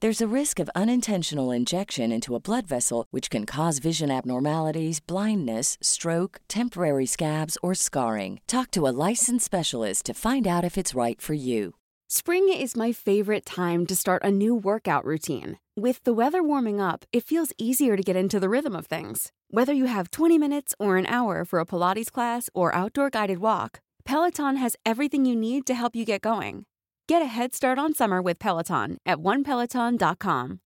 There's 0.00 0.22
a 0.22 0.36
risk 0.36 0.58
of 0.58 0.70
unintentional 0.74 1.50
injection 1.50 2.10
into 2.10 2.34
a 2.34 2.40
blood 2.40 2.66
vessel, 2.66 3.04
which 3.10 3.28
can 3.28 3.44
cause 3.44 3.80
vision 3.80 4.10
abnormalities, 4.10 4.98
blindness, 4.98 5.76
stroke, 5.82 6.40
temporary 6.48 7.04
scabs, 7.04 7.58
or 7.62 7.74
scarring. 7.74 8.40
Talk 8.46 8.70
to 8.70 8.86
a 8.86 8.96
licensed 9.08 9.44
specialist 9.44 10.06
to 10.06 10.14
find 10.14 10.46
out 10.46 10.64
if 10.64 10.78
it's 10.78 10.94
right 10.94 11.20
for 11.20 11.34
you. 11.34 11.74
Spring 12.08 12.48
is 12.48 12.74
my 12.74 12.92
favorite 12.92 13.44
time 13.44 13.84
to 13.84 13.94
start 13.94 14.24
a 14.24 14.30
new 14.30 14.54
workout 14.54 15.04
routine. 15.04 15.58
With 15.76 16.02
the 16.04 16.14
weather 16.14 16.42
warming 16.42 16.80
up, 16.80 17.04
it 17.12 17.24
feels 17.24 17.52
easier 17.58 17.94
to 17.94 18.02
get 18.02 18.16
into 18.16 18.40
the 18.40 18.48
rhythm 18.48 18.74
of 18.74 18.86
things. 18.86 19.32
Whether 19.50 19.74
you 19.74 19.84
have 19.84 20.10
20 20.10 20.38
minutes 20.38 20.74
or 20.78 20.96
an 20.96 21.04
hour 21.08 21.44
for 21.44 21.60
a 21.60 21.66
Pilates 21.66 22.10
class 22.10 22.48
or 22.54 22.74
outdoor 22.74 23.10
guided 23.10 23.40
walk, 23.40 23.80
Peloton 24.06 24.56
has 24.56 24.76
everything 24.86 25.26
you 25.26 25.36
need 25.36 25.66
to 25.66 25.74
help 25.74 25.94
you 25.94 26.06
get 26.06 26.22
going. 26.22 26.64
Get 27.10 27.22
a 27.22 27.26
head 27.26 27.54
start 27.54 27.78
on 27.78 27.94
summer 27.94 28.22
with 28.22 28.38
Peloton 28.38 28.96
at 29.04 29.18
onepeloton.com. 29.18 30.58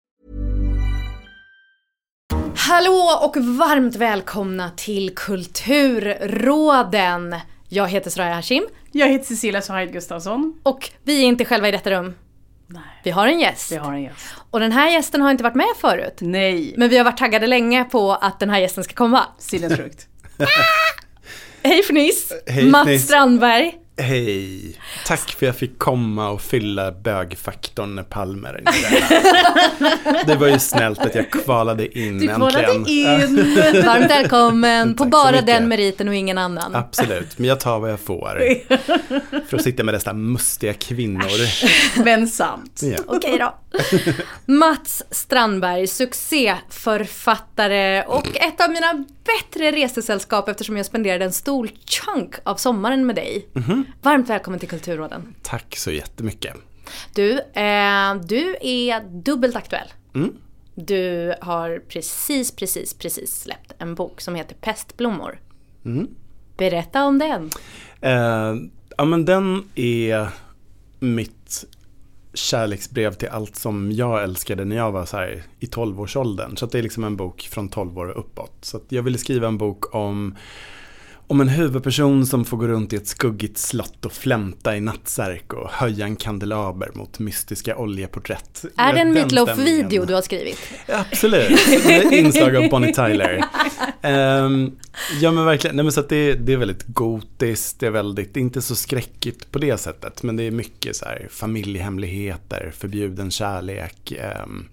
Hallå 2.55 3.19
och 3.21 3.37
varmt 3.37 3.95
välkomna 3.95 4.69
till 4.69 5.15
Kulturråden. 5.15 7.35
Jag 7.69 7.87
heter 7.87 8.09
Soraya 8.09 8.33
Hashim 8.33 8.63
Jag 8.91 9.07
heter 9.07 9.25
Cecilia 9.25 9.61
Sohaid 9.61 9.93
Gustafsson. 9.93 10.59
och 10.63 10.89
vi 11.03 11.21
är 11.21 11.25
inte 11.25 11.45
själva 11.45 11.67
i 11.67 11.71
detta 11.71 11.91
rum. 11.91 12.15
Nej. 12.67 12.83
Vi 13.03 13.11
har 13.11 13.27
en 13.27 13.39
gäst. 13.39 13.71
Vi 13.71 13.75
har 13.75 13.93
en 13.93 14.01
gäst. 14.01 14.35
Och 14.51 14.59
den 14.59 14.71
här 14.71 14.89
gästen 14.89 15.21
har 15.21 15.31
inte 15.31 15.43
varit 15.43 15.55
med 15.55 15.73
förut. 15.77 16.17
Nej. 16.19 16.73
Men 16.77 16.89
vi 16.89 16.97
har 16.97 17.05
varit 17.05 17.17
taggade 17.17 17.47
länge 17.47 17.83
på 17.83 18.11
att 18.11 18.39
den 18.39 18.49
här 18.49 18.59
gästen 18.59 18.83
ska 18.83 18.93
komma. 18.93 19.25
Sinnessjukt. 19.37 20.07
Hej 21.63 21.83
Fniss! 21.83 22.31
Hej, 22.47 22.69
Mats. 22.69 23.03
Strandberg. 23.03 23.82
Hej! 23.97 24.75
Tack 25.05 25.19
för 25.19 25.35
att 25.35 25.41
jag 25.41 25.55
fick 25.55 25.79
komma 25.79 26.29
och 26.29 26.41
fylla 26.41 26.91
bögfaktorn 26.91 27.95
när 27.95 28.03
Palme. 28.03 28.49
Det 30.25 30.35
var 30.35 30.47
ju 30.47 30.59
snällt 30.59 30.99
att 30.99 31.15
jag 31.15 31.31
kvalade 31.31 31.99
in 31.99 32.19
Du 32.19 32.27
kvalade 32.27 32.73
äntligen. 32.73 33.21
in. 33.21 33.35
Varmt 33.85 34.11
välkommen 34.11 34.95
på 34.95 35.05
bara 35.05 35.41
den 35.41 35.67
meriten 35.67 36.07
och 36.07 36.15
ingen 36.15 36.37
annan. 36.37 36.75
Absolut, 36.75 37.37
men 37.39 37.47
jag 37.49 37.59
tar 37.59 37.79
vad 37.79 37.91
jag 37.91 37.99
får. 37.99 38.43
För 39.49 39.57
att 39.57 39.63
sitta 39.63 39.83
med 39.83 39.93
dessa 39.93 40.13
mustiga 40.13 40.73
kvinnor. 40.73 41.29
Men 42.03 42.27
sant. 42.27 42.79
Ja. 42.83 42.97
Okej 43.07 43.37
då. 43.39 43.55
Mats 44.45 45.03
Strandberg, 45.11 45.87
succéförfattare 45.87 48.03
och 48.03 48.27
ett 48.37 48.61
av 48.61 48.69
mina 48.71 49.03
bättre 49.25 49.71
resesällskap 49.71 50.49
eftersom 50.49 50.77
jag 50.77 50.85
spenderade 50.85 51.25
en 51.25 51.33
stor 51.33 51.69
chunk 51.85 52.35
av 52.43 52.55
sommaren 52.55 53.05
med 53.05 53.15
dig. 53.15 53.47
Varmt 54.01 54.29
välkommen 54.29 54.59
till 54.59 54.69
Kulturråden. 54.69 55.35
Tack 55.41 55.75
så 55.77 55.91
jättemycket. 55.91 56.55
Du, 57.13 57.31
eh, 57.39 58.15
du 58.23 58.55
är 58.61 59.21
dubbelt 59.23 59.55
aktuell. 59.55 59.87
Mm. 60.15 60.35
Du 60.75 61.33
har 61.41 61.79
precis, 61.89 62.55
precis, 62.55 62.93
precis 62.93 63.41
släppt 63.41 63.73
en 63.77 63.95
bok 63.95 64.21
som 64.21 64.35
heter 64.35 64.55
Pestblommor. 64.55 65.39
Mm. 65.85 66.07
Berätta 66.57 67.05
om 67.05 67.19
den. 67.19 67.49
Eh, 68.01 68.55
ja 68.97 69.05
men 69.05 69.25
den 69.25 69.69
är 69.75 70.27
mitt 70.99 71.65
kärleksbrev 72.33 73.13
till 73.13 73.29
allt 73.29 73.55
som 73.55 73.91
jag 73.91 74.23
älskade 74.23 74.65
när 74.65 74.75
jag 74.75 74.91
var 74.91 75.05
så 75.05 75.17
här 75.17 75.43
i 75.59 75.65
12-årsåldern. 75.65 76.57
Så 76.57 76.65
det 76.65 76.79
är 76.79 76.83
liksom 76.83 77.03
en 77.03 77.15
bok 77.15 77.41
från 77.51 77.69
12 77.69 77.97
år 77.97 78.07
och 78.07 78.19
uppåt. 78.19 78.57
Så 78.61 78.79
jag 78.89 79.03
ville 79.03 79.17
skriva 79.17 79.47
en 79.47 79.57
bok 79.57 79.95
om 79.95 80.35
om 81.27 81.41
en 81.41 81.49
huvudperson 81.49 82.25
som 82.25 82.45
får 82.45 82.57
gå 82.57 82.67
runt 82.67 82.93
i 82.93 82.95
ett 82.95 83.07
skuggigt 83.07 83.57
slott 83.57 84.05
och 84.05 84.13
flämta 84.13 84.77
i 84.77 84.81
nattsärk 84.81 85.53
och 85.53 85.69
höja 85.69 86.05
en 86.05 86.15
kandelaber 86.15 86.91
mot 86.93 87.19
mystiska 87.19 87.77
oljeporträtt. 87.77 88.65
Är 88.77 88.93
det 88.93 88.99
en 88.99 89.13
Meatloaf-video 89.13 90.05
du 90.05 90.13
har 90.13 90.21
skrivit? 90.21 90.59
Absolut, 90.87 91.85
med 91.85 92.13
inslag 92.13 92.55
av 92.55 92.69
Bonnie 92.69 92.93
Tyler. 92.93 93.43
Ehm, 94.01 94.71
ja 95.21 95.31
men 95.31 95.45
verkligen, 95.45 95.75
nej 95.75 95.83
men 95.83 95.91
så 95.91 95.99
att 95.99 96.09
det, 96.09 96.33
det 96.33 96.53
är 96.53 96.57
väldigt 96.57 96.87
gotiskt, 96.87 97.79
det 97.79 97.85
är 97.85 97.91
väldigt, 97.91 98.33
det 98.33 98.39
är 98.39 98.41
inte 98.41 98.61
så 98.61 98.75
skräckigt 98.75 99.51
på 99.51 99.59
det 99.59 99.77
sättet. 99.77 100.23
Men 100.23 100.35
det 100.35 100.43
är 100.43 100.51
mycket 100.51 100.95
så 100.95 101.05
här 101.05 101.27
familjehemligheter, 101.31 102.71
förbjuden 102.77 103.31
kärlek, 103.31 104.11
ehm, 104.11 104.65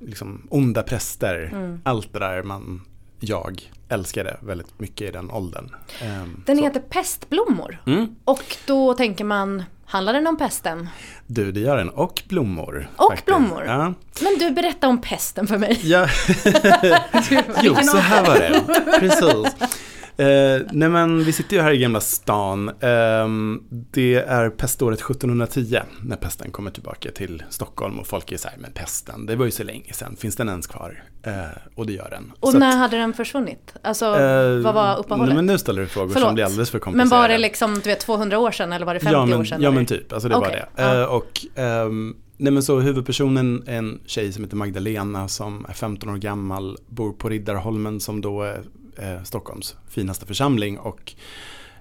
liksom 0.00 0.46
onda 0.50 0.82
präster. 0.82 1.50
Mm. 1.52 1.80
Allt 1.84 2.12
det 2.12 2.18
där 2.18 2.42
man, 2.42 2.82
jag 3.24 3.70
älskade 3.88 4.36
väldigt 4.40 4.80
mycket 4.80 5.08
i 5.08 5.10
den 5.10 5.30
åldern. 5.30 5.74
Ehm, 6.00 6.42
Den 6.46 6.56
så. 6.58 6.64
heter 6.64 6.80
Pestblommor. 6.80 7.82
Mm. 7.86 8.16
Och 8.24 8.56
då 8.66 8.94
tänker 8.94 9.24
man, 9.24 9.64
handlar 9.86 10.12
den 10.12 10.26
om 10.26 10.36
pesten? 10.36 10.88
Du, 11.26 11.52
det 11.52 11.60
gör 11.60 11.76
den. 11.76 11.88
Och 11.88 12.22
blommor. 12.28 12.88
Och 12.96 13.10
faktiskt. 13.10 13.26
blommor. 13.26 13.64
Ja. 13.64 13.94
Men 14.22 14.38
du, 14.38 14.50
berätta 14.50 14.88
om 14.88 15.00
pesten 15.00 15.46
för 15.46 15.58
mig. 15.58 15.80
Ja, 15.82 16.08
jo 17.62 17.74
så 17.74 17.96
här 17.96 18.26
var 18.26 18.34
det. 18.38 18.60
Precis. 19.00 19.54
Eh, 20.16 20.60
nej 20.72 20.88
men 20.88 21.24
vi 21.24 21.32
sitter 21.32 21.56
ju 21.56 21.62
här 21.62 21.72
i 21.72 21.78
Gamla 21.78 22.00
stan. 22.00 22.70
Ehm, 22.80 23.62
det 23.70 24.14
är 24.14 24.50
peståret 24.50 25.00
1710 25.00 25.80
när 26.02 26.16
pesten 26.16 26.50
kommer 26.50 26.70
tillbaka 26.70 27.10
till 27.10 27.42
Stockholm 27.50 27.98
och 27.98 28.06
folk 28.06 28.32
är 28.32 28.36
så 28.36 28.48
här, 28.48 28.56
men 28.58 28.72
pesten, 28.72 29.26
det 29.26 29.36
var 29.36 29.44
ju 29.44 29.50
så 29.50 29.64
länge 29.64 29.92
sedan, 29.92 30.16
finns 30.16 30.36
den 30.36 30.48
ens 30.48 30.66
kvar? 30.66 31.02
Eh, 31.22 31.32
och 31.74 31.86
det 31.86 31.92
gör 31.92 32.10
den. 32.10 32.32
Och 32.40 32.50
Så 32.52 32.58
när 32.58 32.68
att, 32.68 32.74
hade 32.76 32.96
den 32.96 33.12
försvunnit? 33.12 33.74
Alltså, 33.82 34.04
eh, 34.06 34.58
vad 34.58 34.74
var 34.74 34.98
uppehållet? 34.98 35.26
Nej 35.26 35.36
men 35.36 35.46
nu 35.46 35.58
ställer 35.58 35.80
du 35.82 35.88
frågor 35.88 36.12
Förlåt. 36.12 36.28
som 36.28 36.34
blir 36.34 36.44
alldeles 36.44 36.70
för 36.70 36.78
Men 36.78 36.82
komplicerade. 36.82 37.22
var 37.22 37.28
det 37.28 37.38
liksom, 37.38 37.74
du 37.74 37.80
vet, 37.90 38.00
200 38.00 38.38
år 38.38 38.50
sedan 38.50 38.72
eller 38.72 38.86
var 38.86 38.94
det 38.94 39.00
50 39.00 39.12
ja, 39.12 39.26
men, 39.26 39.40
år 39.40 39.44
sedan? 39.44 39.62
Ja 39.62 39.68
eller? 39.68 39.76
men 39.76 39.86
typ, 39.86 40.12
alltså 40.12 40.28
det 40.28 40.36
Okej, 40.36 40.64
var 40.76 40.82
det. 40.82 40.82
ja. 40.82 41.00
Eh, 41.02 41.04
och 41.14 41.40
ehm, 41.54 42.16
nej 42.36 42.52
men 42.52 42.62
så 42.62 42.80
huvudpersonen 42.80 43.62
är 43.66 43.78
en 43.78 44.00
tjej 44.06 44.32
som 44.32 44.44
heter 44.44 44.56
Magdalena 44.56 45.28
som 45.28 45.66
är 45.68 45.72
15 45.72 46.08
år 46.08 46.16
gammal, 46.16 46.78
bor 46.88 47.12
på 47.12 47.28
Riddarholmen 47.28 48.00
som 48.00 48.20
då 48.20 48.42
är 48.42 48.62
eh, 48.98 49.22
Stockholms 49.22 49.76
finaste 49.88 50.26
församling 50.26 50.78
och 50.78 51.14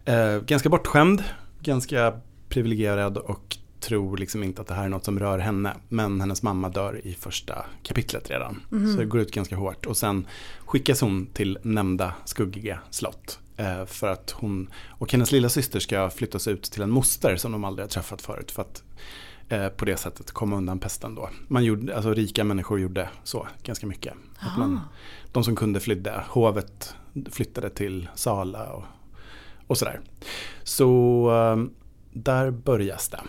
eh, 0.05 0.39
ganska 0.39 0.69
bortskämd, 0.69 1.23
ganska 1.59 2.13
privilegierad 2.49 3.17
och 3.17 3.57
tror 3.81 4.17
liksom 4.17 4.43
inte 4.43 4.61
att 4.61 4.67
det 4.67 4.73
här 4.73 4.85
är 4.85 4.89
något 4.89 5.05
som 5.05 5.19
rör 5.19 5.39
henne. 5.39 5.73
Men 5.89 6.21
hennes 6.21 6.43
mamma 6.43 6.69
dör 6.69 7.01
i 7.03 7.13
första 7.13 7.65
kapitlet 7.83 8.29
redan. 8.29 8.61
Mhm. 8.69 8.91
Så 8.91 8.99
det 8.99 9.05
går 9.05 9.21
ut 9.21 9.31
ganska 9.31 9.55
hårt. 9.55 9.85
Och 9.85 9.97
sen 9.97 10.27
skickas 10.65 11.01
hon 11.01 11.25
till 11.25 11.57
nämnda 11.61 12.13
skuggiga 12.25 12.79
slott. 12.89 13.39
Eh, 13.57 13.85
för 13.85 14.07
att 14.07 14.31
hon 14.31 14.69
och 14.87 15.11
hennes 15.11 15.31
lilla 15.31 15.49
syster 15.49 15.79
ska 15.79 16.09
flyttas 16.09 16.47
ut 16.47 16.63
till 16.63 16.81
en 16.81 16.89
moster 16.89 17.35
som 17.35 17.51
de 17.51 17.63
aldrig 17.63 17.83
har 17.83 17.89
träffat 17.89 18.21
förut. 18.21 18.51
För 18.51 18.61
att 18.61 18.83
eh, 19.49 19.67
på 19.67 19.85
det 19.85 19.97
sättet 19.97 20.31
komma 20.31 20.57
undan 20.57 20.79
pesten 20.79 21.15
då. 21.15 21.29
Man 21.47 21.63
gjorde, 21.63 21.95
alltså 21.95 22.13
rika 22.13 22.43
människor 22.43 22.79
gjorde 22.79 23.09
så 23.23 23.47
ganska 23.63 23.87
mycket. 23.87 24.13
Att 24.39 24.57
man, 24.57 24.79
de 25.31 25.43
som 25.43 25.55
kunde 25.55 25.79
flydde. 25.79 26.23
Hovet 26.27 26.95
flyttade 27.31 27.69
till 27.69 28.09
Sala 28.15 28.73
och, 28.73 28.83
och 29.67 29.77
sådär. 29.77 29.99
Så 30.63 31.29
eh, 31.31 31.71
där 32.13 32.51
börjas 32.51 33.09
det. 33.09 33.19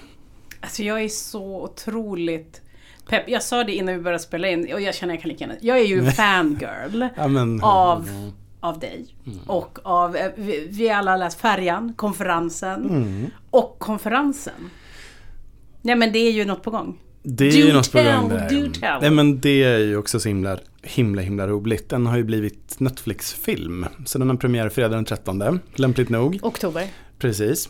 Alltså 0.61 0.82
jag 0.82 1.02
är 1.02 1.08
så 1.08 1.62
otroligt 1.62 2.62
pepp. 3.08 3.29
Jag 3.29 3.43
sa 3.43 3.64
det 3.64 3.75
innan 3.75 3.94
vi 3.94 4.00
började 4.00 4.23
spela 4.23 4.49
in 4.49 4.73
och 4.75 4.81
jag 4.81 4.94
känner 4.94 5.14
jag 5.14 5.23
kan 5.23 5.29
lika 5.29 5.44
gärna. 5.44 5.58
Jag 5.61 5.79
är 5.79 5.84
ju 5.84 6.11
fangirl 6.11 7.05
Ja, 7.17 7.29
men, 7.29 7.62
av, 7.62 8.32
av 8.61 8.79
dig. 8.79 9.06
Och 9.46 9.79
av, 9.82 10.17
eh, 10.17 10.31
vi, 10.37 10.69
vi 10.70 10.90
alla 10.90 11.11
har 11.11 11.19
läst 11.19 11.40
Färjan, 11.40 11.94
konferensen 11.96 13.31
och 13.50 13.78
konferensen. 13.78 14.70
Nej 15.82 15.96
men 15.96 16.12
det 16.12 16.19
är 16.19 16.32
ju 16.32 16.44
något 16.44 16.62
på 16.62 16.70
gång. 16.70 16.99
Det 17.23 17.49
är 17.49 17.52
ju 17.52 17.67
Do 17.67 17.73
något 17.73 17.93
på 17.93 17.99
tell, 17.99 18.20
gång 18.20 18.28
där. 18.28 19.00
Nej 19.00 19.11
men 19.11 19.40
det 19.40 19.64
är 19.64 19.78
ju 19.78 19.96
också 19.96 20.20
så 20.20 20.28
himla, 20.28 20.58
himla, 20.82 21.23
himla 21.23 21.49
roligt. 21.49 21.88
Den 21.88 22.06
har 22.06 22.17
ju 22.17 22.25
blivit 22.25 22.81
Netflix-film. 22.81 23.87
Så 24.05 24.19
den 24.19 24.31
har 24.31 24.37
premiär 24.37 24.69
fredag 24.69 24.96
den 24.96 25.05
13, 25.05 25.61
lämpligt 25.75 26.08
nog. 26.08 26.38
Oktober. 26.43 26.87
Precis. 27.19 27.69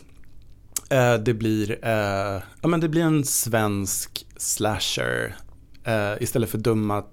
Eh, 0.89 1.13
det 1.13 1.33
blir, 1.33 1.71
eh, 1.81 2.41
ja 2.61 2.67
men 2.67 2.79
det 2.79 2.89
blir 2.89 3.01
en 3.01 3.25
svensk 3.25 4.25
slasher. 4.37 5.35
Eh, 5.83 6.13
istället 6.19 6.49
för 6.49 6.57
dumma 6.57 7.03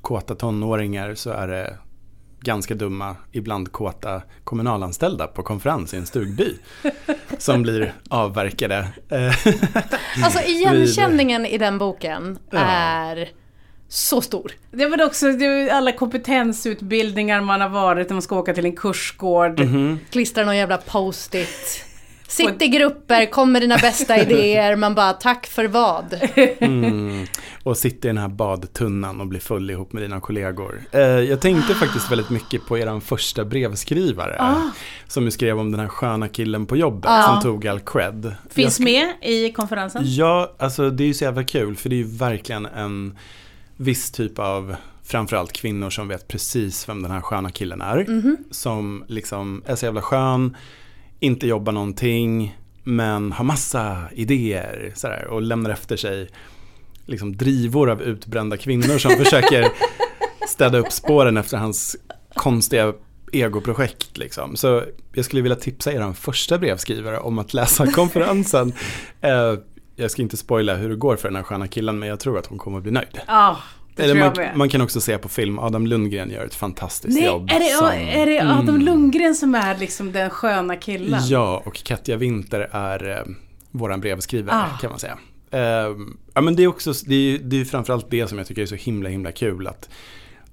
kåta 0.00 0.34
tonåringar 0.34 1.14
så 1.14 1.30
är 1.30 1.48
det 1.48 1.78
ganska 2.40 2.74
dumma, 2.74 3.16
ibland 3.32 3.72
kåta 3.72 4.22
kommunalanställda 4.44 5.26
på 5.26 5.42
konferens 5.42 5.94
i 5.94 5.96
en 5.96 6.06
stugby. 6.06 6.54
som 7.38 7.62
blir 7.62 7.94
avverkade. 8.10 8.88
Alltså 10.24 10.40
igenkänningen 10.46 11.46
i 11.46 11.58
den 11.58 11.78
boken 11.78 12.38
är 12.50 13.28
så 13.92 14.20
stor. 14.20 14.52
Det 14.70 14.86
var 14.86 15.06
också 15.06 15.26
alla 15.72 15.92
kompetensutbildningar 15.92 17.40
man 17.40 17.60
har 17.60 17.68
varit 17.68 18.08
när 18.08 18.14
man 18.14 18.22
ska 18.22 18.38
åka 18.38 18.54
till 18.54 18.64
en 18.64 18.76
kursgård. 18.76 19.60
Klistrar 20.10 20.44
någon 20.44 20.56
jävla 20.56 20.76
post-it. 20.78 21.84
Sitt 22.28 22.62
i 22.62 22.68
grupper, 22.68 23.26
kom 23.26 23.52
med 23.52 23.62
dina 23.62 23.76
bästa 23.76 24.18
idéer. 24.22 24.76
Man 24.76 24.94
bara, 24.94 25.12
tack 25.12 25.46
för 25.46 25.64
vad? 25.64 26.20
Mm. 26.60 27.26
Och 27.62 27.76
sitta 27.76 28.08
i 28.08 28.10
den 28.10 28.18
här 28.18 28.28
badtunnan 28.28 29.20
och 29.20 29.26
bli 29.26 29.40
full 29.40 29.70
ihop 29.70 29.92
med 29.92 30.02
dina 30.02 30.20
kollegor. 30.20 30.80
Eh, 30.92 31.00
jag 31.00 31.40
tänkte 31.40 31.74
faktiskt 31.74 32.12
väldigt 32.12 32.30
mycket 32.30 32.66
på 32.66 32.78
er 32.78 33.00
första 33.00 33.44
brevskrivare. 33.44 34.56
Som 35.08 35.24
ju 35.24 35.30
skrev 35.30 35.58
om 35.58 35.70
den 35.70 35.80
här 35.80 35.88
sköna 35.88 36.28
killen 36.28 36.66
på 36.66 36.76
jobbet 36.76 37.10
som 37.26 37.40
tog 37.42 37.66
all 37.66 37.80
cred. 37.80 38.34
Finns 38.50 38.80
med 38.80 39.14
i 39.22 39.52
konferensen. 39.52 40.02
Ja, 40.04 40.54
alltså 40.58 40.90
det 40.90 41.04
är 41.04 41.06
ju 41.08 41.14
så 41.14 41.24
jävla 41.24 41.44
kul 41.44 41.76
för 41.76 41.88
det 41.88 41.94
är 41.94 42.04
ju 42.04 42.16
verkligen 42.16 42.66
en 42.66 43.18
viss 43.82 44.10
typ 44.10 44.38
av 44.38 44.76
framförallt 45.04 45.52
kvinnor 45.52 45.90
som 45.90 46.08
vet 46.08 46.28
precis 46.28 46.88
vem 46.88 47.02
den 47.02 47.10
här 47.10 47.20
sköna 47.20 47.50
killen 47.50 47.80
är. 47.80 48.06
Som 48.50 49.04
liksom 49.08 49.62
är 49.66 49.76
så 49.76 49.84
jävla 49.84 50.02
skön, 50.02 50.56
inte 51.20 51.46
jobbar 51.46 51.72
någonting, 51.72 52.58
men 52.82 53.32
har 53.32 53.44
massa 53.44 53.98
idéer 54.12 54.92
sådär, 54.94 55.26
och 55.26 55.42
lämnar 55.42 55.70
efter 55.70 55.96
sig 55.96 56.28
liksom 57.06 57.36
drivor 57.36 57.90
av 57.90 58.02
utbrända 58.02 58.56
kvinnor 58.56 58.98
som 58.98 59.10
försöker 59.24 59.68
städa 60.48 60.78
upp 60.78 60.92
spåren 60.92 61.36
efter 61.36 61.56
hans 61.56 61.96
konstiga 62.34 62.92
egoprojekt. 63.32 64.18
Liksom. 64.18 64.56
Så 64.56 64.82
jag 65.12 65.24
skulle 65.24 65.42
vilja 65.42 65.56
tipsa 65.56 65.92
er 65.92 66.12
första 66.12 66.58
brevskrivare 66.58 67.18
om 67.18 67.38
att 67.38 67.54
läsa 67.54 67.86
konferensen. 67.86 68.72
Jag 69.96 70.10
ska 70.10 70.22
inte 70.22 70.36
spoila 70.36 70.74
hur 70.76 70.88
det 70.88 70.96
går 70.96 71.16
för 71.16 71.28
den 71.28 71.36
här 71.36 71.42
sköna 71.42 71.68
killen 71.68 71.98
men 71.98 72.08
jag 72.08 72.20
tror 72.20 72.38
att 72.38 72.46
hon 72.46 72.58
kommer 72.58 72.76
att 72.76 72.82
bli 72.82 72.92
nöjd. 72.92 73.20
Ja, 73.26 73.56
det 73.96 74.02
Eller 74.02 74.14
man, 74.14 74.58
man 74.58 74.68
kan 74.68 74.80
också 74.80 75.00
se 75.00 75.18
på 75.18 75.28
film, 75.28 75.58
Adam 75.58 75.86
Lundgren 75.86 76.30
gör 76.30 76.44
ett 76.46 76.54
fantastiskt 76.54 77.14
Nej, 77.18 77.26
jobb. 77.26 77.50
är 77.50 77.58
det, 77.60 77.64
som- 77.66 77.86
är 77.86 78.26
det 78.26 78.40
Adam 78.40 78.80
Lundgren 78.80 79.34
som 79.34 79.54
är 79.54 79.78
liksom 79.78 80.12
den 80.12 80.30
sköna 80.30 80.76
killen? 80.76 81.20
Ja, 81.24 81.62
och 81.66 81.74
Katja 81.84 82.16
Winter 82.16 82.68
är 82.72 83.10
eh, 83.18 83.24
våran 83.70 84.00
brevskrivare 84.00 84.56
Ah. 84.56 84.78
kan 84.80 84.90
man 84.90 84.98
säga. 84.98 85.18
Eh, 85.50 85.96
ja, 86.34 86.40
men 86.40 86.56
det 86.56 86.62
är 86.62 86.66
också, 86.66 86.92
det 87.06 87.14
är, 87.14 87.38
det 87.38 87.60
är 87.60 87.64
framförallt 87.64 88.10
det 88.10 88.28
som 88.28 88.38
jag 88.38 88.46
tycker 88.46 88.62
är 88.62 88.66
så 88.66 88.74
himla 88.74 89.08
himla 89.08 89.32
kul. 89.32 89.66
Att 89.66 89.88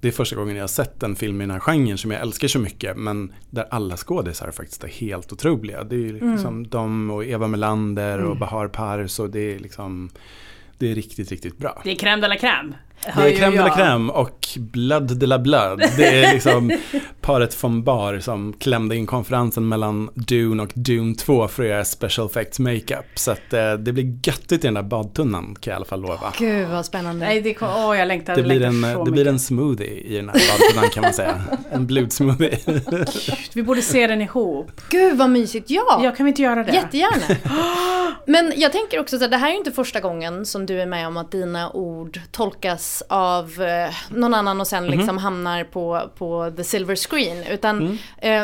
det 0.00 0.08
är 0.08 0.12
första 0.12 0.36
gången 0.36 0.56
jag 0.56 0.62
har 0.62 0.68
sett 0.68 1.02
en 1.02 1.16
film 1.16 1.40
i 1.40 1.44
den 1.44 1.50
här 1.50 1.60
genren 1.60 1.98
som 1.98 2.10
jag 2.10 2.20
älskar 2.20 2.48
så 2.48 2.58
mycket. 2.58 2.96
Men 2.96 3.32
där 3.50 3.66
alla 3.70 3.96
skådisar 3.96 4.50
faktiskt 4.50 4.84
är 4.84 4.88
helt 4.88 5.32
otroliga. 5.32 5.84
Det 5.84 5.94
är 5.94 5.98
ju 5.98 6.18
Mm. 6.18 6.32
liksom 6.32 6.68
de 6.68 7.10
och 7.10 7.24
Eva 7.24 7.46
Melander 7.48 8.18
och 8.22 8.36
Bahar 8.36 8.68
Pars 8.68 9.18
och 9.20 9.30
det 9.30 9.54
är 9.54 9.58
liksom 9.58 10.10
det 10.78 10.90
är 10.90 10.94
riktigt, 10.94 11.30
riktigt 11.30 11.58
bra. 11.58 11.80
Det 11.84 11.90
är 11.90 11.94
crème 11.96 12.20
de 12.20 12.28
la 12.28 12.34
crème. 12.36 12.72
Det 13.04 13.10
är 13.10 13.30
crème 13.30 13.56
de 13.56 13.56
la 13.56 13.68
crème 13.76 14.10
och 14.10 14.48
blood 14.56 15.18
de 15.18 15.26
la 15.26 15.38
blood. 15.38 15.82
Det 15.96 16.24
är 16.24 16.32
liksom 16.34 16.70
paret 17.20 17.64
von 17.64 17.82
Bar 17.84 18.18
som 18.18 18.52
klämde 18.52 18.96
in 18.96 19.06
konferensen 19.06 19.68
mellan 19.68 20.10
Dune 20.14 20.62
och 20.62 20.70
Dune 20.74 21.14
2 21.14 21.48
för 21.48 21.62
att 21.62 21.68
göra 21.68 21.84
special 21.84 22.26
effects 22.26 22.58
makeup. 22.58 23.06
Så 23.14 23.30
att 23.30 23.52
eh, 23.52 23.72
det 23.72 23.92
blir 23.92 24.04
göttigt 24.26 24.52
i 24.52 24.66
den 24.66 24.74
där 24.74 24.82
badtunnan 24.82 25.56
kan 25.60 25.70
jag 25.70 25.74
i 25.74 25.76
alla 25.76 25.84
fall 25.84 26.00
lova. 26.00 26.32
Gud 26.38 26.68
vad 26.68 26.86
spännande. 26.86 27.26
Nej, 27.26 27.40
det 27.40 27.54
kom, 27.54 27.68
åh, 27.68 27.98
jag 27.98 28.08
längtar, 28.08 28.36
Det 28.36 28.42
blir, 28.42 28.62
en, 28.62 29.04
det 29.04 29.10
blir 29.10 29.26
en 29.26 29.38
smoothie 29.38 30.00
i 30.00 30.16
den 30.16 30.28
här 30.28 30.34
badtunnan 30.34 30.90
kan 30.90 31.02
man 31.02 31.14
säga. 31.14 31.40
En 31.72 31.86
blodsmoothie. 31.86 32.58
Vi 33.54 33.62
borde 33.62 33.82
se 33.82 34.06
den 34.06 34.22
ihop. 34.22 34.70
Gud 34.88 35.18
vad 35.18 35.30
mysigt, 35.30 35.70
ja! 35.70 36.00
Ja, 36.04 36.10
kan 36.10 36.26
vi 36.26 36.30
inte 36.30 36.42
göra 36.42 36.64
det? 36.64 36.72
Jättegärna. 36.72 37.36
Men 38.26 38.52
jag 38.56 38.72
tänker 38.72 39.00
också 39.00 39.16
att 39.16 39.30
det 39.30 39.36
här 39.36 39.50
är 39.50 39.56
inte 39.56 39.72
första 39.72 40.00
gången 40.00 40.46
som 40.46 40.66
du 40.66 40.80
är 40.80 40.86
med 40.86 41.06
om 41.06 41.16
att 41.16 41.32
dina 41.32 41.70
ord 41.70 42.20
tolkas 42.30 42.89
av 43.08 43.62
eh, 43.62 43.94
någon 44.08 44.34
annan 44.34 44.60
och 44.60 44.66
sen 44.66 44.86
liksom 44.86 45.18
hamnar 45.18 45.64
på, 45.64 46.10
på 46.18 46.52
the 46.56 46.64
silver 46.64 46.96
screen. 46.96 47.44
Utan 47.50 47.98
eh, 48.18 48.42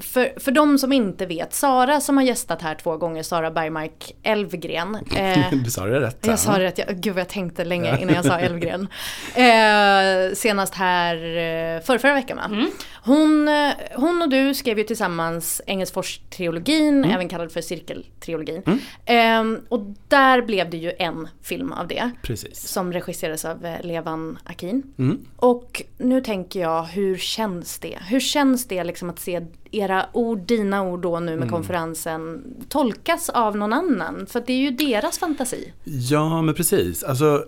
för, 0.00 0.40
för 0.40 0.50
de 0.50 0.78
som 0.78 0.92
inte 0.92 1.26
vet, 1.26 1.54
Sara 1.54 2.00
som 2.00 2.16
har 2.16 2.24
gästat 2.24 2.62
här 2.62 2.74
två 2.74 2.96
gånger, 2.96 3.22
Sara 3.22 3.50
Bergmark 3.50 4.14
Elvgren. 4.22 4.98
Eh, 5.16 5.38
Du 5.64 5.70
sa 5.70 5.84
det 5.86 6.00
rätt. 6.00 6.18
jag 6.26 6.38
sa 6.38 6.58
det 6.58 6.64
rätt, 6.64 6.78
jag, 6.78 6.88
gud 6.96 7.18
jag 7.18 7.28
tänkte 7.28 7.64
länge 7.64 7.98
innan 8.00 8.14
jag 8.14 8.24
sa 8.24 8.38
Elvgren. 8.38 8.88
Eh, 9.34 10.34
senast 10.34 10.74
här 10.74 11.14
eh, 11.16 11.82
för 11.82 11.98
förra 11.98 12.14
veckan 12.14 12.36
va? 12.36 12.66
Hon, 13.06 13.48
eh, 13.48 13.72
hon 13.96 14.22
och 14.22 14.28
du 14.28 14.54
skrev 14.54 14.78
ju 14.78 14.84
tillsammans 14.84 15.62
Engelsfors-trilogin, 15.66 17.14
även 17.14 17.28
kallad 17.28 17.52
för 17.52 17.60
Cirkeltrilogin. 17.60 18.62
Eh, 19.04 19.44
och 19.68 19.80
där 20.08 20.42
blev 20.42 20.70
det 20.70 20.76
ju 20.76 20.92
en 20.98 21.28
film 21.42 21.72
av 21.72 21.88
det. 21.88 22.10
Precis. 22.22 22.68
Som 22.68 22.92
regisserades 22.92 23.44
av 23.44 23.64
eh, 23.66 23.82
Levan 23.82 24.38
Akin. 24.44 24.82
Mm. 24.98 25.18
Och 25.36 25.82
nu 25.98 26.20
tänker 26.20 26.60
jag, 26.60 26.82
hur 26.82 27.16
känns 27.16 27.78
det? 27.78 27.98
Hur 28.08 28.20
känns 28.20 28.68
det 28.68 28.84
liksom 28.84 29.10
att 29.10 29.18
se 29.18 29.46
era 29.70 30.06
ord, 30.12 30.38
dina 30.38 30.82
ord 30.82 31.00
då 31.00 31.20
nu 31.20 31.36
med 31.36 31.50
konferensen 31.50 32.44
tolkas 32.68 33.28
av 33.28 33.56
någon 33.56 33.72
annan? 33.72 34.26
För 34.26 34.42
det 34.46 34.52
är 34.52 34.58
ju 34.58 34.70
deras 34.70 35.18
fantasi. 35.18 35.72
Ja, 35.84 36.42
men 36.42 36.54
precis. 36.54 37.04
Alltså, 37.04 37.44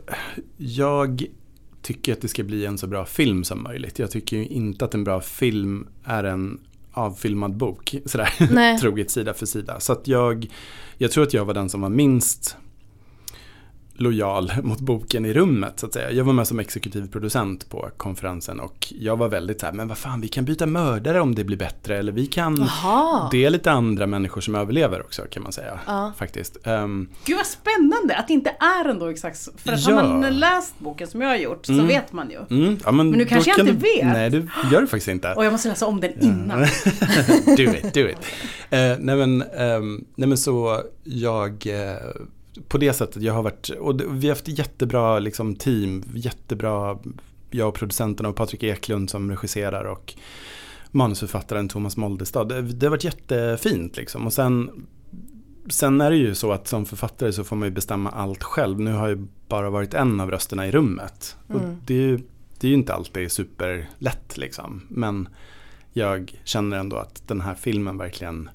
jag 0.57 1.27
tycker 1.88 2.12
att 2.12 2.21
det 2.21 2.28
ska 2.28 2.45
bli 2.45 2.66
en 2.66 2.78
så 2.78 2.87
bra 2.87 3.07
film 3.07 3.45
som 3.45 3.62
möjligt. 3.62 3.99
Jag 3.99 4.11
tycker 4.11 4.37
ju 4.37 4.47
inte 4.47 4.85
att 4.85 4.95
en 4.95 5.04
bra 5.04 5.21
film 5.21 5.88
är 6.04 6.25
en 6.25 6.61
avfilmad 6.92 7.57
bok, 7.57 7.95
sådär, 8.07 8.78
troget 8.80 9.11
sida 9.11 9.35
för 9.35 9.47
sida. 9.47 9.80
Så 9.80 9.92
att 9.92 10.09
jag, 10.09 10.47
jag 10.99 11.11
tror 11.11 11.25
att 11.25 11.35
jag 11.35 11.45
var 11.45 11.54
den 11.54 11.68
som 11.68 11.80
var 11.80 11.88
minst 11.88 12.57
lojal 14.00 14.52
mot 14.62 14.81
boken 14.81 15.25
i 15.26 15.33
rummet 15.33 15.81
så 15.81 15.87
att 15.87 15.93
säga. 15.93 16.11
Jag 16.12 16.25
var 16.25 16.33
med 16.33 16.47
som 16.47 16.59
exekutiv 16.59 17.11
producent 17.12 17.71
på 17.71 17.88
konferensen 17.97 18.61
och 18.61 18.93
jag 19.00 19.17
var 19.17 19.28
väldigt 19.28 19.61
så 19.61 19.67
här, 19.67 19.73
men 19.73 19.88
vad 19.88 19.99
fan 19.99 20.21
vi 20.21 20.28
kan 20.28 20.45
byta 20.45 20.67
mördare 20.67 21.21
om 21.21 21.35
det 21.35 21.45
blir 21.45 21.57
bättre 21.57 21.97
eller 21.99 22.12
vi 22.12 22.26
kan, 22.26 22.57
Jaha. 22.83 23.28
det 23.31 23.45
är 23.45 23.50
lite 23.50 23.71
andra 23.71 24.07
människor 24.07 24.40
som 24.40 24.55
överlever 24.55 25.00
också 25.02 25.23
kan 25.31 25.43
man 25.43 25.52
säga. 25.52 25.78
Ja. 25.87 26.12
Faktiskt. 26.19 26.57
Ehm, 26.67 27.09
Gud 27.25 27.37
vad 27.37 27.47
spännande 27.47 28.17
att 28.17 28.28
det 28.28 28.35
inte 28.35 28.50
är 28.61 28.88
ändå 28.88 29.07
exakt. 29.07 29.49
För 29.57 29.73
att 29.73 29.88
Ja. 29.88 29.95
har 29.95 30.19
man 30.19 30.38
läst 30.38 30.75
boken 30.78 31.07
som 31.09 31.21
jag 31.21 31.28
har 31.28 31.37
gjort 31.37 31.67
så 31.67 31.83
vet 31.83 32.12
man 32.12 32.31
ju. 32.31 32.57
Mm, 32.57 32.78
ja, 32.85 32.93
men 32.93 33.11
Men 33.11 33.19
nu 33.19 33.25
kanske 33.25 33.50
jag 33.50 33.57
kan 33.57 33.69
inte 33.69 33.87
du, 33.87 33.95
vet. 34.02 34.12
Nej, 34.12 34.31
du 34.31 34.49
gör 34.73 34.81
det 34.81 34.87
faktiskt 34.87 35.09
inte. 35.09 35.33
Och 35.35 35.45
jag 35.45 35.52
måste 35.52 35.69
läsa 35.69 35.87
om 35.87 36.00
den 36.00 36.21
innan. 36.21 36.59
do 37.57 37.62
it, 37.62 37.95
do 37.95 38.00
it. 38.00 38.19
Eh, 38.71 38.78
nej, 38.99 39.17
men, 39.17 39.43
ehm, 39.43 40.05
nej 40.14 40.28
men 40.28 40.38
så 40.38 40.83
jag, 41.05 41.67
eh, 41.67 41.97
på 42.69 42.79
det 42.79 42.93
sättet, 42.93 43.23
jag 43.23 43.35
har 43.35 43.43
varit, 43.43 43.69
och 43.69 44.00
vi 44.00 44.29
har 44.29 44.35
haft 44.35 44.49
jättebra 44.49 45.19
liksom, 45.19 45.57
team, 45.57 46.05
jättebra, 46.15 46.99
jag 47.50 47.69
och 47.69 47.75
producenterna 47.75 48.29
och 48.29 48.37
Patrik 48.37 48.62
Eklund 48.62 49.11
som 49.11 49.31
regisserar 49.31 49.85
och 49.85 50.15
manusförfattaren 50.91 51.69
Thomas 51.69 51.97
Moldestad. 51.97 52.49
Det, 52.49 52.62
det 52.62 52.87
har 52.87 52.91
varit 52.91 53.05
jättefint 53.05 53.97
liksom. 53.97 54.27
Och 54.27 54.33
sen, 54.33 54.87
sen 55.69 56.00
är 56.00 56.11
det 56.11 56.17
ju 56.17 56.35
så 56.35 56.53
att 56.53 56.69
som 56.69 56.87
författare 56.87 57.33
så 57.33 57.45
får 57.45 57.57
man 57.57 57.69
ju 57.69 57.75
bestämma 57.75 58.11
allt 58.11 58.43
själv. 58.43 58.81
Nu 58.81 58.93
har 58.93 59.09
jag 59.09 59.29
bara 59.49 59.71
varit 59.71 59.95
en 59.95 60.21
av 60.21 60.31
rösterna 60.31 60.67
i 60.67 60.71
rummet. 60.71 61.37
Och 61.47 61.61
det, 61.87 61.95
är 61.95 62.03
ju, 62.03 62.17
det 62.59 62.67
är 62.67 62.69
ju 62.69 62.75
inte 62.75 62.95
alltid 62.95 63.33
superlätt 63.33 64.37
liksom. 64.37 64.83
Men 64.88 65.29
jag 65.93 66.41
känner 66.45 66.77
ändå 66.77 66.97
att 66.97 67.29
den 67.29 67.41
här 67.41 67.55
filmen 67.55 67.99
verkligen 67.99 68.50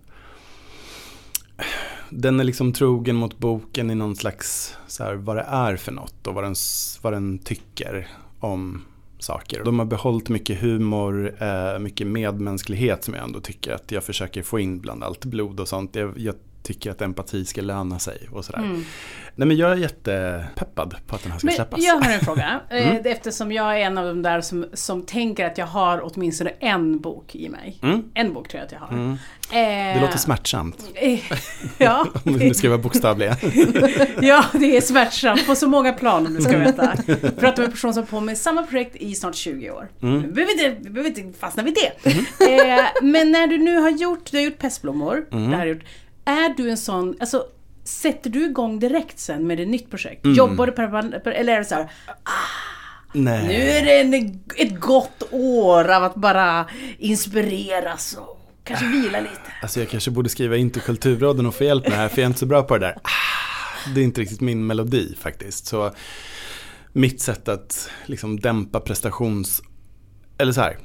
den 2.16 2.40
är 2.40 2.44
liksom 2.44 2.74
trogen 2.74 3.16
mot 3.16 3.38
boken 3.38 3.92
i 3.92 3.96
någon 3.96 4.16
slags, 4.16 4.78
så 4.88 5.04
här, 5.04 5.16
vad 5.16 5.36
det 5.36 5.46
är 5.48 5.76
för 5.76 5.92
något 5.92 6.28
och 6.28 6.34
vad 6.34 6.44
den, 6.44 6.56
vad 7.02 7.14
den 7.14 7.40
tycker 7.40 8.08
om 8.40 8.82
saker. 9.20 9.64
De 9.64 9.80
har 9.80 9.86
behållit 9.86 10.30
mycket 10.30 10.62
humor, 10.62 11.36
eh, 11.40 11.80
mycket 11.80 12.08
medmänsklighet 12.08 13.04
som 13.04 13.14
jag 13.14 13.24
ändå 13.24 13.40
tycker 13.40 13.74
att 13.74 13.92
jag 13.92 14.04
försöker 14.04 14.44
få 14.44 14.60
in 14.60 14.80
bland 14.80 15.04
allt 15.04 15.26
blod 15.26 15.60
och 15.60 15.68
sånt. 15.68 15.96
Jag, 15.96 16.18
jag 16.18 16.36
tycker 16.64 16.92
att 16.92 17.02
empati 17.02 17.46
ska 17.46 17.62
löna 17.62 18.00
sig 18.00 18.30
och 18.32 18.46
sådär. 18.46 18.60
Mm. 18.60 18.86
Nej 19.36 19.48
men 19.48 19.58
jag 19.58 19.72
är 19.72 19.76
jättepeppad 19.76 20.96
på 21.08 21.16
att 21.16 21.24
den 21.24 21.32
här 21.32 21.40
ska 21.40 21.46
men 21.46 21.56
släppas. 21.56 21.84
Jag 21.84 21.96
har 21.96 22.12
en 22.12 22.20
fråga. 22.20 22.60
Eh, 22.70 22.88
mm. 22.88 23.02
Eftersom 23.06 23.52
jag 23.52 23.80
är 23.82 23.86
en 23.86 23.98
av 23.98 24.06
de 24.06 24.22
där 24.22 24.42
som, 24.42 24.66
som 24.74 25.06
tänker 25.06 25.46
att 25.46 25.58
jag 25.58 25.66
har 25.66 26.02
åtminstone 26.04 26.50
en 26.60 27.00
bok 27.00 27.36
i 27.36 27.50
mig. 27.50 27.80
Mm. 27.82 28.04
En 28.14 28.34
bok 28.34 28.48
tror 28.48 28.60
jag 28.60 28.66
att 28.66 28.72
jag 28.72 28.80
har. 28.80 28.88
Mm. 28.88 29.12
Eh, 29.52 29.96
det 29.96 30.02
låter 30.02 30.18
smärtsamt. 30.18 30.92
Eh, 30.96 31.20
ja. 31.78 32.08
om 32.26 32.40
du 32.40 32.54
ska 32.54 32.70
vara 32.70 32.78
bokstavliga. 32.78 33.38
ja, 34.22 34.46
det 34.54 34.78
är 34.78 34.82
smärtsamt 34.82 35.48
på 35.48 35.56
så 35.56 35.68
många 35.68 35.94
plan 35.94 36.28
om 36.28 36.34
du 36.34 36.42
ska 36.42 36.58
veta. 36.58 36.94
Jag 37.08 37.38
pratar 37.38 37.58
med 37.58 37.66
en 37.66 37.72
person 37.72 37.94
som 37.94 38.06
på 38.06 38.20
med 38.20 38.38
samma 38.38 38.64
projekt 38.64 38.96
i 38.96 39.16
snart 39.16 39.36
20 39.36 39.72
år. 39.72 39.90
Mm. 40.02 40.22
Vi, 40.22 40.28
behöver 40.28 40.52
inte, 40.52 40.76
vi 40.82 40.90
behöver 40.90 41.20
inte 41.20 41.40
fastna 41.40 41.64
vid 41.64 41.76
det. 41.76 42.12
Mm. 42.12 42.80
Eh, 42.80 42.86
men 43.02 43.32
när 43.32 43.48
du 43.48 43.58
nu 43.58 43.78
har 43.78 43.90
gjort, 43.90 44.32
du 44.32 44.38
har 44.38 44.44
gjort 44.44 44.58
pestblommor. 44.58 45.26
Mm. 45.32 45.52
Det 45.52 45.58
har 45.58 45.66
gjort, 45.66 45.84
är 46.26 46.58
du 46.58 46.70
en 46.70 46.78
sån, 46.78 47.16
alltså 47.20 47.46
Sätter 47.84 48.30
du 48.30 48.46
igång 48.46 48.80
direkt 48.80 49.20
sen 49.20 49.48
med 49.48 49.60
ett 49.60 49.68
nytt 49.68 49.90
projekt? 49.90 50.26
Mm. 50.26 50.38
Jobbar 50.38 50.66
du 50.66 50.72
per, 50.72 51.28
eller 51.28 51.54
är 51.54 51.58
det 51.58 51.66
så 51.66 51.76
här, 51.76 51.84
ah, 52.08 52.32
Nej. 53.14 53.48
Nu 53.48 53.54
är 53.54 53.86
det 53.86 54.02
en, 54.02 54.40
ett 54.58 54.80
gott 54.80 55.24
år 55.32 55.92
av 55.92 56.04
att 56.04 56.16
bara 56.16 56.66
inspireras 56.98 58.18
och 58.20 58.40
kanske 58.64 58.86
vila 58.86 59.20
lite. 59.20 59.54
Alltså 59.62 59.80
jag 59.80 59.90
kanske 59.90 60.12
borde 60.12 60.30
skriva 60.30 60.58
in 60.58 60.70
till 60.70 60.82
Kulturråden 60.82 61.46
och 61.46 61.56
få 61.56 61.64
hjälp 61.64 61.84
med 61.84 61.92
det 61.92 61.96
här 61.96 62.10
för 62.10 62.18
jag 62.18 62.24
är 62.24 62.28
inte 62.28 62.40
så 62.40 62.46
bra 62.46 62.64
på 62.64 62.78
det 62.78 62.86
där. 62.86 62.96
Ah, 63.04 63.90
det 63.96 64.02
är 64.02 64.04
inte 64.04 64.22
riktigt 64.22 64.42
min 64.42 64.68
melodi 64.68 65.16
faktiskt. 65.20 65.66
Så 65.66 65.92
mitt 66.94 67.22
sätt 67.22 67.48
att 67.48 67.90
liksom 68.06 68.40
dämpa 68.40 68.80
prestations... 68.80 69.62
Eller 70.38 70.52
så 70.52 70.62
här, 70.62 70.78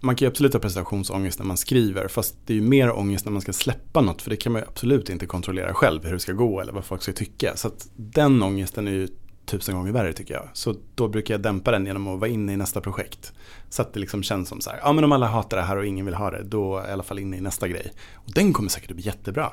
man 0.00 0.16
kan 0.16 0.26
ju 0.26 0.30
absolut 0.30 0.52
ha 0.52 0.60
prestationsångest 0.60 1.38
när 1.38 1.46
man 1.46 1.56
skriver 1.56 2.08
fast 2.08 2.36
det 2.46 2.52
är 2.52 2.54
ju 2.54 2.62
mer 2.62 2.98
ångest 2.98 3.24
när 3.24 3.32
man 3.32 3.42
ska 3.42 3.52
släppa 3.52 4.00
något 4.00 4.22
för 4.22 4.30
det 4.30 4.36
kan 4.36 4.52
man 4.52 4.62
ju 4.62 4.68
absolut 4.68 5.10
inte 5.10 5.26
kontrollera 5.26 5.74
själv 5.74 6.04
hur 6.04 6.12
det 6.12 6.18
ska 6.18 6.32
gå 6.32 6.60
eller 6.60 6.72
vad 6.72 6.84
folk 6.84 7.02
ska 7.02 7.12
tycka. 7.12 7.56
Så 7.56 7.68
att 7.68 7.88
den 7.96 8.42
ångesten 8.42 8.88
är 8.88 8.92
ju 8.92 9.08
tusen 9.46 9.74
gånger 9.74 9.92
värre 9.92 10.12
tycker 10.12 10.34
jag. 10.34 10.48
Så 10.52 10.74
då 10.94 11.08
brukar 11.08 11.34
jag 11.34 11.40
dämpa 11.40 11.70
den 11.70 11.86
genom 11.86 12.08
att 12.08 12.20
vara 12.20 12.30
inne 12.30 12.52
i 12.52 12.56
nästa 12.56 12.80
projekt. 12.80 13.32
Så 13.68 13.82
att 13.82 13.92
det 13.92 14.00
liksom 14.00 14.22
känns 14.22 14.48
som 14.48 14.60
så 14.60 14.70
här, 14.70 14.78
ja 14.82 14.92
men 14.92 15.04
om 15.04 15.12
alla 15.12 15.26
hatar 15.26 15.56
det 15.56 15.62
här 15.62 15.76
och 15.76 15.86
ingen 15.86 16.06
vill 16.06 16.14
ha 16.14 16.30
det, 16.30 16.42
då 16.42 16.76
är 16.76 16.80
jag 16.80 16.88
i 16.88 16.92
alla 16.92 17.02
fall 17.02 17.18
inne 17.18 17.36
i 17.36 17.40
nästa 17.40 17.68
grej. 17.68 17.92
Och 18.14 18.32
den 18.32 18.52
kommer 18.52 18.68
säkert 18.68 18.90
att 18.90 18.96
bli 18.96 19.06
jättebra. 19.06 19.52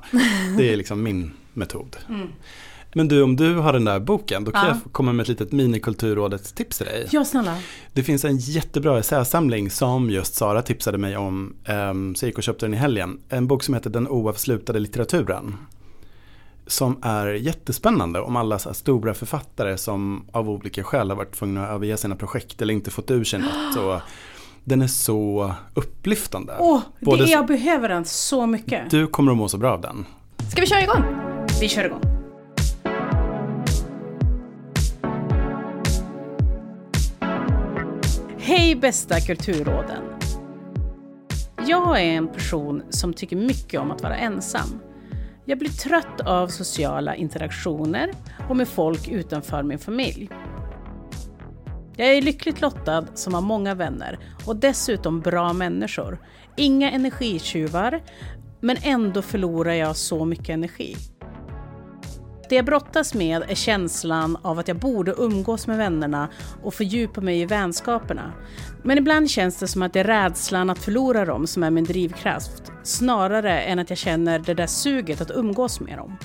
Det 0.57 0.73
är 0.73 0.75
liksom 0.77 1.03
min 1.03 1.31
metod. 1.53 1.97
Mm. 2.09 2.27
Men 2.93 3.07
du, 3.07 3.23
om 3.23 3.35
du 3.35 3.55
har 3.55 3.73
den 3.73 3.85
där 3.85 3.99
boken, 3.99 4.43
då 4.43 4.51
kan 4.51 4.67
ja. 4.67 4.67
jag 4.83 4.93
komma 4.93 5.13
med 5.13 5.23
ett 5.23 5.29
litet 5.29 5.51
minikulturrådets 5.51 6.53
tips 6.53 6.77
till 6.77 6.87
dig. 6.87 7.07
Ja, 7.11 7.25
snälla. 7.25 7.57
Det 7.93 8.03
finns 8.03 8.25
en 8.25 8.37
jättebra 8.37 8.99
essäsamling 8.99 9.69
som 9.69 10.09
just 10.09 10.35
Sara 10.35 10.61
tipsade 10.61 10.97
mig 10.97 11.17
om, 11.17 11.55
um, 11.67 12.15
så 12.15 12.25
jag 12.25 12.27
gick 12.29 12.37
och 12.37 12.43
köpte 12.43 12.65
den 12.65 12.73
i 12.73 12.77
helgen. 12.77 13.19
En 13.29 13.47
bok 13.47 13.63
som 13.63 13.73
heter 13.73 13.89
Den 13.89 14.07
oavslutade 14.07 14.79
litteraturen. 14.79 15.55
Som 16.67 16.99
är 17.01 17.27
jättespännande 17.27 18.19
om 18.19 18.35
alla 18.35 18.59
så 18.59 18.73
stora 18.73 19.13
författare 19.13 19.77
som 19.77 20.25
av 20.31 20.49
olika 20.49 20.83
skäl 20.83 21.09
har 21.09 21.17
varit 21.17 21.31
tvungna 21.31 21.67
att 21.67 21.75
överge 21.75 21.97
sina 21.97 22.15
projekt 22.15 22.61
eller 22.61 22.73
inte 22.73 22.91
fått 22.91 23.11
ur 23.11 23.23
sig 23.23 23.39
något. 23.73 23.77
Och 23.77 24.01
den 24.63 24.81
är 24.81 24.87
så 24.87 25.53
upplyftande. 25.73 26.53
Åh, 26.59 26.81
oh, 27.01 27.29
jag 27.29 27.45
behöver 27.47 27.89
den 27.89 28.05
så 28.05 28.45
mycket. 28.45 28.89
Du 28.89 29.07
kommer 29.07 29.31
att 29.31 29.37
må 29.37 29.49
så 29.49 29.57
bra 29.57 29.71
av 29.71 29.81
den. 29.81 30.05
Ska 30.51 30.61
vi 30.61 30.67
köra 30.67 30.81
igång? 30.81 31.03
Vi 31.61 31.69
kör 31.69 31.85
igång. 31.85 32.12
Hej 38.45 38.75
bästa 38.75 39.19
kulturråden! 39.19 40.03
Jag 41.67 42.01
är 42.01 42.03
en 42.03 42.27
person 42.27 42.83
som 42.89 43.13
tycker 43.13 43.35
mycket 43.35 43.79
om 43.79 43.91
att 43.91 44.03
vara 44.03 44.15
ensam. 44.15 44.81
Jag 45.45 45.59
blir 45.59 45.69
trött 45.69 46.21
av 46.25 46.47
sociala 46.47 47.15
interaktioner 47.15 48.11
och 48.49 48.57
med 48.57 48.67
folk 48.67 49.07
utanför 49.07 49.63
min 49.63 49.79
familj. 49.79 50.29
Jag 51.95 52.07
är 52.07 52.21
lyckligt 52.21 52.61
lottad 52.61 53.05
som 53.13 53.33
har 53.33 53.41
många 53.41 53.75
vänner 53.75 54.19
och 54.45 54.55
dessutom 54.55 55.21
bra 55.21 55.53
människor. 55.53 56.21
Inga 56.57 56.91
energitjuvar, 56.91 58.01
men 58.61 58.77
ändå 58.83 59.21
förlorar 59.21 59.73
jag 59.73 59.95
så 59.95 60.25
mycket 60.25 60.49
energi. 60.49 60.95
Det 62.53 62.57
jag 62.57 62.65
brottas 62.65 63.13
med 63.13 63.43
är 63.47 63.55
känslan 63.55 64.37
av 64.41 64.59
att 64.59 64.67
jag 64.67 64.77
borde 64.77 65.13
umgås 65.17 65.67
med 65.67 65.77
vännerna 65.77 66.29
och 66.63 66.73
fördjupa 66.73 67.21
mig 67.21 67.41
i 67.41 67.45
vänskaperna. 67.45 68.33
Men 68.83 68.97
ibland 68.97 69.29
känns 69.29 69.59
det 69.59 69.67
som 69.67 69.81
att 69.81 69.93
det 69.93 69.99
är 69.99 70.03
rädslan 70.03 70.69
att 70.69 70.79
förlora 70.79 71.25
dem 71.25 71.47
som 71.47 71.63
är 71.63 71.69
min 71.69 71.83
drivkraft, 71.83 72.71
snarare 72.83 73.61
än 73.61 73.79
att 73.79 73.89
jag 73.89 73.97
känner 73.97 74.39
det 74.39 74.53
där 74.53 74.67
suget 74.67 75.21
att 75.21 75.31
umgås 75.31 75.79
med 75.79 75.97
dem. 75.97 76.17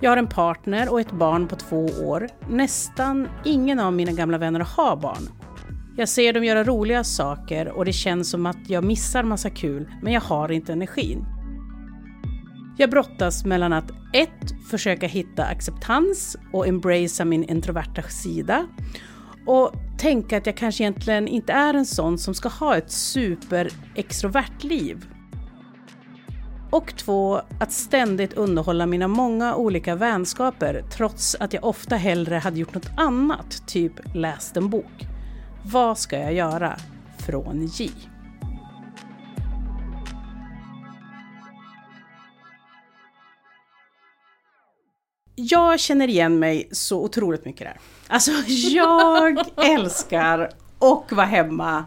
Jag 0.00 0.10
har 0.10 0.16
en 0.16 0.26
partner 0.26 0.92
och 0.92 1.00
ett 1.00 1.12
barn 1.12 1.48
på 1.48 1.56
två 1.56 1.86
år. 1.86 2.28
Nästan 2.48 3.28
ingen 3.44 3.80
av 3.80 3.92
mina 3.92 4.12
gamla 4.12 4.38
vänner 4.38 4.60
har 4.60 4.96
barn. 4.96 5.28
Jag 5.96 6.08
ser 6.08 6.32
dem 6.32 6.44
göra 6.44 6.64
roliga 6.64 7.04
saker 7.04 7.68
och 7.68 7.84
det 7.84 7.92
känns 7.92 8.30
som 8.30 8.46
att 8.46 8.70
jag 8.70 8.84
missar 8.84 9.22
massa 9.22 9.50
kul, 9.50 9.90
men 10.02 10.12
jag 10.12 10.20
har 10.20 10.52
inte 10.52 10.72
energin. 10.72 11.26
Jag 12.76 12.90
brottas 12.90 13.44
mellan 13.44 13.72
att 13.72 13.90
1. 14.12 14.30
Försöka 14.70 15.06
hitta 15.06 15.44
acceptans 15.44 16.36
och 16.52 16.66
embracea 16.68 17.24
min 17.24 17.44
introverta 17.44 18.02
sida 18.02 18.66
och 19.46 19.72
tänka 19.98 20.36
att 20.36 20.46
jag 20.46 20.56
kanske 20.56 20.82
egentligen 20.82 21.28
inte 21.28 21.52
är 21.52 21.74
en 21.74 21.86
sån 21.86 22.18
som 22.18 22.34
ska 22.34 22.48
ha 22.48 22.76
ett 22.76 22.90
super-extrovert 22.90 24.62
liv. 24.64 25.06
Och 26.70 26.96
två, 26.96 27.40
att 27.60 27.72
ständigt 27.72 28.32
underhålla 28.32 28.86
mina 28.86 29.08
många 29.08 29.54
olika 29.54 29.94
vänskaper 29.94 30.84
trots 30.90 31.36
att 31.40 31.52
jag 31.52 31.64
ofta 31.64 31.96
hellre 31.96 32.36
hade 32.36 32.58
gjort 32.58 32.74
något 32.74 32.90
annat, 32.96 33.62
typ 33.66 33.92
läst 34.14 34.56
en 34.56 34.70
bok. 34.70 35.06
Vad 35.64 35.98
ska 35.98 36.18
jag 36.18 36.34
göra? 36.34 36.76
Från 37.18 37.66
J. 37.66 37.90
jag 45.34 45.80
känner 45.80 46.08
igen 46.08 46.38
mig 46.38 46.68
så 46.72 47.04
otroligt 47.04 47.44
mycket 47.44 47.66
där. 47.66 47.76
Alltså 48.06 48.30
jag 48.46 49.46
älskar 49.56 50.50
och 50.78 51.12
vara 51.12 51.26
hemma. 51.26 51.84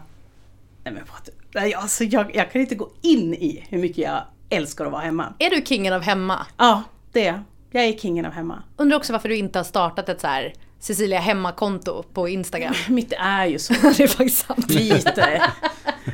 Nej 0.84 0.94
men 0.94 1.02
vad, 1.12 1.74
alltså 1.74 2.04
jag, 2.04 2.36
jag 2.36 2.52
kan 2.52 2.60
inte 2.60 2.74
gå 2.74 2.90
in 3.02 3.34
i 3.34 3.66
hur 3.68 3.78
mycket 3.78 3.98
jag 3.98 4.22
älskar 4.50 4.86
att 4.86 4.92
vara 4.92 5.02
hemma. 5.02 5.34
Är 5.38 5.50
du 5.50 5.62
kingen 5.66 5.92
av 5.92 6.02
hemma? 6.02 6.46
Ja, 6.56 6.82
det 7.12 7.26
är 7.26 7.42
jag. 7.72 7.84
är 7.84 7.98
kingen 7.98 8.26
av 8.26 8.32
hemma. 8.32 8.62
Undrar 8.76 8.96
också 8.96 9.12
varför 9.12 9.28
du 9.28 9.36
inte 9.36 9.58
har 9.58 9.64
startat 9.64 10.08
ett 10.08 10.20
så 10.20 10.26
här 10.26 10.52
Cecilia 10.80 11.20
Hemma-konto 11.20 12.02
på 12.12 12.28
Instagram. 12.28 12.74
Mitt 12.88 13.12
är 13.18 13.46
ju 13.46 13.58
så. 13.58 13.74
det 13.96 14.00
är 14.00 14.08
faktiskt 14.08 14.46
sant. 14.46 14.70
Lite. 14.70 15.50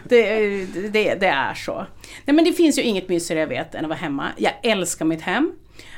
Det, 0.08 0.64
det, 0.88 1.14
det, 1.14 1.26
är 1.26 1.54
så. 1.54 1.86
Nej 2.24 2.34
men 2.34 2.44
det 2.44 2.52
finns 2.52 2.78
ju 2.78 2.82
inget 2.82 3.08
mysigare 3.08 3.40
jag 3.40 3.46
vet 3.46 3.74
än 3.74 3.84
att 3.84 3.88
vara 3.88 3.98
hemma. 3.98 4.28
Jag 4.36 4.52
älskar 4.62 5.04
mitt 5.04 5.22
hem. 5.22 5.52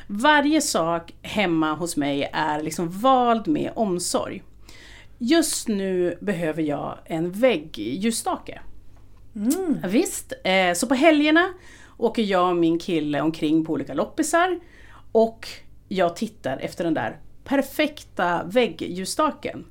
Varje 0.07 0.61
sak 0.61 1.13
hemma 1.21 1.73
hos 1.73 1.97
mig 1.97 2.29
är 2.33 2.61
liksom 2.61 2.89
vald 2.89 3.47
med 3.47 3.71
omsorg. 3.75 4.43
Just 5.17 5.67
nu 5.67 6.17
behöver 6.21 6.63
jag 6.63 6.97
en 7.05 7.31
väggljusstake. 7.31 8.61
Mm. 9.35 9.77
Visst, 9.87 10.33
eh, 10.43 10.73
så 10.73 10.87
på 10.87 10.95
helgerna 10.95 11.53
åker 11.97 12.23
jag 12.23 12.49
och 12.49 12.55
min 12.55 12.79
kille 12.79 13.21
omkring 13.21 13.65
på 13.65 13.73
olika 13.73 13.93
loppisar 13.93 14.59
och 15.11 15.47
jag 15.87 16.15
tittar 16.15 16.57
efter 16.57 16.83
den 16.83 16.93
där 16.93 17.19
perfekta 17.43 18.43
väggljusstaken. 18.43 19.65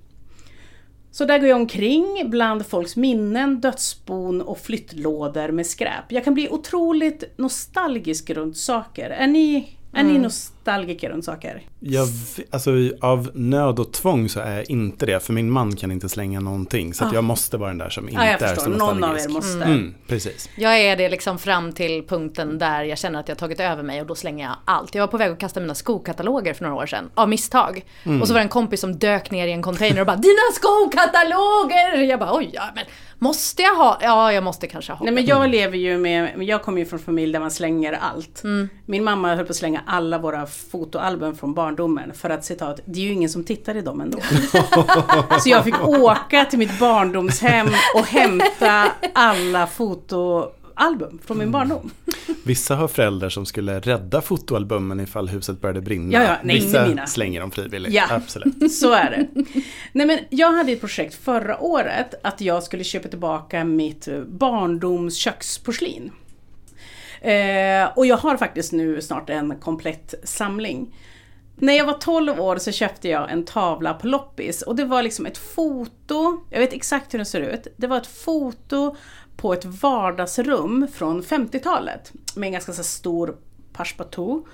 Så 1.10 1.24
där 1.24 1.38
går 1.38 1.48
jag 1.48 1.60
omkring 1.60 2.30
bland 2.30 2.66
folks 2.66 2.96
minnen, 2.96 3.60
dödsbon 3.60 4.40
och 4.40 4.58
flyttlådor 4.58 5.48
med 5.48 5.66
skräp. 5.66 6.04
Jag 6.12 6.24
kan 6.24 6.34
bli 6.34 6.48
otroligt 6.48 7.38
nostalgisk 7.38 8.30
runt 8.30 8.56
saker. 8.56 9.10
Är 9.10 9.26
ni 9.26 9.76
är 9.96 10.00
mm. 10.00 10.22
Nostalgiker 10.64 11.10
runt 11.10 11.24
saker? 11.24 11.62
Jag, 11.80 12.08
alltså, 12.50 12.70
av 13.00 13.30
nöd 13.34 13.78
och 13.78 13.92
tvång 13.92 14.28
så 14.28 14.40
är 14.40 14.56
jag 14.56 14.70
inte 14.70 15.06
det. 15.06 15.20
För 15.20 15.32
min 15.32 15.50
man 15.50 15.76
kan 15.76 15.90
inte 15.92 16.08
slänga 16.08 16.40
någonting. 16.40 16.94
Så 16.94 17.04
ah. 17.04 17.10
jag 17.14 17.24
måste 17.24 17.56
vara 17.56 17.68
den 17.68 17.78
där 17.78 17.90
som 17.90 18.08
inte 18.08 18.20
ah, 18.20 18.24
är 18.24 18.38
så 18.38 18.44
nostalgisk. 18.46 18.78
Någon 18.78 19.04
av 19.04 19.18
er 19.18 19.28
måste. 19.28 19.56
Mm. 19.56 19.72
Mm, 19.72 19.94
precis. 20.06 20.50
Jag 20.56 20.80
är 20.80 20.96
det 20.96 21.08
liksom 21.08 21.38
fram 21.38 21.72
till 21.72 22.06
punkten 22.06 22.58
där 22.58 22.84
jag 22.84 22.98
känner 22.98 23.20
att 23.20 23.28
jag 23.28 23.34
har 23.34 23.38
tagit 23.38 23.60
över 23.60 23.82
mig 23.82 24.00
och 24.00 24.06
då 24.06 24.14
slänger 24.14 24.44
jag 24.44 24.56
allt. 24.64 24.94
Jag 24.94 25.02
var 25.02 25.08
på 25.08 25.16
väg 25.16 25.32
att 25.32 25.38
kasta 25.38 25.60
mina 25.60 25.74
skokataloger 25.74 26.54
för 26.54 26.64
några 26.64 26.76
år 26.76 26.86
sedan. 26.86 27.10
Av 27.14 27.28
misstag. 27.28 27.84
Mm. 28.04 28.22
Och 28.22 28.28
så 28.28 28.34
var 28.34 28.40
det 28.40 28.44
en 28.44 28.48
kompis 28.48 28.80
som 28.80 28.98
dök 28.98 29.30
ner 29.30 29.46
i 29.46 29.52
en 29.52 29.62
container 29.62 30.00
och 30.00 30.06
bara 30.06 30.16
Dina 30.16 30.52
skokataloger! 30.54 32.02
Jag 32.02 32.18
bara 32.18 32.36
oj, 32.36 32.50
ja 32.52 32.62
men 32.74 32.84
Måste 33.24 33.62
jag 33.62 33.74
ha? 33.74 33.98
Ja, 34.02 34.32
jag 34.32 34.44
måste 34.44 34.66
kanske 34.66 34.92
ha. 34.92 35.04
Nej 35.04 35.14
men 35.14 35.26
jag 35.26 35.50
lever 35.50 35.78
ju 35.78 35.98
med, 35.98 36.42
jag 36.42 36.62
kommer 36.62 36.78
ju 36.78 36.84
från 36.84 36.98
en 36.98 37.04
familj 37.04 37.32
där 37.32 37.40
man 37.40 37.50
slänger 37.50 37.92
allt. 37.92 38.44
Mm. 38.44 38.68
Min 38.86 39.04
mamma 39.04 39.34
höll 39.34 39.44
på 39.44 39.50
att 39.50 39.56
slänga 39.56 39.82
alla 39.86 40.18
våra 40.18 40.46
fotoalbum 40.54 41.36
från 41.36 41.54
barndomen 41.54 42.14
för 42.14 42.30
att 42.30 42.44
citat, 42.44 42.80
det 42.84 43.00
är 43.00 43.04
ju 43.04 43.12
ingen 43.12 43.30
som 43.30 43.44
tittar 43.44 43.76
i 43.76 43.80
dem 43.80 44.00
ändå. 44.00 44.18
så 45.40 45.48
jag 45.48 45.64
fick 45.64 45.88
åka 45.88 46.44
till 46.44 46.58
mitt 46.58 46.78
barndomshem 46.78 47.66
och 47.94 48.06
hämta 48.06 48.92
alla 49.14 49.66
foto 49.66 50.50
fotoalbum 50.74 51.18
från 51.24 51.38
min 51.38 51.50
barndom. 51.50 51.90
Vissa 52.44 52.74
har 52.74 52.88
föräldrar 52.88 53.28
som 53.28 53.46
skulle 53.46 53.80
rädda 53.80 54.20
fotoalbumen 54.20 55.00
ifall 55.00 55.28
huset 55.28 55.60
började 55.60 55.80
brinna. 55.80 56.12
Ja, 56.12 56.22
ja, 56.22 56.36
nej, 56.42 56.56
Vissa 56.56 57.06
slänger 57.06 57.40
dem 57.40 57.50
frivilligt. 57.50 57.92
Ja. 57.92 58.04
Absolut. 58.10 58.72
Så 58.72 58.92
är 58.92 59.10
det. 59.10 59.44
Nej 59.92 60.06
men 60.06 60.18
jag 60.30 60.52
hade 60.52 60.72
ett 60.72 60.80
projekt 60.80 61.14
förra 61.14 61.58
året 61.60 62.14
att 62.22 62.40
jag 62.40 62.62
skulle 62.62 62.84
köpa 62.84 63.08
tillbaka 63.08 63.64
mitt 63.64 64.08
barndoms 64.26 65.16
köksporslin. 65.16 66.10
Eh, 67.24 67.88
och 67.96 68.06
jag 68.06 68.16
har 68.16 68.36
faktiskt 68.36 68.72
nu 68.72 69.00
snart 69.00 69.30
en 69.30 69.60
komplett 69.60 70.14
samling. 70.24 70.94
När 71.56 71.72
jag 71.72 71.84
var 71.84 71.92
12 71.92 72.40
år 72.40 72.56
så 72.56 72.72
köpte 72.72 73.08
jag 73.08 73.30
en 73.30 73.44
tavla 73.44 73.94
på 73.94 74.06
loppis 74.06 74.62
och 74.62 74.76
det 74.76 74.84
var 74.84 75.02
liksom 75.02 75.26
ett 75.26 75.38
foto, 75.38 76.44
jag 76.50 76.60
vet 76.60 76.72
exakt 76.72 77.14
hur 77.14 77.18
den 77.18 77.26
ser 77.26 77.40
ut. 77.40 77.66
Det 77.76 77.86
var 77.86 77.96
ett 77.96 78.06
foto 78.06 78.96
på 79.36 79.52
ett 79.52 79.64
vardagsrum 79.64 80.88
från 80.94 81.22
50-talet 81.22 82.12
med 82.34 82.46
en 82.46 82.52
ganska 82.52 82.72
så 82.72 82.82
stor 82.84 83.36
passepartout. 83.72 84.46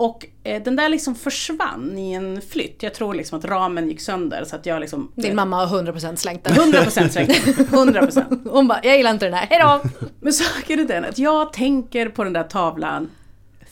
Och 0.00 0.26
eh, 0.44 0.62
den 0.62 0.76
där 0.76 0.88
liksom 0.88 1.14
försvann 1.14 1.98
i 1.98 2.12
en 2.12 2.40
flytt. 2.40 2.82
Jag 2.82 2.94
tror 2.94 3.14
liksom 3.14 3.38
att 3.38 3.44
ramen 3.44 3.88
gick 3.88 4.00
sönder 4.00 4.44
så 4.44 4.56
att 4.56 4.66
jag 4.66 4.80
liksom... 4.80 5.12
Din 5.14 5.36
mamma 5.36 5.66
har 5.66 5.82
100% 5.82 6.16
slängt 6.16 6.44
den. 6.44 6.56
100% 6.56 7.08
slängde 7.08 7.32
den. 7.32 7.66
100%. 7.66 8.48
Hon 8.50 8.68
bara, 8.68 8.80
jag 8.82 8.96
gillar 8.96 9.10
inte 9.10 9.24
den 9.26 9.34
här, 9.34 9.46
hejdå! 9.46 9.80
Men 10.20 10.32
saken 10.32 10.80
är 10.80 10.84
den 10.84 11.04
att 11.04 11.18
jag 11.18 11.52
tänker 11.52 12.08
på 12.08 12.24
den 12.24 12.32
där 12.32 12.42
tavlan 12.42 13.10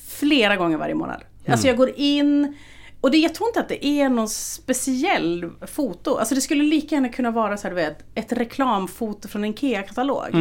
flera 0.08 0.56
gånger 0.56 0.76
varje 0.76 0.94
månad. 0.94 1.23
Alltså 1.47 1.66
jag 1.66 1.76
går 1.76 1.90
in 1.97 2.56
och 3.00 3.11
det, 3.11 3.18
jag 3.18 3.35
tror 3.35 3.49
inte 3.49 3.61
att 3.61 3.68
det 3.68 3.87
är 3.87 4.08
någon 4.08 4.28
speciell 4.28 5.50
foto. 5.66 6.16
Alltså 6.16 6.35
det 6.35 6.40
skulle 6.40 6.64
lika 6.64 6.94
gärna 6.94 7.08
kunna 7.08 7.30
vara 7.30 7.56
så 7.56 7.62
här, 7.68 7.75
du 7.75 7.76
vet, 7.76 7.99
ett 8.14 8.32
reklamfoto 8.32 9.28
från 9.28 9.44
en 9.44 9.50
IKEA-katalog. 9.50 10.35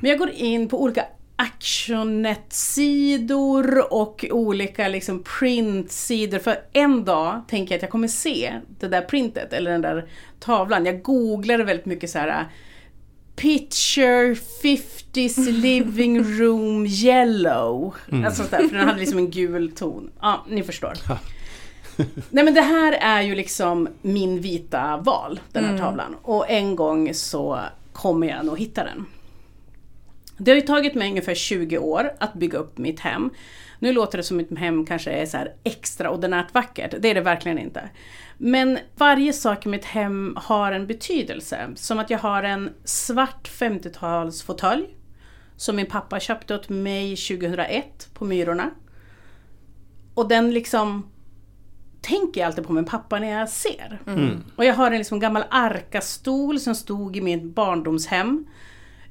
Men 0.00 0.10
jag 0.10 0.18
går 0.18 0.30
in 0.30 0.68
på 0.68 0.82
olika 0.82 1.04
actionnet-sidor 1.44 3.92
och 3.92 4.24
olika 4.30 4.88
liksom 4.88 5.24
print-sidor. 5.38 6.38
För 6.38 6.56
en 6.72 7.04
dag 7.04 7.40
tänker 7.48 7.74
jag 7.74 7.78
att 7.78 7.82
jag 7.82 7.90
kommer 7.90 8.08
se 8.08 8.60
det 8.80 8.88
där 8.88 9.02
printet 9.02 9.52
eller 9.52 9.70
den 9.70 9.82
där 9.82 10.08
tavlan. 10.40 10.86
Jag 10.86 11.02
googlar 11.02 11.58
väldigt 11.58 11.86
mycket 11.86 12.10
så 12.10 12.18
här 12.18 12.46
Picture 13.36 14.34
50s 14.34 15.50
living 15.50 16.38
room 16.40 16.86
yellow. 16.86 17.94
Alltså 18.26 18.44
sådär, 18.44 18.68
för 18.68 18.76
den 18.76 18.88
hade 18.88 19.00
liksom 19.00 19.18
en 19.18 19.30
gul 19.30 19.72
ton. 19.72 20.10
Ja, 20.20 20.44
ni 20.48 20.62
förstår. 20.62 20.92
Nej 22.30 22.44
men 22.44 22.54
det 22.54 22.60
här 22.60 22.92
är 22.92 23.22
ju 23.22 23.34
liksom 23.34 23.88
min 24.02 24.40
vita 24.40 24.96
val, 24.96 25.40
den 25.52 25.64
här 25.64 25.78
tavlan. 25.78 26.16
Och 26.22 26.50
en 26.50 26.76
gång 26.76 27.14
så 27.14 27.60
kommer 27.92 28.26
jag 28.26 28.46
nog 28.46 28.58
hitta 28.58 28.84
den. 28.84 29.06
Det 30.36 30.50
har 30.50 30.56
ju 30.56 30.62
tagit 30.62 30.94
mig 30.94 31.10
ungefär 31.10 31.34
20 31.34 31.78
år 31.78 32.12
att 32.20 32.34
bygga 32.34 32.58
upp 32.58 32.78
mitt 32.78 33.00
hem. 33.00 33.30
Nu 33.78 33.92
låter 33.92 34.18
det 34.18 34.24
som 34.24 34.36
mitt 34.36 34.58
hem 34.58 34.86
kanske 34.86 35.10
är 35.10 35.26
så 35.26 35.36
här 35.36 35.54
extraordinärt 35.64 36.54
vackert, 36.54 36.94
det 36.98 37.08
är 37.08 37.14
det 37.14 37.20
verkligen 37.20 37.58
inte. 37.58 37.90
Men 38.38 38.78
varje 38.96 39.32
sak 39.32 39.66
i 39.66 39.68
mitt 39.68 39.84
hem 39.84 40.36
har 40.40 40.72
en 40.72 40.86
betydelse. 40.86 41.68
Som 41.74 41.98
att 41.98 42.10
jag 42.10 42.18
har 42.18 42.42
en 42.42 42.70
svart 42.84 43.50
50-talsfåtölj 43.50 44.86
som 45.56 45.76
min 45.76 45.86
pappa 45.86 46.20
köpte 46.20 46.54
åt 46.54 46.68
mig 46.68 47.16
2001 47.16 48.08
på 48.14 48.24
Myrorna. 48.24 48.70
Och 50.14 50.28
den 50.28 50.50
liksom 50.50 51.10
tänker 52.00 52.40
jag 52.40 52.46
alltid 52.46 52.66
på 52.66 52.72
min 52.72 52.84
pappa 52.84 53.18
när 53.18 53.38
jag 53.38 53.48
ser. 53.48 54.00
Och 54.56 54.64
jag 54.64 54.74
har 54.74 54.90
en 54.90 54.98
liksom 54.98 55.20
gammal 55.20 55.44
arkastol 55.50 56.60
som 56.60 56.74
stod 56.74 57.16
i 57.16 57.20
mitt 57.20 57.42
barndomshem. 57.42 58.46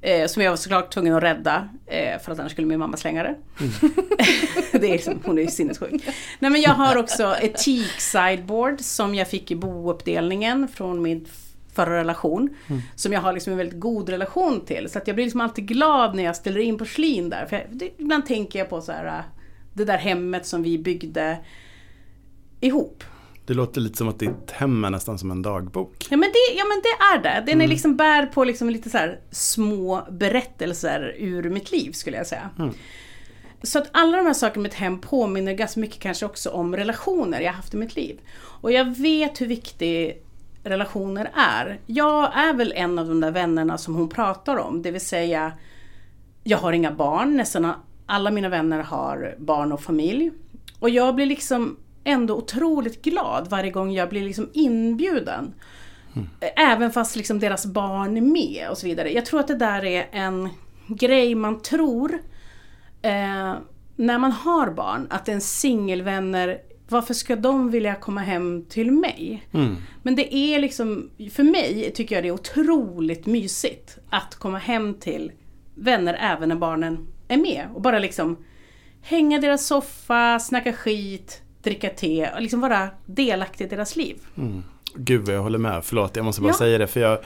Eh, 0.05 0.27
som 0.27 0.43
jag 0.43 0.49
var 0.49 0.57
såklart 0.57 0.93
tvungen 0.93 1.13
att 1.13 1.23
rädda, 1.23 1.69
eh, 1.85 2.19
för 2.19 2.31
att 2.31 2.39
annars 2.39 2.51
skulle 2.51 2.67
min 2.67 2.79
mamma 2.79 2.97
slänga 2.97 3.23
det. 3.23 3.35
det 4.79 4.87
är 4.87 4.91
liksom, 4.91 5.19
hon 5.25 5.37
är 5.37 5.41
ju 5.41 5.47
sinnessjuk. 5.47 6.05
Nej 6.39 6.51
men 6.51 6.61
jag 6.61 6.71
har 6.71 6.97
också 6.97 7.35
ett 7.35 7.59
sideboard 7.99 8.81
som 8.81 9.15
jag 9.15 9.27
fick 9.29 9.51
i 9.51 9.55
bouppdelningen 9.55 10.67
från 10.67 11.01
min 11.01 11.27
förra 11.73 11.99
relation. 11.99 12.49
Som 12.95 13.13
jag 13.13 13.21
har 13.21 13.33
liksom 13.33 13.51
en 13.51 13.57
väldigt 13.57 13.79
god 13.79 14.09
relation 14.09 14.65
till. 14.65 14.89
Så 14.89 14.97
att 14.97 15.07
jag 15.07 15.15
blir 15.15 15.25
liksom 15.25 15.41
alltid 15.41 15.67
glad 15.67 16.15
när 16.15 16.23
jag 16.23 16.35
ställer 16.35 16.59
in 16.59 16.77
porslin 16.77 17.29
där. 17.29 17.45
För 17.45 17.55
jag, 17.55 17.65
det, 17.69 17.89
ibland 17.97 18.25
tänker 18.25 18.59
jag 18.59 18.69
på 18.69 18.81
så 18.81 18.91
här, 18.91 19.05
äh, 19.05 19.23
det 19.73 19.85
där 19.85 19.97
hemmet 19.97 20.45
som 20.45 20.63
vi 20.63 20.77
byggde 20.77 21.37
ihop. 22.59 23.03
Det 23.45 23.53
låter 23.53 23.81
lite 23.81 23.97
som 23.97 24.07
att 24.07 24.19
ditt 24.19 24.51
hem 24.51 24.83
är 24.83 24.89
nästan 24.89 25.19
som 25.19 25.31
en 25.31 25.41
dagbok. 25.41 26.07
Ja 26.09 26.17
men 26.17 26.29
det, 26.29 26.57
ja, 26.57 26.65
men 26.65 26.81
det 26.83 27.29
är 27.29 27.41
det. 27.41 27.51
Den 27.51 27.61
är 27.61 27.67
liksom 27.67 27.95
bär 27.95 28.25
på 28.25 28.43
liksom 28.43 28.69
lite 28.69 28.89
så 28.89 29.13
små 29.31 30.07
berättelser 30.11 31.15
ur 31.17 31.49
mitt 31.49 31.71
liv 31.71 31.91
skulle 31.91 32.17
jag 32.17 32.27
säga. 32.27 32.49
Så 33.63 33.79
att 33.79 33.89
alla 33.91 34.17
de 34.17 34.25
här 34.25 34.33
sakerna 34.33 34.61
i 34.61 34.63
mitt 34.63 34.73
hem 34.73 35.01
påminner 35.01 35.53
ganska 35.53 35.79
mycket 35.79 35.99
kanske 35.99 36.25
också 36.25 36.49
om 36.49 36.75
relationer 36.75 37.41
jag 37.41 37.53
haft 37.53 37.73
i 37.73 37.77
mitt 37.77 37.95
liv. 37.95 38.19
Och 38.61 38.71
jag 38.71 38.97
vet 38.97 39.41
hur 39.41 39.47
viktig 39.47 40.21
relationer 40.63 41.31
är. 41.35 41.79
Jag 41.85 42.37
är 42.37 42.53
väl 42.53 42.73
en 42.75 42.99
av 42.99 43.07
de 43.07 43.21
där 43.21 43.31
vännerna 43.31 43.77
som 43.77 43.95
hon 43.95 44.09
pratar 44.09 44.57
om, 44.57 44.81
det 44.81 44.91
vill 44.91 45.01
säga 45.01 45.53
jag 46.43 46.57
har 46.57 46.73
inga 46.73 46.91
barn, 46.91 47.37
nästan 47.37 47.73
alla 48.05 48.31
mina 48.31 48.49
vänner 48.49 48.79
har 48.79 49.35
barn 49.37 49.71
och 49.71 49.81
familj. 49.81 50.31
Och 50.79 50.89
jag 50.89 51.15
blir 51.15 51.25
liksom 51.25 51.77
ändå 52.03 52.35
otroligt 52.35 53.01
glad 53.01 53.47
varje 53.49 53.71
gång 53.71 53.91
jag 53.91 54.09
blir 54.09 54.23
liksom 54.23 54.49
inbjuden. 54.53 55.53
Även 56.55 56.91
fast 56.91 57.15
liksom 57.15 57.39
deras 57.39 57.65
barn 57.65 58.17
är 58.17 58.21
med 58.21 58.69
och 58.69 58.77
så 58.77 58.85
vidare. 58.87 59.13
Jag 59.13 59.25
tror 59.25 59.39
att 59.39 59.47
det 59.47 59.55
där 59.55 59.85
är 59.85 60.07
en 60.11 60.49
grej 60.87 61.35
man 61.35 61.61
tror 61.61 62.13
eh, 63.01 63.53
när 63.95 64.17
man 64.17 64.31
har 64.31 64.71
barn, 64.71 65.07
att 65.09 65.29
en 65.29 65.41
singelvänner, 65.41 66.57
varför 66.89 67.13
ska 67.13 67.35
de 67.35 67.71
vilja 67.71 67.95
komma 67.95 68.21
hem 68.21 68.65
till 68.69 68.91
mig? 68.91 69.47
Men 70.03 70.15
det 70.15 70.35
är 70.35 70.59
liksom, 70.59 71.09
för 71.31 71.43
mig 71.43 71.91
tycker 71.95 72.15
jag 72.15 72.23
det 72.23 72.27
är 72.27 72.31
otroligt 72.33 73.25
mysigt 73.25 73.97
att 74.09 74.35
komma 74.35 74.57
hem 74.57 74.93
till 74.93 75.31
vänner 75.75 76.17
även 76.21 76.49
när 76.49 76.55
barnen 76.55 77.07
är 77.27 77.37
med. 77.37 77.67
Och 77.73 77.81
bara 77.81 77.99
liksom 77.99 78.37
hänga 79.01 79.37
i 79.37 79.41
deras 79.41 79.67
soffa, 79.67 80.39
snacka 80.39 80.73
skit, 80.73 81.42
dricka 81.63 81.89
te 81.89 82.29
och 82.35 82.41
liksom 82.41 82.59
vara 82.61 82.89
delaktig 83.05 83.65
i 83.65 83.67
deras 83.67 83.95
liv. 83.95 84.15
Gud 84.95 85.25
vad 85.25 85.35
jag 85.35 85.41
håller 85.41 85.59
med, 85.59 85.85
förlåt 85.85 86.15
jag 86.15 86.25
måste 86.25 86.41
bara 86.41 86.49
Ja. 86.49 86.57
säga 86.57 86.77
det. 86.77 86.87
För 86.87 86.99
jag, 86.99 87.19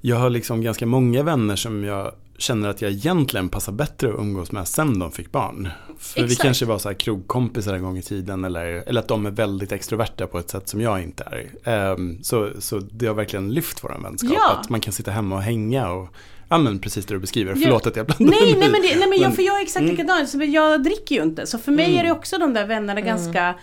jag 0.00 0.16
har 0.16 0.30
liksom 0.30 0.60
ganska 0.62 0.86
många 0.86 1.22
vänner 1.22 1.56
som 1.56 1.84
jag 1.84 2.12
känner 2.38 2.68
att 2.68 2.82
jag 2.82 2.90
egentligen 2.90 3.48
passar 3.48 3.72
bättre 3.72 4.08
att 4.08 4.18
umgås 4.18 4.52
med 4.52 4.68
sen 4.68 4.98
de 4.98 5.12
fick 5.12 5.32
barn. 5.32 5.68
För 5.98 6.20
vi 6.20 6.24
Exakt. 6.26 6.42
kanske 6.42 6.64
var 6.66 6.78
så 6.78 6.88
här 6.88 6.94
krogkompisar 6.96 7.74
en 7.74 7.82
gång 7.82 7.98
i 7.98 8.02
tiden 8.02 8.44
eller, 8.44 8.64
eller 8.64 9.00
att 9.00 9.08
de 9.08 9.26
är 9.26 9.30
väldigt 9.30 9.72
extroverta 9.72 10.26
på 10.26 10.38
ett 10.38 10.50
sätt 10.50 10.68
som 10.68 10.80
jag 10.80 11.02
inte 11.02 11.24
är. 11.24 11.68
Ehm, 11.92 12.22
så, 12.22 12.50
så 12.58 12.78
det 12.78 13.06
har 13.06 13.14
verkligen 13.14 13.54
lyft 13.54 13.84
vår 13.84 13.96
vänskap. 14.02 14.32
Ja. 14.34 14.52
Att 14.60 14.68
man 14.68 14.80
kan 14.80 14.92
sitta 14.92 15.10
hemma 15.10 15.36
och 15.36 15.42
hänga 15.42 15.90
och 15.90 16.08
Ja 16.52 16.58
men 16.58 16.78
precis 16.78 17.06
det 17.06 17.14
du 17.14 17.20
beskriver, 17.20 17.54
förlåt 17.54 17.86
att 17.86 17.96
jag 17.96 18.06
blandade 18.06 18.30
Nej, 18.30 18.56
nej 18.58 18.70
men, 18.70 18.82
det, 18.82 18.96
nej 18.98 19.08
men 19.08 19.20
jag, 19.20 19.34
för 19.34 19.42
jag 19.42 19.58
är 19.58 19.62
exakt 19.62 19.84
likadan. 19.84 20.26
Så 20.26 20.42
jag 20.42 20.82
dricker 20.82 21.14
ju 21.14 21.22
inte. 21.22 21.46
Så 21.46 21.58
för 21.58 21.72
mig 21.72 21.96
är 21.96 22.04
det 22.04 22.10
också 22.10 22.38
de 22.38 22.54
där 22.54 22.66
vännerna 22.66 23.00
ganska 23.00 23.54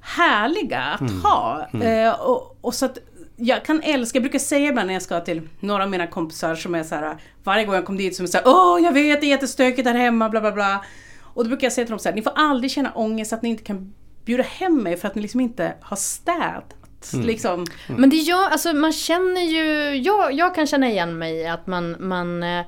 härliga 0.00 0.80
att 0.80 1.10
ha. 1.22 1.68
Eh, 1.82 2.20
och, 2.20 2.58
och 2.60 2.74
så 2.74 2.86
att 2.86 2.98
jag 3.36 3.64
kan 3.64 3.82
älska, 3.82 4.16
jag 4.16 4.22
brukar 4.22 4.38
säga 4.38 4.68
ibland 4.68 4.86
när 4.86 4.94
jag 4.94 5.02
ska 5.02 5.20
till 5.20 5.48
några 5.60 5.82
av 5.82 5.90
mina 5.90 6.06
kompisar 6.06 6.54
som 6.54 6.74
är 6.74 6.82
så 6.82 6.94
här 6.94 7.16
varje 7.44 7.64
gång 7.64 7.74
jag 7.74 7.84
kommer 7.84 7.98
dit 7.98 8.16
som 8.16 8.24
är 8.24 8.28
såhär 8.28 8.44
Åh 8.46 8.80
jag 8.82 8.92
vet 8.92 9.20
det 9.20 9.26
är 9.26 9.28
jättestökigt 9.28 9.88
här 9.88 9.94
hemma 9.94 10.28
bla 10.28 10.40
bla 10.40 10.52
bla. 10.52 10.84
Och 11.22 11.44
då 11.44 11.48
brukar 11.48 11.64
jag 11.64 11.72
säga 11.72 11.84
till 11.84 11.90
dem 11.92 11.98
så 11.98 12.08
här, 12.08 12.16
ni 12.16 12.22
får 12.22 12.32
aldrig 12.34 12.70
känna 12.70 12.92
ångest 12.92 13.32
att 13.32 13.42
ni 13.42 13.48
inte 13.48 13.62
kan 13.62 13.94
bjuda 14.24 14.42
hem 14.42 14.82
mig 14.82 14.96
för 14.96 15.08
att 15.08 15.14
ni 15.14 15.22
liksom 15.22 15.40
inte 15.40 15.74
har 15.80 15.96
städat. 15.96 16.74
Liksom. 17.12 17.66
Men 17.86 18.10
det 18.10 18.16
gör, 18.16 18.50
alltså 18.50 18.72
man 18.72 18.92
känner 18.92 19.40
ju, 19.40 19.96
jag, 19.96 20.32
jag 20.32 20.54
kan 20.54 20.66
känna 20.66 20.88
igen 20.88 21.18
mig 21.18 21.34
i 21.34 21.46
att 21.46 21.66
man, 21.66 21.96
man 21.98 22.42
eh, 22.42 22.64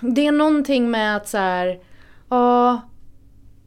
Det 0.00 0.26
är 0.26 0.32
någonting 0.32 0.90
med 0.90 1.16
att 1.16 1.28
så 1.28 1.38
här, 1.38 1.80
ja 2.28 2.80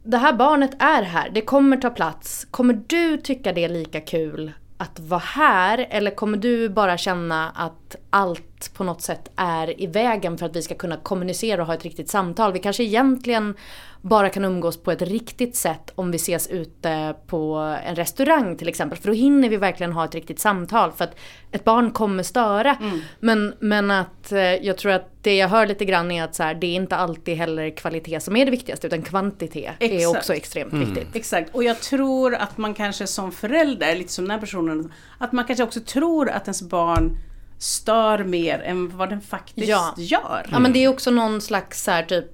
Det 0.02 0.16
här 0.16 0.32
barnet 0.32 0.82
är 0.82 1.02
här, 1.02 1.30
det 1.30 1.40
kommer 1.40 1.76
ta 1.76 1.90
plats. 1.90 2.46
Kommer 2.50 2.80
du 2.86 3.16
tycka 3.16 3.52
det 3.52 3.64
är 3.64 3.68
lika 3.68 4.00
kul 4.00 4.52
att 4.78 5.00
vara 5.00 5.20
här? 5.20 5.86
Eller 5.90 6.10
kommer 6.10 6.38
du 6.38 6.68
bara 6.68 6.98
känna 6.98 7.50
att 7.50 7.96
allt 8.10 8.74
på 8.74 8.84
något 8.84 9.02
sätt 9.02 9.30
är 9.36 9.80
i 9.80 9.86
vägen 9.86 10.38
för 10.38 10.46
att 10.46 10.56
vi 10.56 10.62
ska 10.62 10.74
kunna 10.74 10.96
kommunicera 10.96 11.60
och 11.60 11.66
ha 11.66 11.74
ett 11.74 11.84
riktigt 11.84 12.10
samtal? 12.10 12.52
Vi 12.52 12.58
kanske 12.58 12.84
egentligen 12.84 13.54
bara 14.02 14.28
kan 14.30 14.44
umgås 14.44 14.82
på 14.82 14.90
ett 14.92 15.02
riktigt 15.02 15.56
sätt 15.56 15.92
om 15.94 16.10
vi 16.10 16.16
ses 16.16 16.48
ute 16.48 17.14
på 17.26 17.54
en 17.86 17.96
restaurang 17.96 18.56
till 18.56 18.68
exempel. 18.68 18.98
För 18.98 19.08
då 19.08 19.14
hinner 19.14 19.48
vi 19.48 19.56
verkligen 19.56 19.92
ha 19.92 20.04
ett 20.04 20.14
riktigt 20.14 20.38
samtal. 20.40 20.92
För 20.92 21.04
att 21.04 21.16
ett 21.52 21.64
barn 21.64 21.90
kommer 21.90 22.22
störa. 22.22 22.76
Men, 23.20 23.54
men 23.60 23.90
att 23.90 24.32
eh, 24.32 24.38
jag 24.40 24.78
tror 24.78 24.92
att 24.92 25.10
det 25.22 25.36
jag 25.36 25.48
hör 25.48 25.66
lite 25.66 25.84
grann 25.84 26.10
är 26.10 26.24
att 26.24 26.34
så 26.34 26.42
här, 26.42 26.54
det 26.54 26.66
är 26.66 26.74
inte 26.74 26.96
alltid 26.96 27.36
heller 27.36 27.70
kvalitet 27.70 28.20
som 28.20 28.36
är 28.36 28.44
det 28.44 28.50
viktigaste. 28.50 28.86
Utan 28.86 29.02
kvantitet 29.02 29.74
är 29.80 29.96
Exakt. 29.96 30.16
också 30.18 30.34
extremt 30.34 30.72
viktigt. 30.72 31.16
Exakt, 31.16 31.54
och 31.54 31.64
jag 31.64 31.80
tror 31.80 32.34
att 32.34 32.58
man 32.58 32.74
kanske 32.74 33.06
som 33.06 33.32
förälder, 33.32 33.96
lite 33.96 34.12
som 34.12 34.24
den 34.24 34.30
här 34.30 34.38
personen, 34.38 34.92
att 35.18 35.32
man 35.32 35.44
kanske 35.44 35.64
också 35.64 35.80
tror 35.80 36.30
att 36.30 36.42
ens 36.46 36.62
barn 36.62 37.18
stör 37.58 38.24
mer 38.24 38.58
än 38.58 38.96
vad 38.96 39.08
den 39.10 39.20
faktiskt 39.20 39.68
Ja. 39.68 39.94
gör. 39.96 40.46
Ja 40.52 40.58
men 40.58 40.72
det 40.72 40.84
är 40.84 40.88
också 40.88 41.10
någon 41.10 41.40
slags 41.40 41.82
så 41.84 41.90
här 41.90 42.02
typ 42.02 42.26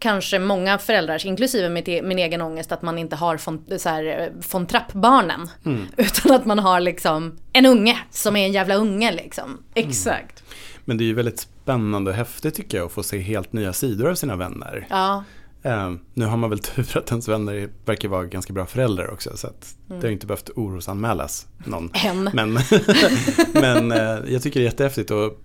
Kanske 0.00 0.38
många 0.38 0.78
föräldrars, 0.78 1.26
inklusive 1.26 1.68
mitt, 1.68 1.88
e- 1.88 2.02
min 2.02 2.18
egen 2.18 2.40
ångest, 2.40 2.72
att 2.72 2.82
man 2.82 2.98
inte 2.98 3.16
har 3.16 3.40
von, 3.46 3.64
så 3.78 3.88
här, 3.88 4.04
eh, 4.04 4.26
von 4.52 4.66
Trapp-barnen. 4.66 5.48
Utan 5.96 6.32
att 6.32 6.46
man 6.46 6.58
har 6.58 6.80
liksom 6.80 7.38
en 7.52 7.66
unge 7.66 7.98
som 8.10 8.36
är 8.36 8.46
en 8.46 8.52
jävla 8.52 8.74
unge 8.74 9.12
liksom. 9.12 9.62
Exakt. 9.74 10.42
Men 10.84 10.98
det 10.98 11.04
är 11.04 11.06
ju 11.06 11.14
väldigt 11.14 11.40
spännande 11.40 12.10
och 12.10 12.16
häftigt 12.16 12.54
tycker 12.54 12.78
jag 12.78 12.86
att 12.86 12.92
få 12.92 13.02
se 13.02 13.18
helt 13.18 13.52
nya 13.52 13.72
sidor 13.72 14.10
av 14.10 14.14
sina 14.14 14.36
vänner. 14.36 14.86
Ja, 14.90 15.24
Eh, 15.62 15.92
nu 16.14 16.24
har 16.24 16.36
man 16.36 16.50
väl 16.50 16.58
tur 16.58 16.96
att 16.98 17.10
ens 17.10 17.28
vänner 17.28 17.68
verkar 17.84 18.08
vara 18.08 18.24
ganska 18.24 18.52
bra 18.52 18.66
föräldrar 18.66 19.10
också 19.10 19.36
så 19.36 19.46
att 19.46 19.74
det 19.86 20.02
har 20.02 20.10
inte 20.10 20.26
behövt 20.26 20.50
orosanmälas 20.56 21.46
någon. 21.64 21.90
en. 22.04 22.30
Men, 22.32 22.52
men 23.52 23.92
eh, 23.92 24.32
jag 24.32 24.42
tycker 24.42 24.60
det 24.60 24.64
är 24.64 24.70
jättehäftigt 24.70 25.10
och 25.10 25.40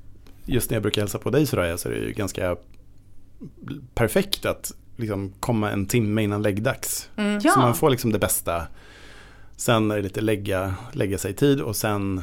just 0.45 0.69
när 0.69 0.75
jag 0.75 0.81
brukar 0.81 1.01
hälsa 1.01 1.17
på 1.17 1.29
dig 1.29 1.45
Soraya 1.45 1.77
så 1.77 1.89
är 1.89 1.93
det 1.93 1.99
ju 1.99 2.13
ganska 2.13 2.55
perfekt 3.93 4.45
att 4.45 4.71
liksom 4.95 5.33
komma 5.39 5.71
en 5.71 5.85
timme 5.85 6.23
innan 6.23 6.41
läggdags. 6.41 7.09
Mm. 7.15 7.39
Ja. 7.43 7.51
Så 7.51 7.59
man 7.59 7.75
får 7.75 7.89
liksom 7.89 8.11
det 8.11 8.19
bästa. 8.19 8.67
Sen 9.55 9.91
är 9.91 9.95
det 9.95 10.01
lite 10.01 10.21
lägga, 10.21 10.75
lägga 10.91 11.17
sig 11.17 11.31
i 11.31 11.33
tid 11.33 11.61
och 11.61 11.75
sen, 11.75 12.21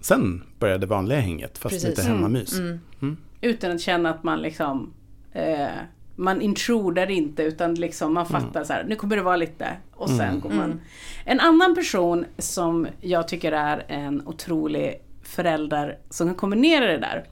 sen 0.00 0.42
börjar 0.58 0.78
det 0.78 0.86
vanliga 0.86 1.20
hänget 1.20 1.58
fast 1.58 1.74
Precis. 1.74 1.88
lite 1.88 2.02
hemmamys. 2.02 2.58
Mm. 2.58 3.16
Utan 3.40 3.70
att 3.70 3.80
känna 3.80 4.10
att 4.10 4.22
man 4.22 4.42
liksom 4.42 4.92
eh, 5.32 5.68
man 6.16 6.40
intrudar 6.40 7.10
inte 7.10 7.42
utan 7.42 7.74
liksom 7.74 8.14
man 8.14 8.26
fattar 8.26 8.64
så 8.64 8.72
här, 8.72 8.84
nu 8.84 8.96
kommer 8.96 9.16
det 9.16 9.22
vara 9.22 9.36
lite 9.36 9.76
och 9.92 10.10
sen 10.10 10.40
går 10.40 10.50
man. 10.50 10.80
En 11.24 11.40
annan 11.40 11.74
person 11.74 12.24
som 12.38 12.86
jag 13.00 13.28
tycker 13.28 13.52
är 13.52 13.84
en 13.88 14.26
otrolig 14.26 15.00
förälder 15.22 15.98
som 16.10 16.28
kan 16.28 16.34
kombinera 16.34 16.86
det 16.86 16.98
där. 16.98 17.24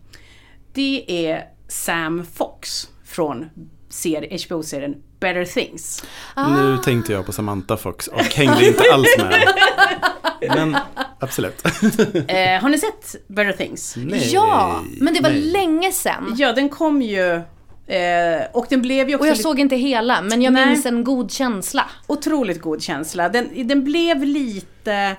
Det 0.72 1.26
är 1.26 1.44
Sam 1.68 2.24
Fox 2.24 2.89
från 3.10 3.50
serie, 3.88 4.38
HBO-serien 4.46 4.94
Better 5.20 5.44
Things. 5.44 6.04
Nu 6.36 6.78
tänkte 6.84 7.12
jag 7.12 7.26
på 7.26 7.32
Samantha 7.32 7.76
Fox 7.76 8.06
och 8.08 8.20
hängde 8.20 8.66
inte 8.66 8.82
alls 8.92 9.08
med. 9.18 9.48
Men 10.40 10.76
absolut. 11.18 11.62
Eh, 12.28 12.60
har 12.60 12.68
ni 12.68 12.78
sett 12.78 13.16
Better 13.26 13.52
Things? 13.52 13.94
Nej, 13.96 14.30
ja, 14.32 14.80
men 15.00 15.14
det 15.14 15.20
var 15.20 15.30
nej. 15.30 15.40
länge 15.40 15.92
sedan. 15.92 16.34
Ja, 16.38 16.52
den 16.52 16.68
kom 16.68 17.02
ju 17.02 17.34
eh, 17.86 18.42
och 18.52 18.66
den 18.68 18.82
blev 18.82 19.08
ju 19.08 19.14
också 19.14 19.22
Och 19.22 19.26
jag 19.26 19.32
lite 19.32 19.42
såg 19.42 19.60
inte 19.60 19.76
hela, 19.76 20.22
men 20.22 20.42
jag 20.42 20.52
Nej. 20.52 20.66
minns 20.66 20.86
en 20.86 21.04
god 21.04 21.30
känsla. 21.30 21.90
otroligt 22.06 22.60
god 22.60 22.82
känsla. 22.82 23.28
Den, 23.28 23.68
den 23.68 23.84
blev 23.84 24.24
lite 24.24 25.16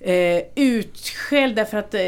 eh, 0.00 0.42
utskälld 0.54 1.56
därför 1.56 1.78
att, 1.78 1.94
eh, 1.94 2.02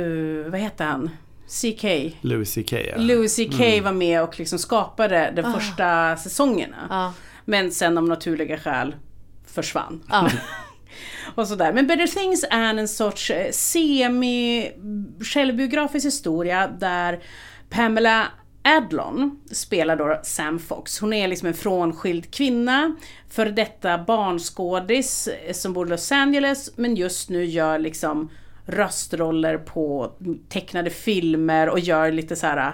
eh, 0.00 0.50
vad 0.50 0.60
heter 0.60 0.84
han? 0.84 1.10
CK. 1.48 1.84
Louis 2.20 2.54
CK 2.54 2.72
ja. 2.72 2.96
Louis 2.96 3.36
CK 3.36 3.82
var 3.82 3.92
med 3.92 4.22
och 4.22 4.38
liksom 4.38 4.58
skapade 4.58 5.32
de 5.36 5.52
första 5.52 6.16
säsongerna. 6.16 6.86
Ja. 6.90 7.12
Men 7.44 7.72
sen 7.72 7.98
av 7.98 8.04
naturliga 8.04 8.58
skäl 8.58 8.94
försvann. 9.46 10.02
Ja. 10.08 10.30
och 11.34 11.48
sådär. 11.48 11.72
Men 11.72 11.86
Better 11.86 12.06
Things 12.06 12.44
är 12.50 12.74
en 12.74 12.88
sorts 12.88 13.30
eh, 13.30 13.50
semi-självbiografisk 13.50 16.06
historia 16.06 16.68
där 16.68 17.22
Pamela 17.70 18.26
Adlon 18.62 19.40
spelar 19.50 19.96
då 19.96 20.20
Sam 20.22 20.58
Fox. 20.58 21.00
Hon 21.00 21.12
är 21.12 21.28
liksom 21.28 21.48
en 21.48 21.54
frånskild 21.54 22.34
kvinna, 22.34 22.96
för 23.28 23.46
detta 23.46 23.98
barnskådis 23.98 25.28
eh, 25.28 25.52
som 25.52 25.72
bor 25.72 25.86
i 25.86 25.90
Los 25.90 26.12
Angeles 26.12 26.70
men 26.76 26.96
just 26.96 27.30
nu 27.30 27.44
gör 27.44 27.78
liksom 27.78 28.30
röstroller 28.66 29.58
på 29.58 30.12
tecknade 30.48 30.90
filmer 30.90 31.68
och 31.68 31.78
gör 31.78 32.12
lite 32.12 32.36
så 32.36 32.46
här 32.46 32.72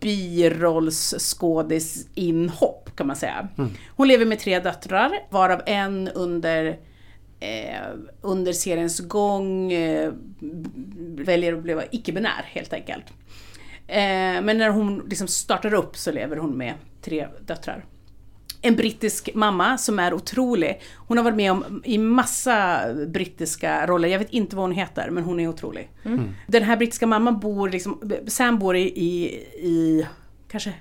birollsskådisinhopp 0.00 2.96
kan 2.96 3.06
man 3.06 3.16
säga. 3.16 3.48
Hon 3.88 4.08
lever 4.08 4.26
med 4.26 4.38
tre 4.38 4.60
döttrar, 4.60 5.10
varav 5.30 5.62
en 5.66 6.08
under 6.08 6.78
eh, 7.40 7.80
under 8.20 8.52
seriens 8.52 9.00
gång 9.00 9.72
eh, 9.72 10.12
väljer 10.98 11.52
att 11.52 11.62
bli 11.62 11.80
icke-binär 11.90 12.44
helt 12.44 12.72
enkelt. 12.72 13.04
Eh, 13.86 14.42
men 14.42 14.58
när 14.58 14.70
hon 14.70 15.06
liksom 15.08 15.28
startar 15.28 15.74
upp 15.74 15.96
så 15.96 16.12
lever 16.12 16.36
hon 16.36 16.56
med 16.56 16.74
tre 17.02 17.28
döttrar. 17.46 17.84
En 18.62 18.76
brittisk 18.76 19.30
mamma 19.34 19.78
som 19.78 19.98
är 19.98 20.14
otrolig. 20.14 20.80
Hon 20.96 21.16
har 21.16 21.24
varit 21.24 21.36
med 21.36 21.52
om 21.52 21.82
i 21.84 21.98
massa 21.98 22.80
brittiska 23.06 23.86
roller. 23.86 24.08
Jag 24.08 24.18
vet 24.18 24.30
inte 24.30 24.56
vad 24.56 24.62
hon 24.62 24.72
heter 24.72 25.10
men 25.10 25.24
hon 25.24 25.40
är 25.40 25.48
otrolig. 25.48 25.90
Den 26.46 26.62
här 26.62 26.76
brittiska 26.76 27.06
mamman 27.06 27.40
bor 27.40 27.68
liksom, 27.68 28.12
Sam 28.26 28.58
bor 28.58 28.76
i, 28.76 28.82
i, 28.82 29.24
i 29.68 30.06
kanske 30.50 30.72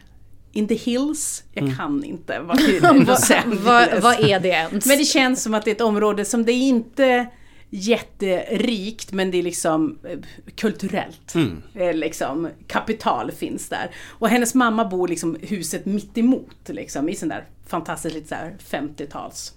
in 0.51 0.67
the 0.67 0.75
hills. 0.75 1.43
Jag 1.53 1.77
kan 1.77 2.03
inte 2.03 2.39
vad 2.39 2.61
Vad, 2.81 2.91
Angeles. 2.91 3.31
vad, 3.63 4.01
vad 4.01 4.19
är 4.19 4.39
det 4.39 4.49
ens? 4.49 4.85
Men 4.85 4.97
det 4.97 5.05
känns 5.05 5.43
som 5.43 5.53
att 5.53 5.65
det 5.65 5.71
är 5.71 5.75
ett 5.75 5.81
område 5.81 6.25
som 6.25 6.45
det 6.45 6.51
är 6.51 6.67
inte 6.67 7.27
jätterikt 7.69 9.11
men 9.11 9.31
det 9.31 9.37
är 9.37 9.43
liksom 9.43 9.99
eh, 10.03 10.19
kulturellt. 10.55 11.33
Eh, 11.75 11.93
Liksom, 11.93 12.49
kapital 12.67 13.31
finns 13.31 13.69
där. 13.69 13.91
Och 14.07 14.29
hennes 14.29 14.55
mamma 14.55 14.85
bor 14.85 15.07
liksom 15.07 15.37
huset 15.41 15.85
mitt 15.85 16.17
emot 16.17 16.55
liksom, 16.69 17.09
i 17.09 17.15
sån 17.15 17.29
där 17.29 17.45
fantastiskt 17.67 18.15
lite 18.15 18.27
så 18.27 18.35
här 18.35 18.55
50-tals 18.69 19.53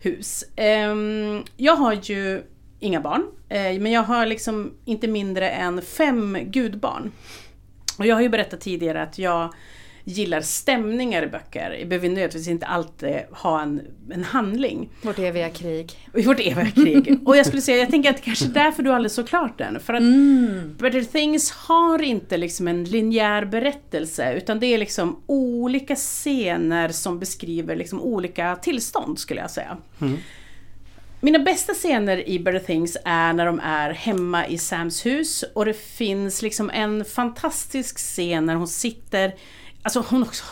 hus. 0.00 0.44
Ehm, 0.56 1.42
jag 1.56 1.76
har 1.76 1.92
ju 2.02 2.42
inga 2.80 3.00
barn 3.00 3.22
eh, 3.48 3.80
men 3.80 3.92
jag 3.92 4.02
har 4.02 4.26
liksom 4.26 4.72
inte 4.84 5.08
mindre 5.08 5.50
än 5.50 5.82
fem 5.82 6.38
gudbarn. 6.44 7.12
Och 7.98 8.06
jag 8.06 8.14
har 8.16 8.22
ju 8.22 8.28
berättat 8.28 8.60
tidigare 8.60 9.02
att 9.02 9.18
jag 9.18 9.54
gillar 10.04 10.40
stämningar 10.40 11.22
i 11.22 11.26
böcker. 11.26 11.84
Behöver 11.86 12.08
nödvändigtvis 12.08 12.48
inte 12.48 12.66
alltid 12.66 13.16
ha 13.30 13.62
en, 13.62 13.80
en 14.10 14.24
handling. 14.24 14.88
Vårt 15.02 15.18
eviga 15.18 15.50
krig. 15.50 15.92
Vårt 16.12 16.40
eviga 16.40 16.70
krig. 16.70 17.18
Och 17.24 17.36
jag 17.36 17.46
skulle 17.46 17.62
säga, 17.62 17.78
jag 17.78 17.90
tänker 17.90 18.10
att 18.10 18.16
det 18.16 18.22
kanske 18.22 18.44
är 18.44 18.48
därför 18.48 18.82
du 18.82 18.92
aldrig 18.92 19.12
så 19.12 19.24
klart 19.24 19.58
den. 19.58 19.80
För 19.80 19.94
att 19.94 20.02
Better 20.78 21.12
Things 21.12 21.50
har 21.50 22.02
inte 22.02 22.36
liksom 22.36 22.68
en 22.68 22.84
linjär 22.84 23.44
berättelse 23.44 24.34
utan 24.34 24.60
det 24.60 24.66
är 24.66 24.78
liksom 24.78 25.22
olika 25.26 25.96
scener 25.96 26.88
som 26.88 27.18
beskriver 27.18 27.76
liksom 27.76 28.00
olika 28.00 28.56
tillstånd 28.56 29.18
skulle 29.18 29.40
jag 29.40 29.50
säga. 29.50 29.76
Mina 31.24 31.38
bästa 31.38 31.74
scener 31.74 32.28
i 32.28 32.38
Better 32.38 32.58
Things 32.58 32.96
är 33.04 33.32
när 33.32 33.46
de 33.46 33.60
är 33.60 33.90
hemma 33.90 34.46
i 34.46 34.58
Sams 34.58 35.06
hus 35.06 35.44
och 35.54 35.64
det 35.64 35.74
finns 35.74 36.42
liksom 36.42 36.70
en 36.70 37.04
fantastisk 37.04 37.98
scen 37.98 38.46
när 38.46 38.54
hon 38.54 38.68
sitter, 38.68 39.34
alltså 39.82 40.04
hon 40.08 40.22
också 40.22 40.44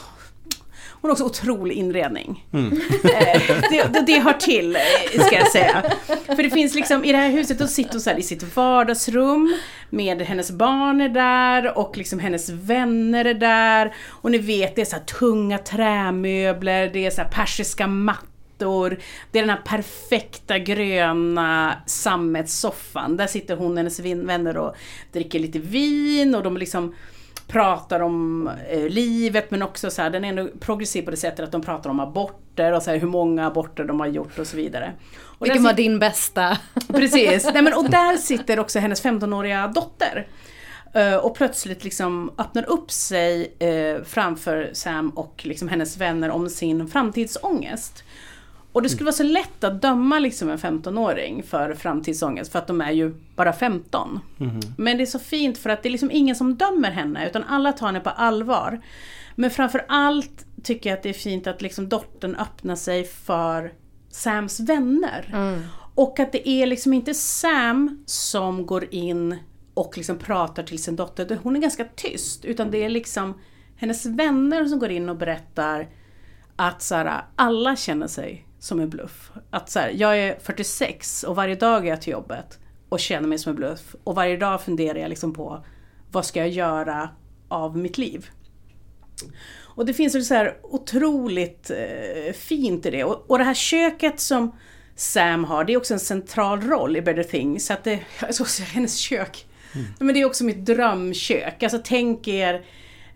hon 1.01 1.09
har 1.09 1.13
också 1.13 1.25
otrolig 1.25 1.77
inredning. 1.77 2.47
Eh, 2.53 3.43
det, 3.71 3.93
det, 3.93 4.05
det 4.07 4.19
hör 4.19 4.33
till, 4.33 4.77
eh, 4.77 5.25
ska 5.27 5.37
jag 5.37 5.51
säga. 5.51 5.83
För 6.27 6.43
det 6.43 6.51
finns 6.51 6.75
liksom, 6.75 7.05
i 7.05 7.13
det 7.13 7.19
här 7.19 7.31
huset, 7.31 7.59
då 7.59 7.67
sitter 7.67 7.93
hon 7.93 8.01
så 8.01 8.11
här 8.11 8.19
i 8.19 8.23
sitt 8.23 8.57
vardagsrum 8.57 9.57
med 9.91 10.23
hennes 10.23 10.51
barn 10.51 11.01
är 11.01 11.09
där 11.09 11.79
och 11.79 11.97
liksom 11.97 12.19
hennes 12.19 12.51
vänner 12.51 13.25
är 13.25 13.35
där. 13.35 13.95
Och 14.09 14.31
ni 14.31 14.39
vet, 14.39 14.77
det 14.77 14.81
är 14.81 14.87
så 14.87 14.97
tunga 15.19 15.59
trämöbler, 15.59 16.91
det 16.93 17.07
är 17.07 17.11
så 17.11 17.23
persiska 17.33 17.87
mattor. 17.87 18.99
Det 19.31 19.39
är 19.39 19.43
den 19.43 19.51
här 19.51 19.63
perfekta 19.65 20.59
gröna 20.59 21.75
sammetssoffan. 21.87 23.17
Där 23.17 23.27
sitter 23.27 23.57
hon 23.57 23.73
och 23.73 23.77
hennes 23.77 24.01
vänner 24.01 24.57
och 24.57 24.75
dricker 25.13 25.39
lite 25.39 25.59
vin 25.59 26.35
och 26.35 26.43
de 26.43 26.57
liksom 26.57 26.95
pratar 27.51 28.01
om 28.01 28.51
eh, 28.71 28.89
livet 28.89 29.51
men 29.51 29.63
också 29.63 29.91
så 29.91 30.03
här, 30.03 30.11
den 30.11 30.25
är 30.25 30.29
ändå 30.29 30.49
progressiv 30.61 31.03
på 31.03 31.11
det 31.11 31.17
sättet 31.17 31.45
att 31.45 31.53
de 31.53 31.63
pratar 31.63 31.91
om 31.91 32.01
aborter 32.01 32.73
och 32.73 32.83
så 32.83 32.91
här, 32.91 32.99
hur 32.99 33.07
många 33.07 33.47
aborter 33.47 33.85
de 33.85 34.01
har 34.01 34.07
gjort 34.07 34.39
och 34.39 34.47
så 34.47 34.57
vidare. 34.57 34.93
Och 35.23 35.47
Vilken 35.47 35.63
var 35.63 35.73
din 35.73 35.99
bästa? 35.99 36.59
Precis, 36.89 37.51
Nej, 37.53 37.63
men, 37.63 37.75
och 37.75 37.91
där 37.91 38.17
sitter 38.17 38.59
också 38.59 38.79
hennes 38.79 39.05
15-åriga 39.05 39.67
dotter. 39.69 40.27
Eh, 40.95 41.17
och 41.17 41.35
plötsligt 41.35 41.85
liksom 41.85 42.31
öppnar 42.39 42.71
upp 42.71 42.91
sig 42.91 43.57
eh, 43.59 44.03
framför 44.05 44.71
Sam 44.73 45.11
och 45.11 45.41
liksom 45.45 45.69
hennes 45.69 45.97
vänner 45.97 46.31
om 46.31 46.49
sin 46.49 46.89
framtidsångest. 46.89 48.05
Och 48.73 48.83
det 48.83 48.89
skulle 48.89 49.05
vara 49.05 49.13
så 49.13 49.23
lätt 49.23 49.65
att 49.65 49.83
döma 49.83 50.19
liksom 50.19 50.51
en 50.51 50.59
15-åring 50.59 51.43
för 51.43 51.75
framtidsångest 51.75 52.53
för 52.53 52.59
att 52.59 52.67
de 52.67 52.81
är 52.81 52.91
ju 52.93 53.15
bara 53.37 53.53
15. 53.53 54.21
Men 54.77 54.97
det 54.97 55.05
är 55.05 55.07
så 55.07 55.19
fint 55.19 55.59
för 55.59 55.71
att 55.71 55.83
det 55.83 55.89
är 55.89 55.91
liksom 55.91 56.11
ingen 56.11 56.37
som 56.37 56.55
dömer 56.55 56.91
henne 56.91 57.27
utan 57.29 57.45
alla 57.45 57.73
tar 57.73 57.87
henne 57.87 58.01
på 58.01 58.11
allvar. 58.11 58.81
Men 59.35 59.51
framför 59.51 59.85
allt 59.89 60.47
tycker 60.63 60.91
jag 60.91 60.97
att 60.97 61.03
det 61.03 61.09
är 61.09 61.13
fint 61.13 61.47
att 61.47 61.63
liksom 61.63 61.89
dottern 61.89 62.37
öppnar 62.37 62.77
sig 62.77 63.05
för 63.05 63.73
Sams 64.11 64.61
vänner. 64.61 65.35
Och 65.95 66.21
att 66.21 66.33
det 66.33 66.49
är 66.49 66.67
liksom 66.67 66.93
inte 66.93 67.15
Sam 67.15 68.03
som 68.07 68.67
går 68.67 68.95
in 68.95 69.37
och 69.75 69.97
liksom 69.97 70.19
pratar 70.19 70.63
till 70.63 70.83
sin 70.83 70.97
dotter. 70.97 71.39
Hon 71.43 71.57
är 71.57 71.61
ganska 71.61 71.85
tyst. 71.97 72.45
Utan 72.45 72.71
det 72.71 72.85
är 72.85 72.89
liksom 72.89 73.39
hennes 73.77 74.07
vänner 74.07 74.65
som 74.65 74.79
går 74.79 74.91
in 74.91 75.09
och 75.09 75.17
berättar 75.17 75.89
att 76.57 76.83
så 76.83 76.95
här, 76.95 77.23
alla 77.37 77.77
känner 77.77 78.07
sig 78.07 78.47
som 78.61 78.81
en 78.81 78.91
bluff. 78.91 79.31
Att 79.51 79.71
så 79.71 79.79
här, 79.79 79.91
jag 79.91 80.19
är 80.19 80.39
46 80.41 81.25
och 81.25 81.37
varje 81.37 81.55
dag 81.55 81.87
är 81.87 81.91
jag 81.91 82.03
till 82.03 82.13
jobbet. 82.13 82.59
och 82.89 83.01
känner 83.01 83.29
mig 83.29 83.39
som 83.39 83.51
en 83.51 83.57
bluff. 83.57 83.95
Och 84.05 84.15
varje 84.15 84.37
dag 84.37 84.63
funderar 84.63 84.99
jag 84.99 85.09
liksom 85.09 85.35
på 85.35 85.65
vad 86.11 86.27
ska 86.27 86.41
jag 86.41 86.49
göra 86.49 87.11
av 87.49 87.79
mitt 87.79 87.99
liv? 87.99 88.31
Och 89.59 89.87
det 89.87 89.95
finns 89.95 90.29
så 90.29 90.35
här 90.35 90.57
otroligt 90.63 91.71
eh, 91.71 92.33
fint 92.33 92.87
i 92.87 92.91
det. 92.91 93.05
Och, 93.05 93.31
och 93.31 93.39
det 93.39 93.45
här 93.45 93.55
köket 93.55 94.21
som 94.21 94.57
Sam 94.97 95.45
har, 95.45 95.65
det 95.65 95.73
är 95.73 95.77
också 95.77 95.95
en 95.95 96.01
central 96.01 96.61
roll 96.61 96.97
i 96.97 97.03
Better 97.03 97.23
Things. 97.23 97.67
Så 97.67 97.73
att 97.73 97.85
det, 97.85 98.01
jag 98.21 98.67
hennes 98.67 98.97
kök. 98.97 99.47
Mm. 99.75 99.87
Men 99.99 100.15
det 100.15 100.21
är 100.21 100.25
också 100.25 100.45
mitt 100.45 100.67
drömkök. 100.67 101.63
Alltså 101.63 101.81
tänk 101.85 102.29
er 102.29 102.65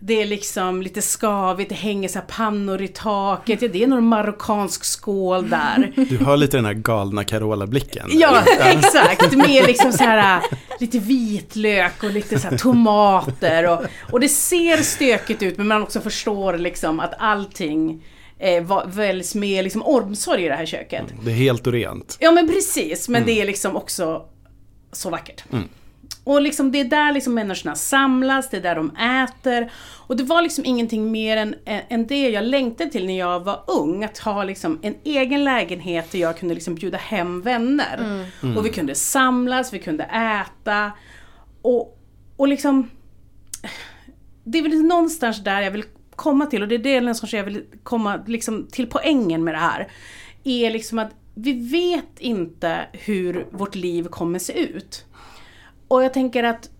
det 0.06 0.22
är 0.22 0.26
liksom 0.26 0.82
lite 0.82 1.02
skavigt, 1.02 1.68
det 1.68 1.74
hänger 1.74 2.08
så 2.08 2.20
pannor 2.28 2.82
i 2.82 2.88
taket. 2.88 3.62
Ja, 3.62 3.68
det 3.68 3.82
är 3.82 3.86
någon 3.86 4.06
marockansk 4.06 4.84
skål 4.84 5.50
där. 5.50 5.92
Du 6.08 6.24
har 6.24 6.36
lite 6.36 6.56
den 6.56 6.64
här 6.64 6.74
galna 6.74 7.24
Carola-blicken. 7.24 8.08
Ja, 8.10 8.42
exakt. 8.64 9.36
Med 9.36 9.66
liksom 9.66 9.92
så 9.92 10.04
här 10.04 10.42
lite 10.80 10.98
vitlök 10.98 12.02
och 12.02 12.10
lite 12.10 12.38
så 12.38 12.58
tomater. 12.58 13.70
Och, 13.70 13.84
och 14.12 14.20
det 14.20 14.28
ser 14.28 14.76
stökigt 14.76 15.42
ut 15.42 15.58
men 15.58 15.66
man 15.66 15.82
också 15.82 16.00
förstår 16.00 16.58
liksom 16.58 17.00
att 17.00 17.14
allting 17.18 18.04
eh, 18.38 18.84
väljs 18.86 19.34
med 19.34 19.64
liksom 19.64 19.82
omsorg 19.82 20.44
i 20.44 20.48
det 20.48 20.54
här 20.54 20.66
köket. 20.66 21.04
Det 21.24 21.30
är 21.30 21.34
helt 21.34 21.66
och 21.66 21.72
rent. 21.72 22.16
Ja 22.20 22.32
men 22.32 22.48
precis, 22.48 23.08
men 23.08 23.22
mm. 23.22 23.34
det 23.34 23.42
är 23.42 23.46
liksom 23.46 23.76
också 23.76 24.24
så 24.92 25.10
vackert. 25.10 25.44
Mm. 25.52 25.68
Och 26.24 26.42
liksom 26.42 26.72
det 26.72 26.80
är 26.80 26.84
där 26.84 27.12
liksom 27.12 27.34
människorna 27.34 27.74
samlas, 27.74 28.50
det 28.50 28.56
är 28.56 28.60
där 28.60 28.74
de 28.74 28.96
äter. 28.96 29.72
Och 30.06 30.16
det 30.16 30.22
var 30.22 30.42
liksom 30.42 30.64
ingenting 30.64 31.10
mer 31.10 31.36
än, 31.36 31.54
än 31.64 32.06
det 32.06 32.30
jag 32.30 32.44
längtade 32.44 32.90
till 32.90 33.06
när 33.06 33.18
jag 33.18 33.40
var 33.40 33.64
ung. 33.66 34.04
Att 34.04 34.18
ha 34.18 34.44
liksom 34.44 34.78
en 34.82 34.94
egen 35.04 35.44
lägenhet 35.44 36.12
där 36.12 36.18
jag 36.18 36.38
kunde 36.38 36.54
liksom 36.54 36.74
bjuda 36.74 36.98
hem 36.98 37.42
vänner. 37.42 37.98
Mm. 37.98 38.24
Mm. 38.42 38.56
Och 38.56 38.66
vi 38.66 38.70
kunde 38.70 38.94
samlas, 38.94 39.72
vi 39.72 39.78
kunde 39.78 40.04
äta. 40.04 40.92
Och, 41.62 41.98
och 42.36 42.48
liksom... 42.48 42.90
Det 44.44 44.58
är 44.58 44.62
väl 44.62 44.82
någonstans 44.82 45.44
där 45.44 45.62
jag 45.62 45.70
vill 45.70 45.84
komma 46.16 46.46
till 46.46 46.62
och 46.62 46.68
det 46.68 46.74
är 46.74 46.78
det 46.78 47.00
någonstans 47.00 47.32
jag 47.32 47.44
vill 47.44 47.64
komma 47.82 48.24
liksom 48.26 48.66
till 48.70 48.86
poängen 48.86 49.44
med 49.44 49.54
det 49.54 49.58
här. 49.58 49.88
Är 50.44 50.70
liksom 50.70 50.98
att 50.98 51.10
vi 51.34 51.52
vet 51.52 52.18
inte 52.18 52.86
hur 52.92 53.46
vårt 53.50 53.74
liv 53.74 54.04
kommer 54.04 54.38
se 54.38 54.58
ut. 54.58 55.04
Och 55.88 56.04
jag 56.04 56.14
tänker 56.14 56.44
att 56.44 56.70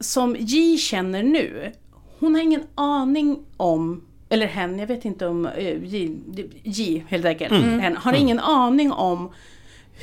som 0.00 0.36
Ji 0.38 0.78
känner 0.78 1.22
nu, 1.22 1.72
hon 2.18 2.34
har 2.34 2.42
ingen 2.42 2.62
aning 2.74 3.38
om, 3.56 4.04
eller 4.28 4.46
hen, 4.46 4.78
jag 4.78 4.86
vet 4.86 5.04
inte 5.04 5.26
om, 5.26 5.46
uh, 5.46 5.84
Ji, 5.84 6.18
Ji 6.62 7.04
helt 7.08 7.24
enkelt, 7.24 7.52
mm. 7.52 7.80
hen, 7.80 7.96
har 7.96 8.12
mm. 8.12 8.22
ingen 8.22 8.40
aning 8.40 8.92
om 8.92 9.32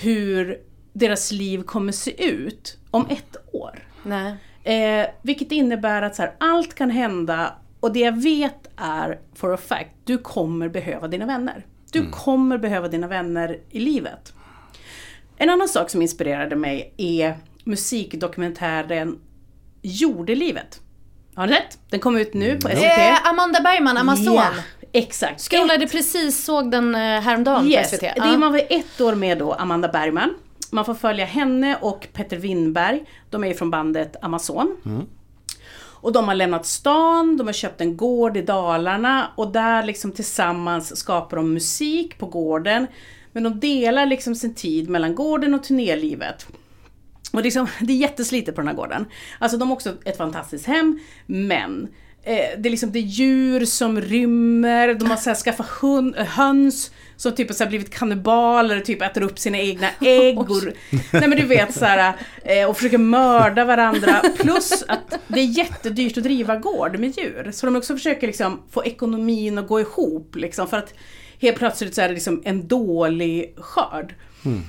hur 0.01 0.57
deras 0.93 1.31
liv 1.31 1.63
kommer 1.63 1.91
se 1.91 2.25
ut 2.29 2.77
om 2.91 3.05
ett 3.09 3.37
år. 3.51 3.87
Nej. 4.03 4.35
Eh, 4.63 5.07
vilket 5.21 5.51
innebär 5.51 6.01
att 6.01 6.15
så 6.15 6.21
här, 6.21 6.35
allt 6.37 6.73
kan 6.73 6.89
hända 6.89 7.53
och 7.79 7.93
det 7.93 7.99
jag 7.99 8.23
vet 8.23 8.69
är 8.75 9.19
for 9.33 9.53
a 9.53 9.57
fact, 9.57 9.91
du 10.03 10.17
kommer 10.17 10.69
behöva 10.69 11.07
dina 11.07 11.25
vänner. 11.25 11.65
Du 11.91 11.99
mm. 11.99 12.11
kommer 12.11 12.57
behöva 12.57 12.87
dina 12.87 13.07
vänner 13.07 13.59
i 13.69 13.79
livet. 13.79 14.33
En 15.37 15.49
annan 15.49 15.67
sak 15.67 15.89
som 15.89 16.01
inspirerade 16.01 16.55
mig 16.55 16.93
är 16.97 17.37
musikdokumentären 17.63 19.19
Jordelivet. 19.81 20.81
Har 21.35 21.47
ni 21.47 21.53
sett? 21.53 21.77
Den 21.89 21.99
kom 21.99 22.17
ut 22.17 22.33
nu 22.33 22.55
på 22.55 22.67
SVT. 22.67 22.83
Eh, 22.83 23.27
Amanda 23.27 23.61
Bergman, 23.61 23.97
Amazon. 23.97 24.33
Ja, 24.33 24.49
exakt. 24.91 25.41
Scrollade 25.41 25.87
precis, 25.87 26.45
såg 26.45 26.71
den 26.71 26.95
eh, 26.95 27.01
häromdagen 27.01 27.67
yes, 27.67 27.91
på 27.91 27.95
SVT. 27.95 28.01
Det 28.01 28.21
är 28.21 28.37
man 28.37 28.51
var 28.51 28.61
ett 28.69 29.01
år 29.01 29.15
med 29.15 29.37
då, 29.37 29.53
Amanda 29.53 29.87
Bergman. 29.87 30.33
Man 30.71 30.85
får 30.85 30.93
följa 30.93 31.25
henne 31.25 31.77
och 31.81 32.07
Petter 32.13 32.37
Winberg. 32.37 33.05
De 33.29 33.43
är 33.43 33.53
från 33.53 33.69
bandet 33.71 34.15
Amazon. 34.21 34.77
Mm. 34.85 35.05
Och 36.03 36.11
de 36.11 36.27
har 36.27 36.35
lämnat 36.35 36.65
stan, 36.65 37.37
de 37.37 37.47
har 37.47 37.53
köpt 37.53 37.81
en 37.81 37.97
gård 37.97 38.37
i 38.37 38.41
Dalarna 38.41 39.31
och 39.35 39.51
där 39.51 39.83
liksom 39.83 40.11
tillsammans 40.11 40.97
skapar 40.97 41.37
de 41.37 41.53
musik 41.53 42.17
på 42.17 42.25
gården. 42.25 42.87
Men 43.31 43.43
de 43.43 43.59
delar 43.59 44.05
liksom 44.05 44.35
sin 44.35 44.55
tid 44.55 44.89
mellan 44.89 45.15
gården 45.15 45.53
och 45.53 45.63
turnélivet. 45.63 46.47
Och 47.33 47.43
liksom, 47.43 47.67
det 47.79 47.93
är 47.93 47.97
jätteslitet 47.97 48.55
på 48.55 48.61
den 48.61 48.67
här 48.67 48.75
gården. 48.75 49.05
Alltså 49.39 49.57
de 49.57 49.69
har 49.69 49.75
också 49.75 49.93
ett 50.05 50.17
fantastiskt 50.17 50.65
hem, 50.65 50.99
men 51.25 51.87
eh, 52.23 52.59
det 52.59 52.69
är 52.69 52.71
liksom 52.71 52.91
det 52.91 52.99
är 52.99 53.03
djur 53.03 53.65
som 53.65 54.01
rymmer, 54.01 54.93
de 54.93 55.09
har 55.09 55.17
så 55.17 55.29
här 55.29 55.35
skaffat 55.35 55.67
hund, 55.67 56.15
höns 56.15 56.91
som 57.15 57.35
typ 57.35 57.59
har 57.59 57.65
blivit 57.65 57.89
kannibaler 57.89 58.77
och 58.77 58.85
typ 58.85 59.01
äter 59.01 59.21
upp 59.21 59.39
sina 59.39 59.57
egna 59.57 59.87
ägg. 60.01 60.39
Och, 60.39 60.63
nej 61.11 61.27
men 61.27 61.31
du 61.31 61.45
vet 61.45 61.73
så 61.73 61.85
här, 61.85 62.13
eh, 62.43 62.69
och 62.69 62.77
försöker 62.77 62.97
mörda 62.97 63.65
varandra. 63.65 64.21
Plus 64.39 64.83
att 64.87 65.19
det 65.27 65.39
är 65.39 65.57
jättedyrt 65.57 66.17
att 66.17 66.23
driva 66.23 66.55
gård 66.55 66.99
med 66.99 67.17
djur. 67.17 67.51
Så 67.53 67.65
de 67.65 67.75
också 67.75 67.93
försöker 67.93 68.27
liksom 68.27 68.61
få 68.71 68.85
ekonomin 68.85 69.57
att 69.57 69.67
gå 69.67 69.79
ihop 69.79 70.35
liksom 70.35 70.67
för 70.67 70.77
att 70.77 70.93
helt 71.39 71.57
plötsligt 71.57 71.95
så 71.95 72.01
är 72.01 72.07
det 72.07 72.13
liksom 72.13 72.41
en 72.45 72.67
dålig 72.67 73.55
skörd. 73.57 74.15
Mm. 74.45 74.61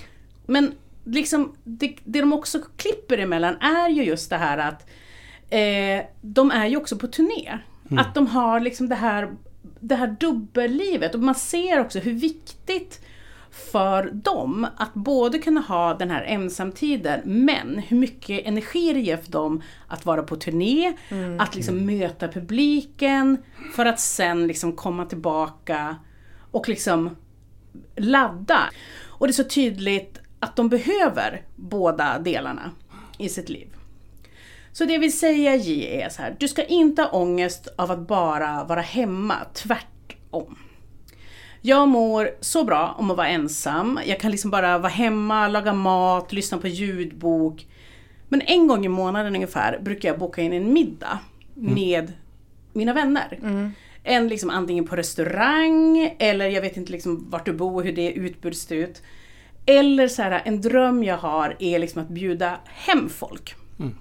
Men 0.47 0.73
liksom, 1.05 1.57
det, 1.65 1.97
det 2.05 2.21
de 2.21 2.33
också 2.33 2.61
klipper 2.77 3.19
emellan 3.19 3.57
är 3.57 3.89
ju 3.89 4.03
just 4.03 4.31
det 4.31 4.37
här 4.37 4.59
att 4.59 4.87
eh, 5.51 6.07
de 6.21 6.51
är 6.51 6.67
ju 6.67 6.77
också 6.77 6.97
på 6.97 7.07
turné. 7.07 7.59
Mm. 7.91 7.99
Att 7.99 8.15
de 8.15 8.27
har 8.27 8.61
liksom 8.61 8.89
det 8.89 8.95
här, 8.95 9.31
det 9.81 9.95
här 9.95 10.17
dubbellivet 10.21 11.15
och 11.15 11.21
man 11.21 11.35
ser 11.35 11.81
också 11.81 11.99
hur 11.99 12.13
viktigt 12.13 13.01
för 13.73 14.11
dem 14.13 14.67
att 14.77 14.95
både 14.95 15.39
kunna 15.39 15.61
ha 15.61 15.95
den 15.95 16.11
här 16.11 16.23
ensamtiden 16.23 17.21
men 17.25 17.79
hur 17.79 17.97
mycket 17.97 18.47
energi 18.47 18.93
det 18.93 19.01
ger 19.01 19.17
för 19.17 19.33
dem 19.33 19.63
att 19.89 20.07
vara 20.07 20.23
på 20.23 20.37
turné, 20.37 20.93
mm. 21.09 21.41
att 21.41 21.55
liksom 21.55 21.87
möta 21.87 22.29
publiken 22.29 23.37
för 23.75 23.87
att 23.87 24.01
sen 24.01 24.47
liksom 24.47 24.73
komma 24.73 25.05
tillbaka 25.05 25.97
och 26.51 26.69
liksom 26.69 27.17
ladda. 27.97 28.61
Och 29.05 29.27
det 29.27 29.31
är 29.31 29.33
så 29.33 29.45
tydligt 29.45 30.21
att 30.45 30.57
de 30.57 30.69
behöver 30.69 31.43
båda 31.57 32.19
delarna 32.19 32.71
i 33.19 33.29
sitt 33.29 33.49
liv. 33.49 33.69
Så 34.73 34.85
det 34.85 34.99
vill 34.99 35.19
säga 35.19 35.57
J 35.57 36.01
är 36.03 36.09
så 36.09 36.23
här, 36.23 36.37
du 36.39 36.49
ska 36.49 36.65
inte 36.65 37.03
ha 37.03 37.09
ångest 37.09 37.69
av 37.77 37.91
att 37.91 38.09
bara 38.09 38.65
vara 38.65 38.81
hemma, 38.81 39.37
tvärtom. 39.53 40.59
Jag 41.61 41.89
mår 41.89 42.31
så 42.41 42.65
bra 42.65 42.95
om 42.99 43.11
att 43.11 43.17
vara 43.17 43.29
ensam. 43.29 44.01
Jag 44.07 44.21
kan 44.21 44.31
liksom 44.31 44.51
bara 44.51 44.79
vara 44.79 44.93
hemma, 44.93 45.49
laga 45.49 45.73
mat, 45.73 46.33
lyssna 46.33 46.59
på 46.59 46.69
ljudbok. 46.69 47.67
Men 48.29 48.41
en 48.41 48.67
gång 48.67 48.85
i 48.85 48.89
månaden 48.89 49.35
ungefär 49.35 49.79
brukar 49.79 50.09
jag 50.09 50.19
boka 50.19 50.43
in 50.43 50.53
en 50.53 50.73
middag 50.73 51.19
mm. 51.57 51.75
med 51.75 52.13
mina 52.73 52.93
vänner. 52.93 53.39
Mm. 53.43 53.73
En 54.03 54.29
liksom 54.29 54.51
antingen 54.51 54.87
på 54.87 54.97
restaurang 54.97 56.15
eller 56.19 56.49
jag 56.49 56.63
vet 56.63 56.77
inte 56.77 56.93
liksom 56.93 57.31
vart 57.31 57.47
du 57.47 57.53
bor, 57.53 57.83
hur 57.83 57.93
det 57.93 58.13
utbudet 58.13 58.59
ser 58.59 58.77
ut. 58.77 59.03
Eller 59.67 60.09
så 60.09 60.23
här, 60.23 60.43
en 60.45 60.61
dröm 60.61 61.05
jag 61.05 61.17
har 61.17 61.57
är 61.59 61.79
liksom 61.79 62.03
att 62.03 62.09
bjuda 62.09 62.59
hem 62.65 63.09
folk 63.09 63.55
mm. 63.79 63.95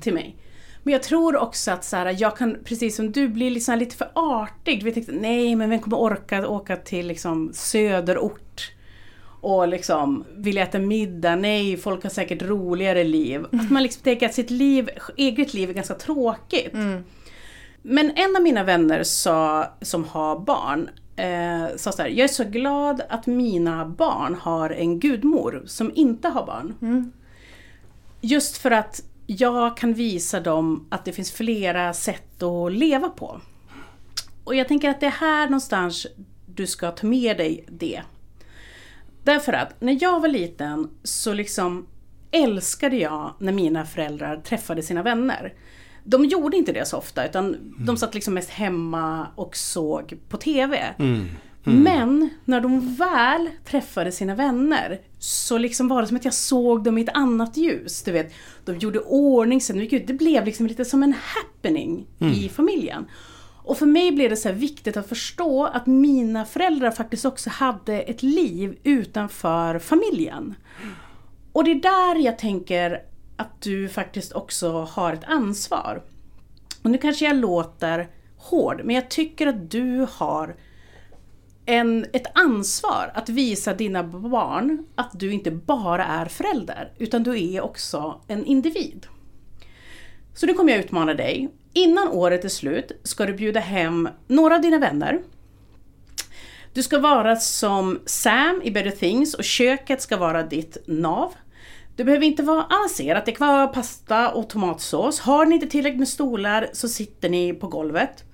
till 0.00 0.14
mig. 0.14 0.36
Men 0.82 0.92
jag 0.92 1.02
tror 1.02 1.36
också 1.36 1.70
att 1.70 1.84
så 1.84 1.96
här, 1.96 2.16
jag 2.18 2.36
kan, 2.36 2.56
precis 2.64 2.96
som 2.96 3.12
du, 3.12 3.28
bli 3.28 3.50
liksom 3.50 3.78
lite 3.78 3.96
för 3.96 4.10
artig. 4.14 4.84
Du 4.84 4.90
vet, 4.90 5.08
nej 5.08 5.56
men 5.56 5.70
vem 5.70 5.78
kommer 5.78 6.00
orka 6.00 6.48
åka 6.48 6.76
till 6.76 7.06
liksom 7.06 7.50
söderort? 7.52 8.72
Och 9.40 9.68
liksom 9.68 10.24
vilja 10.36 10.62
äta 10.62 10.78
middag, 10.78 11.36
nej 11.36 11.76
folk 11.76 12.02
har 12.02 12.10
säkert 12.10 12.42
roligare 12.42 13.04
liv. 13.04 13.44
Att 13.52 13.70
man 13.70 13.82
liksom 13.82 14.02
tänker 14.02 14.26
att 14.26 14.34
sitt 14.34 14.50
liv, 14.50 14.90
eget 15.16 15.54
liv 15.54 15.70
är 15.70 15.74
ganska 15.74 15.94
tråkigt. 15.94 16.74
Mm. 16.74 17.04
Men 17.82 18.10
en 18.16 18.36
av 18.36 18.42
mina 18.42 18.64
vänner 18.64 19.02
sa, 19.02 19.72
som 19.80 20.04
har 20.04 20.38
barn, 20.38 20.90
eh, 21.16 21.76
sa 21.76 21.92
så 21.92 22.02
här, 22.02 22.08
jag 22.08 22.24
är 22.24 22.28
så 22.28 22.44
glad 22.44 23.02
att 23.08 23.26
mina 23.26 23.86
barn 23.86 24.34
har 24.34 24.70
en 24.70 25.00
gudmor 25.00 25.62
som 25.66 25.92
inte 25.94 26.28
har 26.28 26.46
barn. 26.46 26.74
Mm. 26.82 27.12
Just 28.20 28.56
för 28.56 28.70
att 28.70 29.02
jag 29.26 29.76
kan 29.76 29.94
visa 29.94 30.40
dem 30.40 30.86
att 30.90 31.04
det 31.04 31.12
finns 31.12 31.32
flera 31.32 31.94
sätt 31.94 32.42
att 32.42 32.72
leva 32.72 33.08
på. 33.08 33.40
Och 34.44 34.54
jag 34.54 34.68
tänker 34.68 34.90
att 34.90 35.00
det 35.00 35.06
är 35.06 35.10
här 35.10 35.46
någonstans 35.46 36.06
du 36.46 36.66
ska 36.66 36.90
ta 36.90 37.06
med 37.06 37.36
dig 37.36 37.64
det. 37.68 38.02
Därför 39.24 39.52
att 39.52 39.80
när 39.80 39.98
jag 40.00 40.20
var 40.20 40.28
liten 40.28 40.90
så 41.02 41.32
liksom 41.32 41.86
älskade 42.30 42.96
jag 42.96 43.34
när 43.38 43.52
mina 43.52 43.84
föräldrar 43.84 44.36
träffade 44.36 44.82
sina 44.82 45.02
vänner. 45.02 45.54
De 46.04 46.24
gjorde 46.24 46.56
inte 46.56 46.72
det 46.72 46.88
så 46.88 46.96
ofta 46.96 47.26
utan 47.26 47.46
mm. 47.46 47.74
de 47.78 47.96
satt 47.96 48.14
liksom 48.14 48.34
mest 48.34 48.50
hemma 48.50 49.26
och 49.34 49.56
såg 49.56 50.18
på 50.28 50.36
TV. 50.36 50.94
Mm. 50.98 51.28
Mm. 51.66 51.82
Men 51.82 52.30
när 52.44 52.60
de 52.60 52.94
väl 52.94 53.50
träffade 53.64 54.12
sina 54.12 54.34
vänner 54.34 55.00
så 55.18 55.58
liksom 55.58 55.88
var 55.88 56.02
det 56.02 56.08
som 56.08 56.16
att 56.16 56.24
jag 56.24 56.34
såg 56.34 56.84
dem 56.84 56.98
i 56.98 57.02
ett 57.02 57.14
annat 57.14 57.56
ljus. 57.56 58.02
Du 58.02 58.12
vet, 58.12 58.34
de 58.64 58.78
gjorde 58.78 59.00
ordning, 59.00 59.60
sen 59.60 59.78
gick 59.78 59.92
ut. 59.92 60.06
Det 60.06 60.14
blev 60.14 60.44
liksom 60.44 60.66
lite 60.66 60.84
som 60.84 61.02
en 61.02 61.14
happening 61.22 62.06
mm. 62.20 62.32
i 62.32 62.48
familjen. 62.48 63.06
Och 63.64 63.78
för 63.78 63.86
mig 63.86 64.12
blev 64.12 64.30
det 64.30 64.36
så 64.36 64.52
viktigt 64.52 64.96
att 64.96 65.08
förstå 65.08 65.64
att 65.64 65.86
mina 65.86 66.44
föräldrar 66.44 66.90
faktiskt 66.90 67.24
också 67.24 67.50
hade 67.50 68.00
ett 68.00 68.22
liv 68.22 68.78
utanför 68.82 69.78
familjen. 69.78 70.54
Och 71.52 71.64
det 71.64 71.70
är 71.70 71.74
där 71.74 72.24
jag 72.24 72.38
tänker 72.38 72.98
att 73.42 73.62
du 73.62 73.88
faktiskt 73.88 74.32
också 74.32 74.72
har 74.72 75.12
ett 75.12 75.24
ansvar. 75.24 76.02
Och 76.82 76.90
nu 76.90 76.98
kanske 76.98 77.24
jag 77.24 77.36
låter 77.36 78.08
hård, 78.36 78.80
men 78.84 78.94
jag 78.94 79.10
tycker 79.10 79.46
att 79.46 79.70
du 79.70 80.06
har 80.10 80.56
en, 81.66 82.06
ett 82.12 82.26
ansvar 82.34 83.12
att 83.14 83.28
visa 83.28 83.74
dina 83.74 84.02
barn 84.04 84.86
att 84.94 85.10
du 85.12 85.32
inte 85.32 85.50
bara 85.50 86.04
är 86.04 86.26
förälder, 86.26 86.92
utan 86.98 87.22
du 87.22 87.54
är 87.54 87.60
också 87.60 88.20
en 88.28 88.44
individ. 88.44 89.06
Så 90.34 90.46
nu 90.46 90.54
kommer 90.54 90.72
jag 90.72 90.84
utmana 90.84 91.14
dig. 91.14 91.48
Innan 91.72 92.08
året 92.08 92.44
är 92.44 92.48
slut 92.48 92.92
ska 93.02 93.26
du 93.26 93.32
bjuda 93.32 93.60
hem 93.60 94.08
några 94.26 94.54
av 94.54 94.60
dina 94.60 94.78
vänner. 94.78 95.22
Du 96.72 96.82
ska 96.82 96.98
vara 96.98 97.36
som 97.36 98.00
Sam 98.06 98.60
i 98.64 98.70
Better 98.70 98.90
Things 98.90 99.34
och 99.34 99.44
köket 99.44 100.02
ska 100.02 100.16
vara 100.16 100.42
ditt 100.42 100.76
nav. 100.86 101.32
Det 101.96 102.04
behöver 102.04 102.26
inte 102.26 102.42
vara 102.42 102.64
avancerat, 102.64 103.26
det 103.26 103.32
kan 103.32 103.48
vara 103.48 103.66
pasta 103.66 104.32
och 104.32 104.48
tomatsås. 104.48 105.20
Har 105.20 105.46
ni 105.46 105.54
inte 105.54 105.66
tillräckligt 105.66 105.98
med 105.98 106.08
stolar 106.08 106.68
så 106.72 106.88
sitter 106.88 107.28
ni 107.28 107.54
på 107.54 107.68
golvet. 107.68 108.24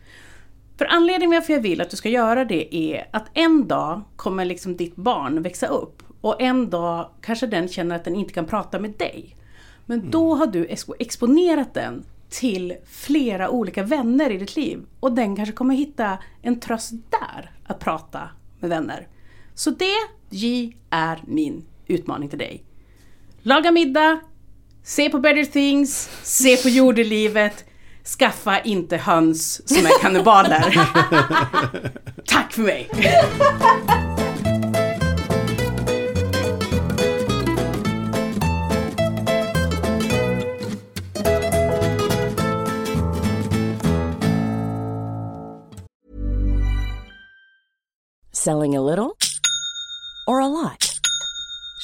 För 0.79 0.85
anledningen 0.85 1.31
varför 1.31 1.53
jag 1.53 1.61
vill 1.61 1.81
att 1.81 1.91
du 1.91 1.97
ska 1.97 2.09
göra 2.09 2.45
det 2.45 2.77
är 2.77 3.09
att 3.11 3.27
en 3.35 3.69
dag 3.69 4.03
kommer 4.17 4.45
liksom 4.45 4.77
ditt 4.77 4.97
barn 4.97 5.43
växa 5.43 5.67
upp 5.67 6.03
och 6.21 6.43
en 6.43 6.71
dag 6.71 7.11
kanske 7.21 7.47
den 7.47 7.69
känner 7.69 7.97
att 7.97 8.05
den 8.05 8.17
inte 8.17 8.35
kan 8.35 8.47
prata 8.47 8.79
med 8.79 8.91
dig. 8.91 9.37
Men 9.87 10.11
då 10.11 10.35
har 10.35 10.47
du 10.47 10.67
exponerat 10.99 11.75
den 11.75 12.05
till 12.29 12.75
flera 12.87 13.51
olika 13.51 13.83
vänner 13.83 14.31
i 14.31 14.39
ditt 14.39 14.57
liv 14.57 14.87
och 15.01 15.13
den 15.13 15.37
kanske 15.37 15.55
kommer 15.55 15.75
hitta 15.75 16.19
en 16.43 16.61
tröst 16.61 16.93
där 16.93 17.51
att 17.65 17.79
prata 17.79 18.21
med 18.61 18.71
vänner. 18.71 19.09
Så 19.55 19.71
det, 19.71 19.97
J, 20.31 20.77
är 20.91 21.23
min 21.27 21.65
utmaning 21.87 22.29
till 22.29 22.39
dig. 22.39 22.65
Laga 23.49 23.71
middag, 23.71 24.21
se 24.85 25.11
på 25.11 25.19
Better 25.19 25.45
Things, 25.45 26.11
se 26.23 26.57
på 26.57 26.69
jordelivet, 26.69 27.65
skaffa 28.19 28.61
inte 28.61 28.97
höns 28.97 29.69
som 29.69 29.87
är 29.87 30.01
kannibaler. 30.01 30.89
Tack 32.27 32.53
för 32.53 32.63
mig! 32.63 32.91
Selling 48.33 48.77
a 48.77 48.81
little 48.81 49.11
or 50.27 50.41
a 50.41 50.49
lot? 50.49 50.98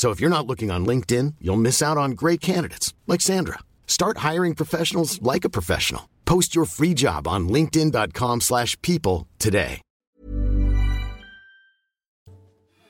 So 0.00 0.12
if 0.12 0.22
you're 0.22 0.36
not 0.36 0.46
looking 0.46 0.70
on 0.70 0.86
LinkedIn, 0.86 1.34
you'll 1.40 1.60
miss 1.60 1.82
out 1.82 1.98
on 1.98 2.12
great 2.12 2.40
candidates 2.40 2.94
like 3.06 3.20
Sandra. 3.20 3.58
Start 3.86 4.30
hiring 4.30 4.54
professionals 4.54 5.20
like 5.34 5.44
a 5.44 5.50
professional. 5.50 6.02
Post 6.24 6.56
your 6.56 6.66
free 6.66 6.94
job 6.94 7.28
on 7.28 7.48
linkedin.com/people 7.48 9.26
today. 9.38 9.80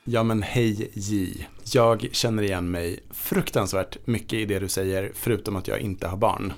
Ja 0.03 0.23
men 0.23 0.41
hej 0.41 0.91
J. 0.93 1.33
Jag 1.73 2.07
känner 2.11 2.43
igen 2.43 2.71
mig 2.71 2.99
fruktansvärt 3.09 3.97
mycket 4.07 4.33
i 4.33 4.45
det 4.45 4.59
du 4.59 4.69
säger, 4.69 5.11
förutom 5.15 5.55
att 5.55 5.67
jag 5.67 5.79
inte 5.79 6.07
har 6.07 6.17
barn. 6.17 6.53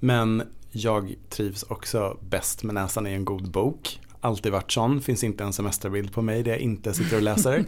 Men 0.00 0.42
jag 0.70 1.14
trivs 1.30 1.62
också 1.62 2.18
bäst 2.20 2.62
med 2.62 2.74
näsan 2.74 3.06
i 3.06 3.12
en 3.12 3.24
god 3.24 3.50
bok 3.50 4.00
alltid 4.24 4.52
varit 4.52 4.72
sån. 4.72 5.00
Finns 5.00 5.24
inte 5.24 5.44
en 5.44 5.52
semesterbild 5.52 6.12
på 6.12 6.22
mig 6.22 6.42
där 6.42 6.50
jag 6.50 6.60
inte 6.60 6.94
sitter 6.94 7.16
och 7.16 7.22
läser. 7.22 7.58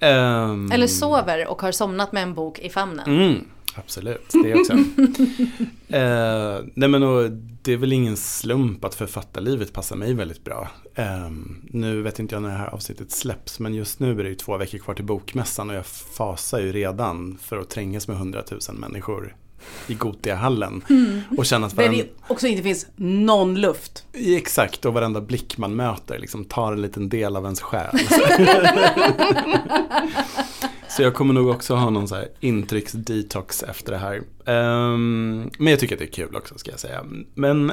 um, 0.00 0.72
Eller 0.72 0.86
sover 0.86 1.48
och 1.48 1.62
har 1.62 1.72
somnat 1.72 2.12
med 2.12 2.22
en 2.22 2.34
bok 2.34 2.58
i 2.58 2.70
famnen. 2.70 3.06
Mm, 3.06 3.44
absolut, 3.74 4.30
det 4.42 4.54
också. 4.54 4.72
uh, 4.72 4.82
nej 6.74 6.88
men 6.88 7.02
och, 7.02 7.30
det 7.62 7.72
är 7.72 7.76
väl 7.76 7.92
ingen 7.92 8.16
slump 8.16 8.84
att 8.84 8.94
författarlivet 8.94 9.72
passar 9.72 9.96
mig 9.96 10.14
väldigt 10.14 10.44
bra. 10.44 10.68
Um, 10.96 11.62
nu 11.70 12.02
vet 12.02 12.18
inte 12.18 12.34
jag 12.34 12.42
när 12.42 12.50
det 12.50 12.56
här 12.56 12.74
avsnittet 12.74 13.10
släpps 13.10 13.60
men 13.60 13.74
just 13.74 14.00
nu 14.00 14.10
är 14.10 14.24
det 14.24 14.28
ju 14.28 14.34
två 14.34 14.56
veckor 14.56 14.78
kvar 14.78 14.94
till 14.94 15.04
bokmässan 15.04 15.70
och 15.70 15.76
jag 15.76 15.86
fasar 15.86 16.60
ju 16.60 16.72
redan 16.72 17.38
för 17.42 17.58
att 17.58 17.70
trängas 17.70 18.08
med 18.08 18.16
hundratusen 18.16 18.76
människor 18.76 19.36
i 19.86 19.94
Gotiahallen. 19.94 20.84
Mm. 20.90 21.20
Och 21.36 21.46
känna 21.46 21.66
att 21.66 21.74
varenda... 21.74 21.96
Där 21.96 22.04
det 22.04 22.10
också 22.32 22.46
inte 22.46 22.62
finns 22.62 22.86
någon 22.96 23.60
luft. 23.60 24.04
Exakt, 24.12 24.84
och 24.84 24.94
varenda 24.94 25.20
blick 25.20 25.58
man 25.58 25.76
möter 25.76 26.18
liksom 26.18 26.44
tar 26.44 26.72
en 26.72 26.82
liten 26.82 27.08
del 27.08 27.36
av 27.36 27.44
ens 27.44 27.60
själ. 27.60 27.98
så 30.88 31.02
jag 31.02 31.14
kommer 31.14 31.34
nog 31.34 31.48
också 31.48 31.74
ha 31.74 31.90
någon 31.90 32.08
så 32.08 32.14
här 32.14 32.28
intrycksdetox 32.40 33.62
efter 33.62 33.92
det 33.92 33.98
här. 33.98 34.16
Um, 34.46 35.50
men 35.58 35.70
jag 35.70 35.80
tycker 35.80 35.94
att 35.94 35.98
det 35.98 36.04
är 36.04 36.12
kul 36.12 36.36
också 36.36 36.58
ska 36.58 36.70
jag 36.70 36.80
säga. 36.80 37.04
Men 37.34 37.72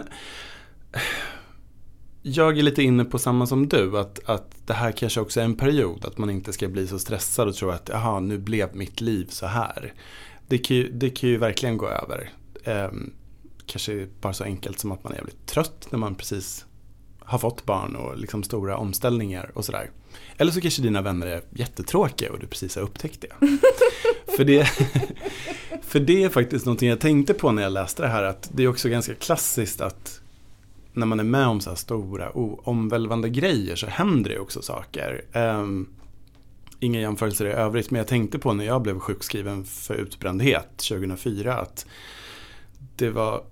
jag 2.21 2.57
är 2.57 2.63
lite 2.63 2.83
inne 2.83 3.05
på 3.05 3.19
samma 3.19 3.45
som 3.45 3.67
du, 3.67 3.97
att, 3.97 4.29
att 4.29 4.55
det 4.65 4.73
här 4.73 4.91
kanske 4.91 5.21
också 5.21 5.39
är 5.39 5.43
en 5.43 5.55
period. 5.55 6.05
Att 6.05 6.17
man 6.17 6.29
inte 6.29 6.53
ska 6.53 6.67
bli 6.67 6.87
så 6.87 6.99
stressad 6.99 7.47
och 7.47 7.55
tro 7.55 7.69
att 7.69 7.89
jaha, 7.93 8.19
nu 8.19 8.37
blev 8.37 8.75
mitt 8.75 9.01
liv 9.01 9.27
så 9.29 9.45
här 9.45 9.93
det 10.49 10.57
kan 10.57 10.77
ju, 10.77 10.91
det 10.91 11.09
kan 11.09 11.29
ju 11.29 11.37
verkligen 11.37 11.77
gå 11.77 11.87
över. 11.87 12.29
Eh, 12.63 12.91
kanske 13.65 14.07
bara 14.21 14.33
så 14.33 14.43
enkelt 14.43 14.79
som 14.79 14.91
att 14.91 15.03
man 15.03 15.13
är 15.13 15.17
jävligt 15.17 15.45
trött 15.45 15.87
när 15.89 15.99
man 15.99 16.15
precis 16.15 16.65
har 17.19 17.39
fått 17.39 17.65
barn 17.65 17.95
och 17.95 18.17
liksom 18.17 18.43
stora 18.43 18.77
omställningar 18.77 19.51
och 19.53 19.65
sådär. 19.65 19.89
Eller 20.37 20.51
så 20.51 20.61
kanske 20.61 20.81
dina 20.81 21.01
vänner 21.01 21.27
är 21.27 21.41
jättetråkiga 21.49 22.31
och 22.31 22.39
du 22.39 22.47
precis 22.47 22.75
har 22.75 22.83
upptäckt 22.83 23.21
det. 23.21 23.47
för, 24.37 24.43
det 24.43 24.69
för 25.81 25.99
det 25.99 26.23
är 26.23 26.29
faktiskt 26.29 26.65
någonting 26.65 26.89
jag 26.89 26.99
tänkte 26.99 27.33
på 27.33 27.51
när 27.51 27.63
jag 27.63 27.71
läste 27.71 28.01
det 28.01 28.07
här 28.07 28.23
att 28.23 28.49
det 28.53 28.63
är 28.63 28.67
också 28.67 28.89
ganska 28.89 29.15
klassiskt 29.15 29.81
att 29.81 30.21
när 30.93 31.05
man 31.05 31.19
är 31.19 31.23
med 31.23 31.47
om 31.47 31.61
så 31.61 31.69
här 31.69 31.77
stora 31.77 32.29
omvälvande 32.63 33.29
grejer 33.29 33.75
så 33.75 33.87
händer 33.87 34.29
det 34.29 34.39
också 34.39 34.61
saker. 34.61 35.21
Um, 35.33 35.89
inga 36.79 36.99
jämförelser 36.99 37.45
i 37.45 37.51
övrigt, 37.51 37.91
men 37.91 37.97
jag 37.97 38.07
tänkte 38.07 38.39
på 38.39 38.53
när 38.53 38.65
jag 38.65 38.81
blev 38.81 38.99
sjukskriven 38.99 39.65
för 39.65 39.95
utbrändhet 39.95 40.77
2004 40.77 41.53
att 41.53 41.85
det 42.95 43.09
var 43.09 43.43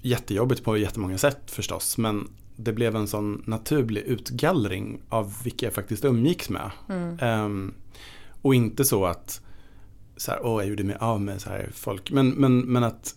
jättejobbigt 0.00 0.64
på 0.64 0.76
jättemånga 0.76 1.18
sätt 1.18 1.50
förstås, 1.50 1.98
men 1.98 2.28
det 2.56 2.72
blev 2.72 2.96
en 2.96 3.08
sån 3.08 3.42
naturlig 3.46 4.02
utgallring 4.02 5.02
av 5.08 5.42
vilka 5.44 5.66
jag 5.66 5.72
faktiskt 5.74 6.04
umgicks 6.04 6.50
med. 6.50 6.70
Mm. 6.88 7.44
Um, 7.44 7.74
och 8.42 8.54
inte 8.54 8.84
så 8.84 9.06
att 9.06 9.40
så 10.16 10.30
här, 10.30 10.40
åh, 10.46 10.62
jag 10.62 10.68
gjorde 10.68 10.84
mig 10.84 10.96
av 11.00 11.20
med 11.20 11.40
så 11.40 11.50
här 11.50 11.70
folk, 11.74 12.10
men, 12.10 12.30
men, 12.30 12.60
men 12.60 12.84
att 12.84 13.14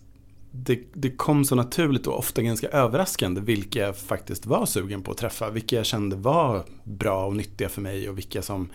det, 0.52 0.80
det, 0.92 1.10
kom 1.10 1.44
så 1.44 1.54
naturligt 1.54 2.06
och 2.06 2.18
ofta 2.18 2.42
ganska 2.42 2.68
överraskande 2.68 3.40
vilka 3.40 3.78
jag 3.78 3.96
faktiskt 3.96 4.46
var 4.46 4.66
sugen 4.66 5.02
på 5.02 5.10
att 5.10 5.16
träffa. 5.16 5.50
Vilka 5.50 5.76
jag 5.76 5.86
kände 5.86 6.16
var 6.16 6.64
bra 6.84 7.26
och 7.26 7.36
nyttiga 7.36 7.68
för 7.68 7.80
mig 7.80 8.08
och 8.08 8.18
vilka 8.18 8.42
som 8.42 8.68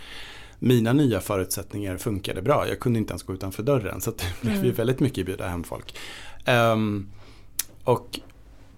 mina 0.60 0.94
nya 0.94 1.20
förutsättningar 1.20 1.98
funkade 1.98 2.42
bra. 2.42 2.68
Jag 2.68 2.80
kunde 2.80 3.00
inte 3.00 3.12
ens 3.12 3.24
gå 3.24 3.34
utanför 3.34 3.64
dörren 3.64 4.02
så 4.02 4.12
det 4.12 4.42
blev 4.42 4.54
mm. 4.54 4.66
ju 4.66 4.72
väldigt 4.72 5.00
mycket 5.00 5.26
bjuda 5.26 5.48
hem 5.48 5.64
folk. 5.64 5.98
Um, 6.48 7.08
och 7.84 8.20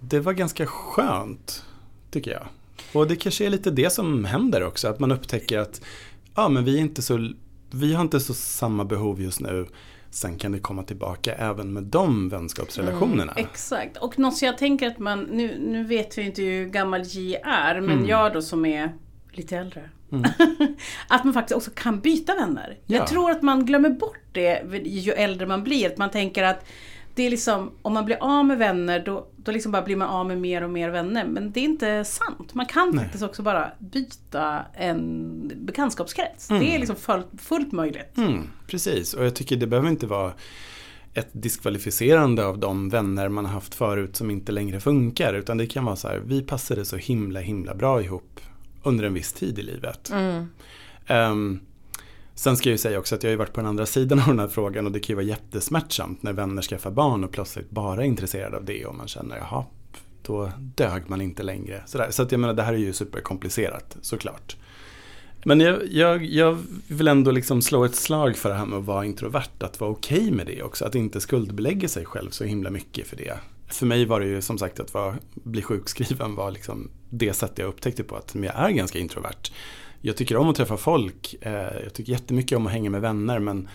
det 0.00 0.20
var 0.20 0.32
ganska 0.32 0.66
skönt, 0.66 1.64
tycker 2.10 2.30
jag. 2.30 2.46
Och 2.92 3.08
det 3.08 3.16
kanske 3.16 3.46
är 3.46 3.50
lite 3.50 3.70
det 3.70 3.90
som 3.90 4.24
händer 4.24 4.62
också, 4.66 4.88
att 4.88 5.00
man 5.00 5.12
upptäcker 5.12 5.58
att 5.58 5.80
ja, 6.34 6.48
men 6.48 6.64
vi, 6.64 6.76
är 6.76 6.80
inte 6.80 7.02
så, 7.02 7.32
vi 7.70 7.94
har 7.94 8.02
inte 8.02 8.20
så 8.20 8.34
samma 8.34 8.84
behov 8.84 9.22
just 9.22 9.40
nu. 9.40 9.66
sen 10.10 10.38
kan 10.38 10.52
det 10.52 10.58
komma 10.58 10.82
tillbaka 10.82 11.34
även 11.34 11.72
med 11.72 11.82
de 11.82 12.28
vänskapsrelationerna. 12.28 13.32
Mm, 13.32 13.46
exakt, 13.50 13.96
och 13.96 14.18
något 14.18 14.36
som 14.36 14.46
jag 14.46 14.58
tänker 14.58 14.86
att 14.86 14.98
man, 14.98 15.22
nu, 15.22 15.58
nu 15.58 15.84
vet 15.84 16.18
vi 16.18 16.22
inte 16.22 16.42
hur 16.42 16.66
gammal 16.66 17.02
J 17.02 17.36
är, 17.44 17.80
men 17.80 17.90
Mm. 17.90 18.06
jag 18.08 18.32
då 18.32 18.42
som 18.42 18.64
är 18.64 18.92
lite 19.32 19.56
äldre. 19.56 19.90
att 21.08 21.24
man 21.24 21.34
faktiskt 21.34 21.56
också 21.56 21.70
kan 21.74 22.00
byta 22.00 22.34
vänner. 22.34 22.78
Ja. 22.86 22.96
Jag 22.96 23.06
tror 23.06 23.30
att 23.30 23.42
man 23.42 23.66
glömmer 23.66 23.90
bort 23.90 24.24
det 24.32 24.62
ju 24.84 25.12
äldre 25.12 25.46
man 25.46 25.64
blir. 25.64 25.86
Att 25.86 25.98
man 25.98 26.10
tänker 26.10 26.44
att 26.44 26.64
det 27.14 27.26
är 27.26 27.30
liksom, 27.30 27.70
om 27.82 27.92
man 27.92 28.04
blir 28.04 28.16
av 28.20 28.44
med 28.44 28.58
vänner 28.58 29.02
då, 29.04 29.26
då 29.36 29.52
liksom 29.52 29.72
bara 29.72 29.82
blir 29.82 29.96
man 29.96 30.08
av 30.08 30.26
med 30.26 30.38
mer 30.38 30.62
och 30.62 30.70
mer 30.70 30.90
vänner. 30.90 31.24
Men 31.24 31.52
det 31.52 31.60
är 31.60 31.64
inte 31.64 32.04
sant. 32.04 32.54
Man 32.54 32.66
kan 32.66 32.90
Nej. 32.90 33.04
faktiskt 33.04 33.24
också 33.24 33.42
bara 33.42 33.70
byta 33.78 34.64
en 34.74 35.52
bekantskapskrets. 35.56 36.48
Det 36.48 36.74
är 36.74 36.78
liksom 36.78 36.96
fullt, 36.96 37.26
fullt 37.38 37.72
möjligt. 37.72 38.16
Mm, 38.16 38.48
precis, 38.66 39.14
och 39.14 39.24
jag 39.24 39.34
tycker 39.34 39.56
det 39.56 39.66
behöver 39.66 39.88
inte 39.88 40.06
vara 40.06 40.32
ett 41.14 41.28
diskvalificerande 41.32 42.46
av 42.46 42.58
de 42.58 42.88
vänner 42.88 43.28
man 43.28 43.44
har 43.44 43.52
haft 43.52 43.74
förut 43.74 44.16
som 44.16 44.30
inte 44.30 44.52
längre 44.52 44.80
funkar. 44.80 45.34
Utan 45.34 45.58
det 45.58 45.66
kan 45.66 45.84
vara 45.84 45.96
så 45.96 46.08
här, 46.08 46.22
vi 46.26 46.42
passade 46.42 46.84
så 46.84 46.96
himla 46.96 47.40
himla 47.40 47.74
bra 47.74 48.02
ihop 48.02 48.40
under 48.88 49.04
en 49.04 49.14
viss 49.14 49.32
tid 49.32 49.58
i 49.58 49.62
livet. 49.62 50.12
Ehm, 51.06 51.60
sen 52.34 52.56
ska 52.56 52.68
jag 52.68 52.74
ju 52.74 52.78
säga 52.78 52.98
också 52.98 53.14
att 53.14 53.22
jag 53.22 53.30
har 53.30 53.36
varit 53.36 53.52
på 53.52 53.60
den 53.60 53.68
andra 53.68 53.86
sidan 53.86 54.18
av 54.18 54.26
den 54.26 54.38
här 54.38 54.48
frågan 54.48 54.86
och 54.86 54.92
det 54.92 55.00
kan 55.00 55.08
ju 55.08 55.14
vara 55.14 55.26
jättesmärtsamt 55.26 56.22
när 56.22 56.32
vänner 56.32 56.62
skaffar 56.62 56.90
barn 56.90 57.24
och 57.24 57.32
plötsligt 57.32 57.70
bara 57.70 58.02
är 58.02 58.06
intresserade 58.06 58.56
av 58.56 58.64
det 58.64 58.86
och 58.86 58.94
man 58.94 59.08
känner 59.08 59.36
jaha, 59.36 59.64
då 60.22 60.52
dög 60.58 61.02
man 61.06 61.20
inte 61.20 61.42
längre. 61.42 61.82
Sådär. 61.86 62.10
Så 62.10 62.22
att 62.22 62.32
jag 62.32 62.40
menar 62.40 62.54
det 62.54 62.62
här 62.62 62.72
är 62.72 62.78
ju 62.78 62.92
superkomplicerat 62.92 63.96
såklart. 64.00 64.56
Men 65.44 65.60
jag, 65.60 65.86
jag, 65.86 66.24
jag 66.24 66.58
vill 66.88 67.08
ändå 67.08 67.30
liksom 67.30 67.62
slå 67.62 67.84
ett 67.84 67.94
slag 67.94 68.36
för 68.36 68.48
det 68.48 68.54
här 68.54 68.66
med 68.66 68.78
att 68.78 68.84
vara 68.84 69.04
introvert, 69.04 69.62
att 69.62 69.80
vara 69.80 69.90
okej 69.90 70.30
med 70.30 70.46
det 70.46 70.62
också. 70.62 70.84
Att 70.84 70.94
inte 70.94 71.20
skuldbelägga 71.20 71.88
sig 71.88 72.04
själv 72.04 72.30
så 72.30 72.44
himla 72.44 72.70
mycket 72.70 73.06
för 73.06 73.16
det. 73.16 73.38
För 73.68 73.86
mig 73.86 74.04
var 74.04 74.20
det 74.20 74.26
ju 74.26 74.42
som 74.42 74.58
sagt 74.58 74.80
att 74.80 74.94
vara, 74.94 75.16
bli 75.34 75.62
sjukskriven 75.62 76.34
var 76.34 76.50
liksom 76.50 76.90
det 77.10 77.32
sätt 77.32 77.52
jag 77.54 77.68
upptäckte 77.68 78.04
på 78.04 78.16
att 78.16 78.34
jag 78.34 78.44
är 78.44 78.70
ganska 78.70 78.98
introvert. 78.98 79.50
Jag 80.00 80.16
tycker 80.16 80.36
om 80.36 80.48
att 80.48 80.56
träffa 80.56 80.76
folk, 80.76 81.34
eh, 81.40 81.52
jag 81.82 81.94
tycker 81.94 82.12
jättemycket 82.12 82.58
om 82.58 82.66
att 82.66 82.72
hänga 82.72 82.90
med 82.90 83.00
vänner 83.00 83.38
men, 83.38 83.68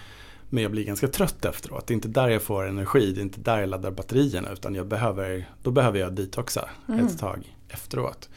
men 0.49 0.63
jag 0.63 0.71
blir 0.71 0.83
ganska 0.83 1.07
trött 1.07 1.45
efteråt. 1.45 1.87
Det 1.87 1.91
är 1.91 1.95
inte 1.95 2.07
där 2.07 2.29
jag 2.29 2.41
får 2.41 2.67
energi, 2.67 3.11
det 3.11 3.21
är 3.21 3.23
inte 3.23 3.39
där 3.39 3.59
jag 3.59 3.69
laddar 3.69 3.91
batterierna 3.91 4.51
utan 4.51 4.75
jag 4.75 4.87
behöver, 4.87 5.49
då 5.63 5.71
behöver 5.71 5.99
jag 5.99 6.13
detoxa 6.13 6.69
ett 6.99 7.19
tag 7.19 7.55
efteråt. 7.69 8.29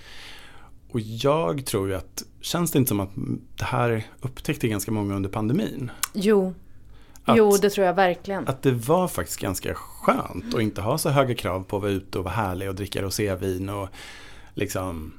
Och 0.89 1.01
jag 1.01 1.67
tror 1.67 1.89
ju 1.89 1.95
att, 1.95 2.23
känns 2.41 2.71
det 2.71 2.79
inte 2.79 2.89
som 2.89 3.01
att 3.01 3.11
det 3.57 3.65
här 3.65 4.07
upptäckte 4.21 4.69
ganska 4.69 4.91
många 4.91 5.15
under 5.15 5.31
pandemin? 5.31 5.91
Jo. 6.15 6.55
Att- 7.27 7.37
jo, 7.39 7.57
det 7.57 7.71
tror 7.71 7.87
jag 7.87 7.95
verkligen. 7.95 8.49
Att 8.49 8.63
det 8.63 8.73
var 8.73 9.09
faktiskt 9.09 9.41
ganska 9.41 9.75
skönt 9.75 10.55
att 10.55 10.61
inte 10.61 10.81
ha 10.81 10.99
så 10.99 11.09
höga 11.11 11.35
krav 11.35 11.63
på 11.65 11.77
att 11.77 11.83
vara 11.83 11.93
ute 11.93 12.19
och 12.19 12.25
vara 12.25 12.35
härlig 12.35 12.69
och 12.69 12.75
dricka 12.75 13.03
rosévin 13.03 13.69
och 13.69 13.89
liksom 14.55 15.13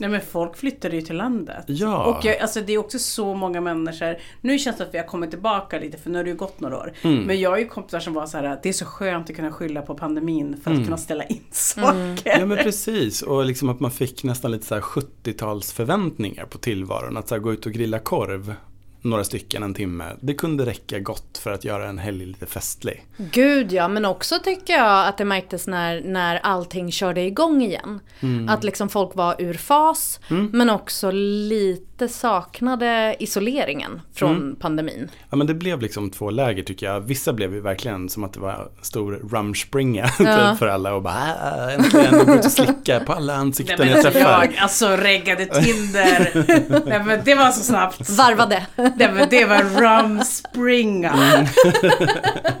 Nej 0.00 0.08
men 0.10 0.20
folk 0.20 0.56
flyttade 0.56 0.96
ju 0.96 1.02
till 1.02 1.16
landet. 1.16 1.64
Ja. 1.66 2.04
Och 2.04 2.24
jag, 2.24 2.38
alltså, 2.38 2.60
det 2.60 2.72
är 2.72 2.78
också 2.78 2.98
så 2.98 3.34
många 3.34 3.60
människor. 3.60 4.16
Nu 4.40 4.58
känns 4.58 4.76
det 4.76 4.84
att 4.84 4.94
vi 4.94 4.98
har 4.98 5.04
kommit 5.06 5.30
tillbaka 5.30 5.78
lite 5.78 5.98
för 5.98 6.10
nu 6.10 6.18
har 6.18 6.24
det 6.24 6.30
ju 6.30 6.36
gått 6.36 6.60
några 6.60 6.76
år. 6.78 6.92
Mm. 7.02 7.22
Men 7.24 7.40
jag 7.40 7.50
har 7.50 7.58
ju 7.58 7.66
kompisar 7.68 8.00
som 8.00 8.12
var 8.14 8.26
så 8.26 8.36
här 8.36 8.44
att 8.44 8.62
det 8.62 8.68
är 8.68 8.72
så 8.72 8.84
skönt 8.84 9.30
att 9.30 9.36
kunna 9.36 9.52
skylla 9.52 9.82
på 9.82 9.94
pandemin 9.94 10.56
för 10.62 10.70
att 10.70 10.74
Mm. 10.74 10.84
kunna 10.84 10.96
ställa 10.96 11.24
in 11.24 11.44
saker. 11.50 12.38
Ja 12.38 12.46
men 12.46 12.56
precis 12.58 13.22
och 13.22 13.44
liksom 13.44 13.68
att 13.68 13.80
man 13.80 13.90
fick 13.90 14.24
nästan 14.24 14.50
lite 14.50 14.66
så 14.66 14.74
här 14.74 14.82
70-tals 14.82 15.72
förväntningar 15.72 16.44
på 16.44 16.58
tillvaron. 16.58 17.16
Att 17.16 17.28
så 17.28 17.34
här 17.34 17.42
gå 17.42 17.52
ut 17.52 17.66
och 17.66 17.72
grilla 17.72 17.98
korv 17.98 18.54
några 19.02 19.24
stycken 19.24 19.62
en 19.62 19.74
timme. 19.74 20.04
Det 20.20 20.34
kunde 20.34 20.66
räcka 20.66 20.98
gott 20.98 21.38
för 21.42 21.50
att 21.50 21.64
göra 21.64 21.88
en 21.88 21.98
helg 21.98 22.26
lite 22.26 22.46
festlig. 22.46 23.06
Gud 23.16 23.72
ja, 23.72 23.88
men 23.88 24.04
också 24.04 24.38
tycker 24.44 24.72
jag 24.72 25.08
att 25.08 25.18
det 25.18 25.24
märktes 25.24 25.66
när, 25.66 26.00
när 26.00 26.36
allting 26.36 26.92
körde 26.92 27.20
igång 27.20 27.62
igen. 27.62 28.00
Att 28.48 28.64
liksom 28.64 28.88
folk 28.88 29.14
var 29.14 29.34
ur 29.38 29.54
fas, 29.54 30.20
men 30.52 30.70
också 30.70 31.10
lite 31.10 32.08
saknade 32.08 33.16
isoleringen 33.18 34.00
från 34.14 34.56
pandemin. 34.60 35.08
Ja 35.30 35.36
men 35.36 35.46
det 35.46 35.54
blev 35.54 35.80
liksom 35.82 36.10
två 36.10 36.30
läger 36.30 36.62
tycker 36.62 36.86
jag. 36.86 37.00
Vissa 37.00 37.32
blev 37.32 37.54
ju 37.54 37.60
verkligen 37.60 38.08
som 38.08 38.24
att 38.24 38.32
det 38.32 38.40
var 38.40 38.52
en 38.52 38.84
stor 38.84 39.12
rumspringa 39.30 40.10
Ja. 40.18 40.50
typ 40.50 40.58
för 40.58 40.66
alla 40.66 40.94
och 40.94 41.02
bara 41.02 41.14
"Ah, 41.14 41.70
äntligen 41.70 42.20
och 42.20 42.26
gå 42.26 42.34
ut 42.34 42.44
och 42.44 42.52
slicka 42.52 43.00
på 43.00 43.12
alla 43.12 43.32
Nej, 43.32 43.40
ansikten 43.40 43.76
men 43.78 43.88
jag 43.88 44.02
träffar. 44.02 44.20
jag 44.44 44.56
alltså 44.58 44.88
reggade 44.88 45.46
Tinder. 45.46 46.32
Nej, 46.86 47.04
men 47.04 47.20
det 47.24 47.34
var 47.34 47.50
så 47.50 47.60
snabbt. 47.64 48.10
Varvade. 48.10 48.66
Nej, 48.96 49.12
men 49.12 49.28
det 49.28 49.44
var 49.44 49.62
rumspringa. 49.62 51.12
Mm. 51.12 51.46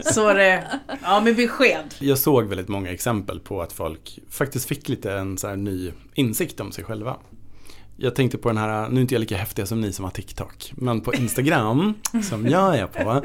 så 0.00 0.32
det, 0.32 0.64
ja 1.02 1.20
med 1.20 1.36
besked. 1.36 1.94
Jag 1.98 2.18
såg 2.18 2.44
väldigt 2.44 2.68
många 2.68 2.90
exempel 2.92 3.40
på 3.40 3.62
att 3.62 3.72
folk 3.72 4.18
faktiskt 4.30 4.68
fick 4.68 4.88
lite 4.88 5.12
en 5.12 5.38
så 5.38 5.48
här 5.48 5.56
ny 5.56 5.92
insikt 6.14 6.60
om 6.60 6.72
sig 6.72 6.84
själva. 6.84 7.16
Jag 7.96 8.14
tänkte 8.14 8.38
på 8.38 8.48
den 8.48 8.58
här, 8.58 8.88
nu 8.88 8.96
är 8.96 9.00
inte 9.00 9.14
jag 9.14 9.20
lika 9.20 9.36
häftig 9.36 9.68
som 9.68 9.80
ni 9.80 9.92
som 9.92 10.04
har 10.04 10.12
TikTok, 10.12 10.72
men 10.76 11.00
på 11.00 11.14
Instagram, 11.14 11.94
som 12.22 12.46
jag 12.46 12.78
är 12.78 12.86
på. 12.86 13.22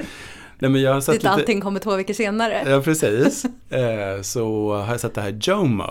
Nej, 0.59 0.71
men 0.71 0.81
jag 0.81 0.93
har 0.93 1.01
sett 1.01 1.13
Dit 1.13 1.23
lite, 1.23 1.33
allting 1.33 1.61
kommer 1.61 1.79
två 1.79 1.95
veckor 1.95 2.13
senare. 2.13 2.63
Ja, 2.69 2.81
precis. 2.81 3.45
Eh, 3.69 4.21
så 4.21 4.73
har 4.75 4.91
jag 4.91 4.99
sett 4.99 5.13
det 5.13 5.21
här 5.21 5.37
JOMO. 5.41 5.83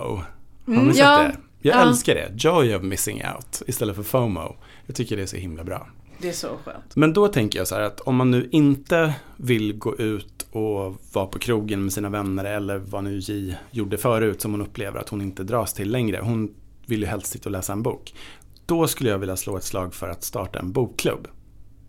Har 0.66 0.82
ni 0.82 0.92
sett 0.94 0.96
ja. 1.04 1.18
det? 1.18 1.36
Jag 1.62 1.76
Ja. 1.76 1.82
älskar 1.82 2.14
det. 2.14 2.30
Joy 2.36 2.74
of 2.74 2.82
missing 2.82 3.22
out 3.34 3.62
istället 3.66 3.96
för 3.96 4.02
FOMO. 4.02 4.56
Jag 4.86 4.96
tycker 4.96 5.16
det 5.16 5.22
är 5.22 5.26
så 5.26 5.36
himla 5.36 5.64
bra. 5.64 5.86
Det 6.18 6.28
är 6.28 6.32
så 6.32 6.56
skönt. 6.64 6.96
Men 6.96 7.12
då 7.12 7.28
tänker 7.28 7.58
jag 7.58 7.68
så 7.68 7.74
här 7.74 7.82
att 7.82 8.00
om 8.00 8.16
man 8.16 8.30
nu 8.30 8.48
inte 8.52 9.14
vill 9.36 9.78
gå 9.78 9.96
ut 9.96 10.46
och 10.50 10.96
vara 11.12 11.26
på 11.26 11.38
krogen 11.38 11.82
med 11.82 11.92
sina 11.92 12.08
vänner 12.08 12.44
eller 12.44 12.78
vad 12.78 13.04
nu 13.04 13.18
J 13.18 13.56
gjorde 13.70 13.98
förut 13.98 14.40
som 14.40 14.50
hon 14.50 14.62
upplever 14.62 15.00
att 15.00 15.08
hon 15.08 15.20
inte 15.20 15.42
dras 15.42 15.72
till 15.72 15.90
längre. 15.90 16.20
Hon 16.22 16.54
vill 16.86 17.00
ju 17.00 17.06
helst 17.06 17.26
sitta 17.26 17.48
och 17.48 17.52
läsa 17.52 17.72
en 17.72 17.82
bok. 17.82 18.14
Då 18.66 18.86
skulle 18.86 19.10
jag 19.10 19.18
vilja 19.18 19.36
slå 19.36 19.56
ett 19.56 19.64
slag 19.64 19.94
för 19.94 20.08
att 20.08 20.24
starta 20.24 20.58
en 20.58 20.72
bokklubb. 20.72 21.28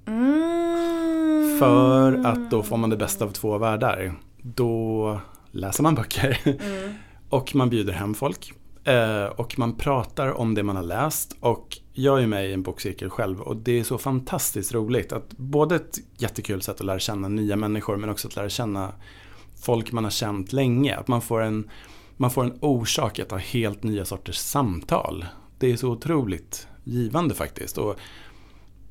Mm. 0.07 1.59
För 1.59 2.25
att 2.25 2.51
då 2.51 2.63
får 2.63 2.77
man 2.77 2.89
det 2.89 2.97
bästa 2.97 3.25
av 3.25 3.29
två 3.29 3.57
världar. 3.57 4.13
Då 4.41 5.19
läser 5.51 5.83
man 5.83 5.95
böcker. 5.95 6.39
Och 7.29 7.55
man 7.55 7.69
bjuder 7.69 7.93
hem 7.93 8.13
folk. 8.13 8.53
Eh, 8.83 9.25
och 9.25 9.59
man 9.59 9.75
pratar 9.75 10.31
om 10.31 10.55
det 10.55 10.63
man 10.63 10.75
har 10.75 10.83
läst. 10.83 11.37
Och 11.39 11.77
jag 11.97 12.23
är 12.23 12.27
med 12.27 12.49
i 12.49 12.53
en 12.53 12.63
bokcirkel 12.63 13.09
själv. 13.09 13.41
Och 13.41 13.57
det 13.57 13.79
är 13.79 13.83
så 13.83 13.97
fantastiskt 13.97 14.73
roligt. 14.73 15.11
att 15.11 15.29
Både 15.37 15.75
ett 15.75 15.97
jättekul 16.17 16.61
sätt 16.61 16.79
att 16.79 16.85
lära 16.85 16.99
känna 16.99 17.27
nya 17.27 17.55
människor. 17.55 17.97
Men 17.97 18.09
också 18.09 18.27
att 18.27 18.35
lära 18.35 18.49
känna 18.49 18.93
folk 19.61 19.91
man 19.91 20.03
har 20.03 20.11
känt 20.11 20.53
länge. 20.53 20.95
Att 20.95 21.07
man 21.07 21.21
får 21.21 21.41
en, 21.41 21.69
man 22.17 22.31
får 22.31 22.43
en 22.43 22.57
orsak 22.61 23.19
att 23.19 23.31
ha 23.31 23.37
helt 23.37 23.83
nya 23.83 24.05
sorters 24.05 24.37
samtal. 24.37 25.25
Det 25.59 25.71
är 25.71 25.77
så 25.77 25.89
otroligt 25.89 26.67
givande 26.83 27.35
faktiskt. 27.35 27.77
Och 27.77 27.95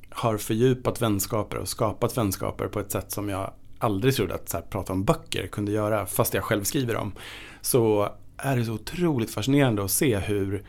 har 0.09 0.37
fördjupat 0.37 1.01
vänskaper 1.01 1.57
och 1.57 1.67
skapat 1.67 2.17
vänskaper 2.17 2.67
på 2.67 2.79
ett 2.79 2.91
sätt 2.91 3.11
som 3.11 3.29
jag 3.29 3.53
aldrig 3.79 4.15
trodde 4.15 4.35
att 4.35 4.49
så 4.49 4.57
här, 4.57 4.63
prata 4.63 4.93
om 4.93 5.03
böcker 5.03 5.47
kunde 5.47 5.71
göra, 5.71 6.05
fast 6.05 6.33
jag 6.33 6.43
själv 6.43 6.63
skriver 6.63 6.93
dem. 6.93 7.11
Så 7.61 8.09
är 8.37 8.57
det 8.57 8.65
så 8.65 8.73
otroligt 8.73 9.31
fascinerande 9.31 9.83
att 9.83 9.91
se 9.91 10.17
hur, 10.17 10.63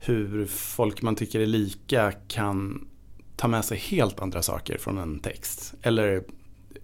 hur 0.00 0.46
folk 0.46 1.02
man 1.02 1.16
tycker 1.16 1.40
är 1.40 1.46
lika 1.46 2.12
kan 2.28 2.88
ta 3.36 3.48
med 3.48 3.64
sig 3.64 3.78
helt 3.78 4.20
andra 4.20 4.42
saker 4.42 4.78
från 4.78 4.98
en 4.98 5.18
text. 5.18 5.74
Eller 5.82 6.24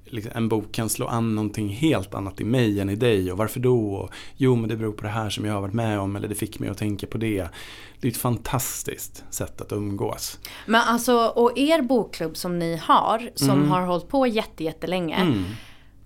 liksom, 0.04 0.32
en 0.34 0.48
bok 0.48 0.72
kan 0.72 0.88
slå 0.88 1.06
an 1.06 1.34
någonting 1.34 1.68
helt 1.68 2.14
annat 2.14 2.40
i 2.40 2.44
mig 2.44 2.80
än 2.80 2.90
i 2.90 2.96
dig 2.96 3.32
och 3.32 3.38
varför 3.38 3.60
då? 3.60 3.94
Och, 3.94 4.10
jo 4.36 4.56
men 4.56 4.68
det 4.68 4.76
beror 4.76 4.92
på 4.92 5.02
det 5.02 5.08
här 5.08 5.30
som 5.30 5.44
jag 5.44 5.54
har 5.54 5.60
varit 5.60 5.74
med 5.74 6.00
om 6.00 6.16
eller 6.16 6.28
det 6.28 6.34
fick 6.34 6.58
mig 6.58 6.68
att 6.68 6.78
tänka 6.78 7.06
på 7.06 7.18
det. 7.18 7.48
Det 8.00 8.08
är 8.08 8.12
ett 8.12 8.16
fantastiskt 8.16 9.24
sätt 9.30 9.60
att 9.60 9.72
umgås. 9.72 10.38
Men 10.66 10.80
alltså, 10.80 11.26
och 11.26 11.58
er 11.58 11.82
bokklubb 11.82 12.36
som 12.36 12.58
ni 12.58 12.76
har, 12.76 13.30
som 13.34 13.70
har 13.70 13.80
hållit 13.80 14.08
på 14.08 14.26
jätte, 14.26 14.64
jättelänge. 14.64 15.16
Mm. 15.16 15.44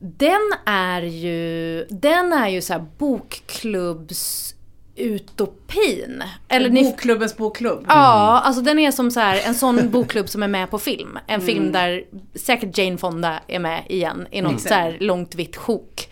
Den 0.01 0.53
är 0.67 1.03
ju, 1.03 1.85
den 1.91 2.33
är 2.33 2.49
ju 2.49 2.63
så 2.63 2.73
här 2.73 2.87
bokklubbs 2.99 4.55
utopin. 4.99 6.23
Eller 6.49 6.71
ni, 6.71 6.85
Bokklubbens 6.85 7.37
bokklubb. 7.37 7.85
Ja, 7.89 8.41
alltså 8.45 8.63
den 8.63 8.79
är 8.79 8.91
som 8.91 9.11
så 9.11 9.21
här, 9.21 9.41
en 9.47 9.55
sån 9.55 9.91
bokklubb 9.91 10.29
som 10.29 10.43
är 10.43 10.49
med 10.49 10.71
på 10.71 10.79
film. 10.79 11.19
En 11.27 11.41
film 11.41 11.73
där 11.73 12.05
säkert 12.35 12.79
Jane 12.79 12.99
Fonda 12.99 13.41
är 13.49 13.59
med 13.59 13.83
igen 13.89 14.27
i 14.31 14.43
något 14.43 14.61
så 14.61 14.75
här 14.75 14.97
långt 15.01 15.35
vitt 15.35 15.57
sjok. 15.57 16.09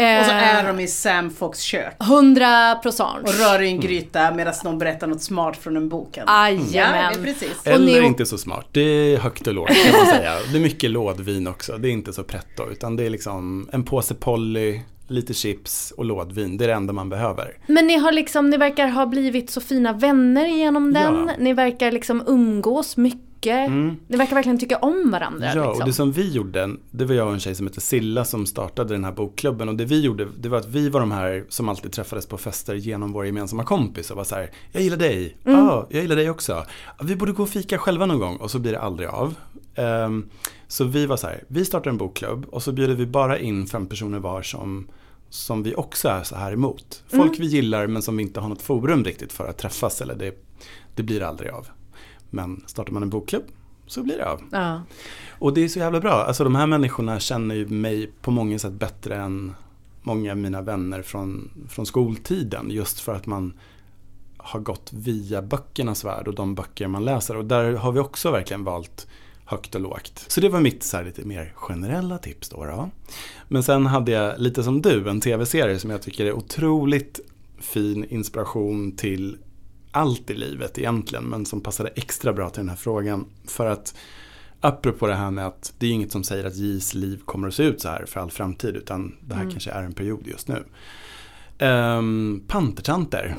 Och 0.00 0.26
så 0.26 0.30
Eh, 0.32 0.58
är 0.58 0.66
de 0.66 0.80
i 0.80 0.86
Sam 0.88 1.30
Fox 1.30 1.60
kök. 1.60 1.96
100 2.00 2.74
procent. 2.74 3.22
Och 3.22 3.34
rör 3.34 3.62
i 3.62 3.68
en 3.68 3.80
gryta 3.80 4.34
medan 4.34 4.54
någon 4.64 4.78
berättar 4.78 5.06
något 5.06 5.22
smart 5.22 5.56
från 5.56 5.76
en 5.76 5.88
boken. 5.88 6.26
Jajamän. 6.28 7.12
Ja, 7.14 7.24
precis. 7.24 7.60
Och 7.60 7.66
Eller 7.66 8.02
inte 8.02 8.26
så 8.26 8.38
smart. 8.38 8.66
Det 8.72 8.80
är 8.80 9.18
högt 9.18 9.46
och 9.46 9.54
lågt 9.54 9.68
kan 9.68 9.92
man 9.96 10.06
säga. 10.06 10.34
Det 10.52 10.58
är 10.58 10.60
mycket 10.60 10.90
lådvin 10.90 11.46
också. 11.46 11.78
Det 11.78 11.88
är 11.88 11.92
inte 11.92 12.12
så 12.12 12.24
pretto. 12.24 12.70
Utan 12.70 12.96
det 12.96 13.06
är 13.06 13.10
liksom 13.10 13.68
en 13.72 13.84
påse 13.84 14.14
Polly, 14.14 14.80
lite 15.10 15.34
chips 15.34 15.92
och 15.96 16.04
lådvin. 16.04 16.56
Det 16.56 16.64
är 16.64 16.68
det 16.68 16.74
enda 16.74 16.92
man 16.92 17.08
behöver. 17.08 17.58
Men 17.66 17.86
ni 17.86 17.96
har 17.98 18.12
liksom, 18.12 18.50
ni 18.50 18.56
verkar 18.56 18.88
ha 18.88 19.06
blivit 19.06 19.50
så 19.50 19.60
fina 19.60 19.92
vänner 19.92 20.46
genom 20.46 20.92
den. 20.92 21.26
Ja. 21.28 21.34
Ni 21.38 21.52
verkar 21.52 21.92
liksom 21.92 22.22
umgås 22.26 22.96
mycket. 22.96 23.20
mycket. 23.20 23.70
Ni 24.08 24.16
verkar 24.16 24.34
verkligen 24.34 24.58
tycka 24.58 24.76
om 24.78 25.10
varandra. 25.10 25.46
Ja, 25.46 25.54
liksom. 25.54 25.80
och 25.82 25.84
det 25.86 25.92
som 25.92 26.12
vi 26.12 26.30
gjorde, 26.32 26.70
det 26.90 27.04
var 27.04 27.14
jag 27.14 27.26
och 27.26 27.32
en 27.32 27.40
tjej 27.40 27.54
som 27.54 27.66
heter 27.66 27.80
Silla 27.80 28.24
som 28.24 28.46
startade 28.46 28.94
den 28.94 29.04
här 29.04 29.12
bokklubben. 29.12 29.68
Och 29.68 29.74
det 29.74 29.84
vi 29.84 30.00
gjorde, 30.00 30.28
det 30.38 30.48
var 30.48 30.58
att 30.58 30.68
vi 30.68 30.88
var 30.88 31.00
de 31.00 31.10
här 31.12 31.44
som 31.48 31.68
alltid 31.68 31.92
träffades 31.92 32.26
på 32.26 32.38
fester 32.38 32.74
genom 32.74 33.12
vår 33.12 33.26
gemensamma 33.26 33.64
kompis 33.64 34.10
och 34.10 34.16
var 34.16 34.24
så 34.24 34.34
här, 34.34 34.50
jag 34.72 34.82
gillar 34.82 34.96
dig, 34.96 35.36
Mm. 35.44 35.60
ah, 35.68 35.86
jag 35.90 36.02
gillar 36.02 36.16
dig 36.16 36.30
också. 36.30 36.64
Vi 37.02 37.16
borde 37.16 37.32
gå 37.32 37.42
och 37.42 37.48
fika 37.48 37.78
själva 37.78 38.06
någon 38.06 38.18
gång 38.18 38.36
och 38.36 38.50
så 38.50 38.58
blir 38.58 38.72
det 38.72 38.80
aldrig 38.80 39.08
av. 39.08 39.34
Ehm, 39.74 40.28
så 40.68 40.84
vi 40.84 41.06
var 41.06 41.16
så 41.16 41.26
här, 41.26 41.44
vi 41.48 41.64
startar 41.64 41.90
en 41.90 41.96
bokklubb 41.98 42.46
och 42.50 42.62
så 42.62 42.72
bjuder 42.72 42.94
vi 42.94 43.06
bara 43.06 43.38
in 43.38 43.66
fem 43.66 43.86
personer 43.86 44.18
var 44.18 44.42
som 44.42 44.86
som 45.30 45.62
vi 45.62 45.74
också 45.74 46.08
är 46.08 46.22
så 46.22 46.36
här 46.36 46.52
emot. 46.52 47.02
Folk 47.08 47.36
Mm. 47.36 47.40
vi 47.40 47.46
gillar 47.46 47.86
men 47.86 48.02
som 48.02 48.16
vi 48.16 48.22
inte 48.22 48.40
har 48.40 48.48
något 48.48 48.62
forum 48.62 49.04
riktigt 49.04 49.32
för 49.32 49.48
att 49.48 49.58
träffas 49.58 50.00
eller 50.00 50.14
det, 50.14 50.44
det 50.94 51.02
blir 51.02 51.22
aldrig 51.22 51.50
av. 51.50 51.68
Men 52.30 52.62
startar 52.66 52.92
man 52.92 53.02
en 53.02 53.10
bokklubb 53.10 53.42
så 53.86 54.02
blir 54.02 54.16
det 54.16 54.28
av. 54.30 54.42
Ja. 54.52 54.82
Och 55.38 55.54
det 55.54 55.64
är 55.64 55.68
så 55.68 55.78
jävla 55.78 56.00
bra. 56.00 56.12
Alltså 56.12 56.44
de 56.44 56.54
här 56.54 56.66
människorna 56.66 57.20
känner 57.20 57.54
ju 57.54 57.66
mig 57.68 58.12
på 58.22 58.30
många 58.30 58.58
sätt 58.58 58.72
bättre 58.72 59.16
än 59.16 59.54
många 60.02 60.30
av 60.32 60.38
mina 60.38 60.62
vänner 60.62 61.02
från, 61.02 61.50
från 61.68 61.86
skoltiden. 61.86 62.70
Just 62.70 63.00
för 63.00 63.14
att 63.14 63.26
man 63.26 63.52
har 64.36 64.60
gått 64.60 64.92
via 64.92 65.42
böckernas 65.42 66.04
värld 66.04 66.28
och 66.28 66.34
de 66.34 66.54
böcker 66.54 66.88
man 66.88 67.04
läser. 67.04 67.36
Och 67.36 67.44
där 67.44 67.72
har 67.72 67.92
vi 67.92 68.00
också 68.00 68.30
verkligen 68.30 68.64
valt 68.64 69.06
högt 69.50 69.74
och 69.74 69.80
lågt. 69.80 70.24
Så 70.28 70.40
det 70.40 70.48
var 70.48 70.60
mitt 70.60 70.82
så 70.82 71.02
lite 71.02 71.24
mer 71.24 71.52
generella 71.54 72.18
tips 72.18 72.48
då. 72.48 72.64
då. 72.64 72.90
Men 73.48 73.62
sen 73.62 73.86
hade 73.86 74.12
jag 74.12 74.40
lite 74.40 74.62
som 74.62 74.82
du 74.82 75.10
en 75.10 75.20
tv-serie 75.20 75.78
som 75.78 75.90
jag 75.90 76.02
tycker 76.02 76.26
är 76.26 76.32
otroligt 76.32 77.20
fin 77.60 78.04
inspiration 78.04 78.96
till 78.96 79.38
allt 79.92 80.30
i 80.30 80.34
livet 80.34 80.78
egentligen. 80.78 81.24
Men 81.24 81.46
som 81.46 81.60
passade 81.60 81.90
extra 81.94 82.32
bra 82.32 82.50
till 82.50 82.60
den 82.60 82.68
här 82.68 82.76
frågan. 82.76 83.26
För 83.46 83.66
att 83.66 83.94
apropå 84.60 85.06
det 85.06 85.14
här 85.14 85.30
med 85.30 85.46
att 85.46 85.72
det 85.78 85.86
är 85.86 85.90
inget 85.90 86.12
som 86.12 86.24
säger 86.24 86.44
att 86.44 86.54
J's 86.54 86.96
liv 86.96 87.20
kommer 87.24 87.48
att 87.48 87.54
se 87.54 87.62
ut 87.62 87.80
så 87.80 87.88
här 87.88 88.04
för 88.06 88.20
all 88.20 88.30
framtid. 88.30 88.76
Utan 88.76 89.16
det 89.20 89.34
här 89.34 89.50
kanske 89.50 89.70
är 89.70 89.82
en 89.82 89.92
period 89.92 90.26
just 90.26 90.48
nu. 90.48 90.64
Um, 91.66 92.44
Pantertanter. 92.48 93.34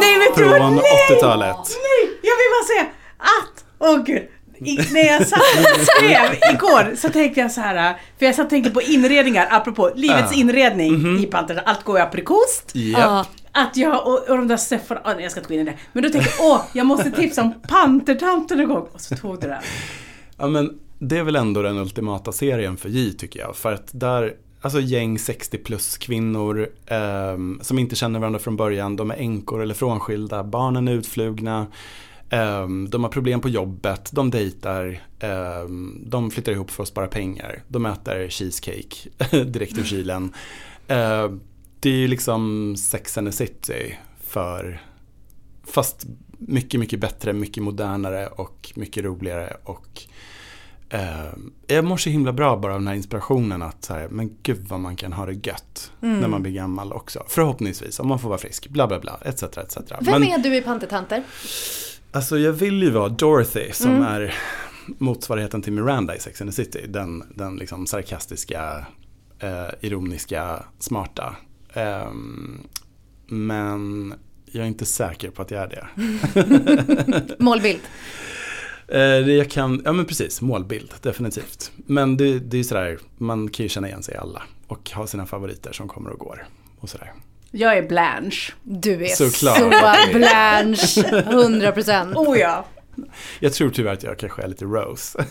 Nej 0.00 0.18
vad? 0.18 0.38
Från 0.38 0.74
Nej! 0.74 0.82
80-talet. 1.10 1.56
Nej! 1.56 2.18
Jag 2.22 2.36
vill 2.36 2.50
bara 2.52 2.66
säga 2.66 2.92
att, 3.18 3.64
åh 3.78 4.04
gud. 4.04 4.28
I, 4.66 4.76
när 4.92 5.06
jag 5.06 5.26
satt 5.26 5.40
och 5.40 5.80
skrev 5.96 6.54
igår 6.54 6.96
så 6.96 7.08
tänkte 7.08 7.40
jag 7.40 7.50
så 7.52 7.60
här, 7.60 7.96
för 8.18 8.26
jag 8.26 8.34
satt 8.34 8.44
och 8.44 8.50
tänkte 8.50 8.70
på 8.70 8.82
inredningar, 8.82 9.48
apropå 9.50 9.90
livets 9.94 10.32
Ja. 10.32 10.38
inredning 10.40 11.18
i 11.18 11.26
Panter, 11.26 11.62
allt 11.66 11.84
går 11.84 11.98
ju 11.98 12.02
aprikost. 12.04 12.70
Japp. 12.74 13.26
Att 13.52 13.76
jag, 13.76 14.06
och, 14.06 14.28
och 14.28 14.36
de 14.36 14.48
där 14.48 14.56
Sephora, 14.56 15.00
oh, 15.04 15.14
nej 15.14 15.22
jag 15.22 15.30
ska 15.30 15.40
inte 15.40 15.48
gå 15.48 15.54
in 15.54 15.60
i 15.60 15.70
det. 15.70 15.78
Men 15.92 16.02
då 16.02 16.08
tänkte 16.10 16.30
jag, 16.38 16.46
åh, 16.50 16.60
jag 16.72 16.86
måste 16.86 17.10
tipsa 17.10 17.42
om 17.42 17.54
Pantertanten 17.68 18.60
en 18.60 18.68
gång. 18.68 18.86
Och 18.92 19.00
så 19.00 19.16
tog 19.16 19.40
du 19.40 19.48
den. 19.48 19.62
Ja 20.38 20.46
men 20.46 20.78
det 20.98 21.18
är 21.18 21.22
väl 21.22 21.36
ändå 21.36 21.62
den 21.62 21.78
ultimata 21.78 22.32
serien 22.32 22.76
för 22.76 22.88
J 22.88 23.12
tycker 23.12 23.40
jag. 23.40 23.56
För 23.56 23.72
att 23.72 23.90
där, 23.92 24.32
alltså 24.60 24.80
gäng 24.80 25.18
60 25.18 25.58
plus 25.58 25.96
kvinnor 25.98 26.68
ehm, 26.86 27.58
som 27.62 27.78
inte 27.78 27.96
känner 27.96 28.18
varandra 28.20 28.38
från 28.40 28.56
början. 28.56 28.96
De 28.96 29.10
är 29.10 29.16
änkor 29.16 29.62
eller 29.62 29.74
frånskilda, 29.74 30.44
barnen 30.44 30.88
är 30.88 30.92
utflugna. 30.92 31.66
Ehm, 32.32 32.90
de 32.90 33.04
har 33.04 33.10
problem 33.10 33.40
på 33.40 33.48
jobbet, 33.48 34.10
de 34.12 34.30
dejtar, 34.30 35.00
ehm, 35.20 36.02
de 36.06 36.30
flyttar 36.30 36.52
ihop 36.52 36.70
för 36.70 36.82
att 36.82 36.88
spara 36.88 37.06
pengar. 37.06 37.62
De 37.68 37.86
äter 37.86 38.28
cheesecake 38.28 38.96
direkt 39.44 39.78
ur 39.78 39.84
kylen. 39.84 40.32
Ehm, 40.88 41.40
det 41.80 41.90
är 41.90 41.96
ju 41.96 42.08
liksom 42.08 42.74
Sex 42.76 43.18
and 43.18 43.28
the 43.28 43.32
City 43.32 43.98
för 44.20 44.80
Fast 45.64 46.06
mycket, 46.38 46.80
mycket 46.80 47.00
bättre, 47.00 47.32
mycket 47.32 47.62
modernare 47.62 48.26
och 48.26 48.72
mycket 48.74 49.04
roligare. 49.04 49.56
Och 49.64 50.02
jag 51.66 51.84
mår 51.84 51.96
så 51.96 52.10
himla 52.10 52.32
bra 52.32 52.56
bara 52.56 52.72
av 52.74 52.80
den 52.80 52.88
här 52.88 52.94
inspirationen 52.94 53.62
att 53.62 53.84
så 53.84 53.94
här, 53.94 54.08
men 54.08 54.36
gud 54.42 54.66
vad 54.68 54.80
man 54.80 54.96
kan 54.96 55.12
ha 55.12 55.26
det 55.26 55.46
gött 55.46 55.92
när 56.00 56.28
man 56.28 56.42
blir 56.42 56.52
gammal 56.52 56.92
också. 56.92 57.24
Förhoppningsvis, 57.28 58.00
om 58.00 58.08
man 58.08 58.18
får 58.18 58.28
vara 58.28 58.38
frisk, 58.38 58.68
bla 58.68 58.86
bla 58.86 59.00
bla, 59.00 59.18
etc. 59.24 59.42
etc. 59.42 59.76
Vem 60.00 60.20
men, 60.20 60.22
är 60.22 60.38
du 60.38 60.56
i 60.56 60.62
Pantertanter? 60.62 61.22
Alltså 62.12 62.38
jag 62.38 62.52
vill 62.52 62.82
ju 62.82 62.90
vara 62.90 63.08
Dorothy 63.08 63.72
som 63.72 64.02
är 64.02 64.34
motsvarigheten 64.98 65.62
till 65.62 65.72
Miranda 65.72 66.16
i 66.16 66.20
Sex 66.20 66.40
and 66.40 66.50
the 66.50 66.64
City. 66.64 66.86
Den, 66.88 67.24
den 67.34 67.56
liksom 67.56 67.86
sarkastiska, 67.86 68.86
eh, 69.38 69.68
ironiska, 69.80 70.64
smarta. 70.78 71.36
Ehm, 71.72 72.60
men 73.26 74.14
jag 74.44 74.64
är 74.64 74.68
inte 74.68 74.86
säker 74.86 75.30
på 75.30 75.42
att 75.42 75.50
jag 75.50 75.62
är 75.62 75.68
det. 75.68 75.86
Målbild. 77.38 77.80
Eh, 78.88 79.00
jag 79.00 79.50
kan, 79.50 79.82
ja 79.84 79.92
men 79.92 80.04
precis, 80.04 80.40
målbild, 80.40 80.94
definitivt. 81.02 81.72
Men 81.76 82.16
det, 82.16 82.38
det 82.38 82.58
är 82.58 82.62
sådär, 82.62 82.98
man 83.16 83.48
kan 83.48 83.64
ju 83.64 83.68
känna 83.68 83.88
igen 83.88 84.02
sig 84.02 84.14
i 84.14 84.18
alla. 84.18 84.42
Och 84.66 84.90
ha 84.90 85.06
sina 85.06 85.26
favoriter 85.26 85.72
som 85.72 85.88
kommer 85.88 86.10
och 86.10 86.18
går. 86.18 86.46
Och 86.80 86.90
sådär. 86.90 87.12
Jag 87.54 87.78
är 87.78 87.82
Blanche. 87.88 88.52
Du 88.62 89.04
är 89.04 89.08
Såklart. 89.08 89.58
så 89.58 89.68
Blanche. 90.18 91.22
100 91.32 91.72
procent. 91.72 92.16
Oh 92.16 92.38
ja. 92.38 92.64
Jag 93.40 93.52
tror 93.52 93.70
tyvärr 93.70 93.92
att 93.92 94.02
jag 94.02 94.18
kanske 94.18 94.42
är 94.42 94.48
lite 94.48 94.64
Rose. 94.64 95.24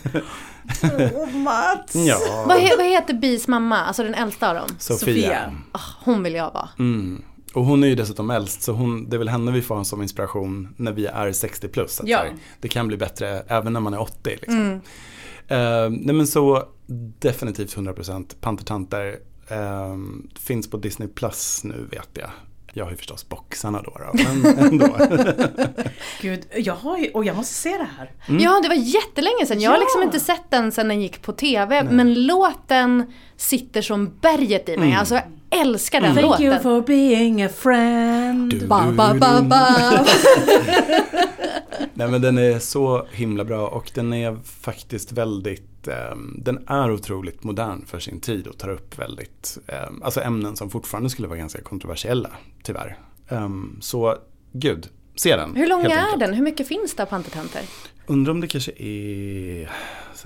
Åh 1.14 1.30
Mats. 1.36 1.94
ja, 1.94 2.44
Vad, 2.46 2.60
he, 2.60 2.76
vad 2.76 2.86
heter 2.86 3.14
Bis 3.14 3.48
mamma? 3.48 3.78
Alltså 3.78 4.02
den 4.02 4.14
äldsta 4.14 4.48
av 4.50 4.54
dem? 4.54 4.68
Sofia. 4.78 4.98
Sofia. 4.98 5.52
Ah, 5.72 5.80
hon 6.04 6.22
vill 6.22 6.34
jag 6.34 6.52
vara. 6.52 6.68
Mm. 6.78 7.22
Och 7.54 7.64
hon 7.64 7.84
är 7.84 7.88
ju 7.88 7.94
dessutom 7.94 8.30
äldst, 8.30 8.62
så 8.62 8.72
hon, 8.72 9.08
det 9.10 9.16
är 9.16 9.18
väl 9.18 9.28
henne 9.28 9.52
vi 9.52 9.62
får 9.62 9.84
som 9.84 10.02
inspiration 10.02 10.74
när 10.76 10.92
vi 10.92 11.06
är 11.06 11.32
60 11.32 11.68
plus. 11.68 12.00
Att 12.00 12.08
Ja. 12.08 12.18
här, 12.18 12.32
det 12.60 12.68
kan 12.68 12.88
bli 12.88 12.96
bättre 12.96 13.42
även 13.48 13.72
när 13.72 13.80
man 13.80 13.94
är 13.94 14.00
80. 14.00 14.14
Liksom. 14.24 14.80
Eh, 15.48 15.58
nej 15.90 16.14
men 16.14 16.26
så 16.26 16.62
definitivt 17.18 17.76
100% 17.76 18.34
Pantertanter. 18.40 19.16
Eh, 19.52 19.96
finns 20.40 20.70
på 20.70 20.76
Disney 20.76 21.08
Plus 21.08 21.64
nu 21.64 21.88
vet 21.90 22.08
jag. 22.14 22.30
Jag 22.74 22.84
har 22.84 22.90
ju 22.90 22.96
förstås 22.96 23.28
boxarna 23.28 23.82
då, 23.82 23.90
då 23.98 24.22
men 24.24 24.58
ändå. 24.58 24.96
Gud, 26.20 26.40
jag 26.56 26.74
har 26.74 26.98
ju, 26.98 27.10
och 27.10 27.24
jag 27.24 27.36
måste 27.36 27.54
se 27.54 27.70
det 27.70 27.88
här. 27.98 28.10
Ja, 28.40 28.60
det 28.62 28.68
var 28.68 28.74
jättelänge 28.74 29.46
sedan. 29.46 29.60
Jag 29.60 29.70
har 29.70 29.76
Ja. 29.76 29.80
liksom 29.80 30.02
inte 30.02 30.20
sett 30.20 30.50
den 30.50 30.72
sedan 30.72 30.88
den 30.88 31.00
gick 31.02 31.22
på 31.22 31.32
TV. 31.32 31.82
Men 31.90 32.26
låten 32.26 33.12
sitter 33.36 33.82
som 33.82 34.10
berget 34.20 34.68
i 34.68 34.76
mig. 34.76 34.94
Alltså 34.94 35.14
jag 35.14 35.24
älskar 35.60 36.00
den 36.00 36.14
Thank 36.14 36.22
låten. 36.26 36.44
you 36.46 36.58
for 36.58 36.80
being 36.80 37.42
a 37.42 37.48
friend. 37.48 38.50
Du, 38.50 38.66
Ba, 38.66 38.92
ba, 38.92 39.14
ba, 39.14 39.42
ba. 39.42 39.66
Nej 41.94 42.08
men 42.08 42.22
den 42.22 42.38
är 42.38 42.58
så 42.58 43.06
himla 43.12 43.44
bra 43.44 43.68
och 43.68 43.90
den 43.94 44.12
är 44.12 44.36
faktiskt 44.44 45.12
väldigt, 45.12 45.88
ehm, 45.88 46.34
den 46.38 46.64
är 46.68 46.92
otroligt 46.92 47.44
modern 47.44 47.86
för 47.86 47.98
sin 47.98 48.20
tid 48.20 48.46
och 48.46 48.58
tar 48.58 48.68
upp 48.68 48.98
väldigt, 48.98 49.58
ehm, 49.66 50.02
alltså 50.02 50.20
ämnen 50.20 50.56
som 50.56 50.70
fortfarande 50.70 51.10
skulle 51.10 51.28
vara 51.28 51.38
ganska 51.38 51.62
kontroversiella, 51.62 52.30
tyvärr. 52.62 52.98
Ehm, 53.28 53.78
så 53.80 54.16
gud, 54.52 54.88
se 55.16 55.36
den. 55.36 55.56
Hur 55.56 55.66
lång 55.66 55.80
är 55.84 55.98
enkelt. 55.98 56.20
den? 56.20 56.34
Hur 56.34 56.44
mycket 56.44 56.68
finns 56.68 56.94
det 56.94 57.02
av 57.02 57.06
Pantertanter? 57.06 57.62
Undrar 58.06 58.32
om 58.32 58.40
det 58.40 58.46
kanske 58.48 58.72
är 58.72 59.70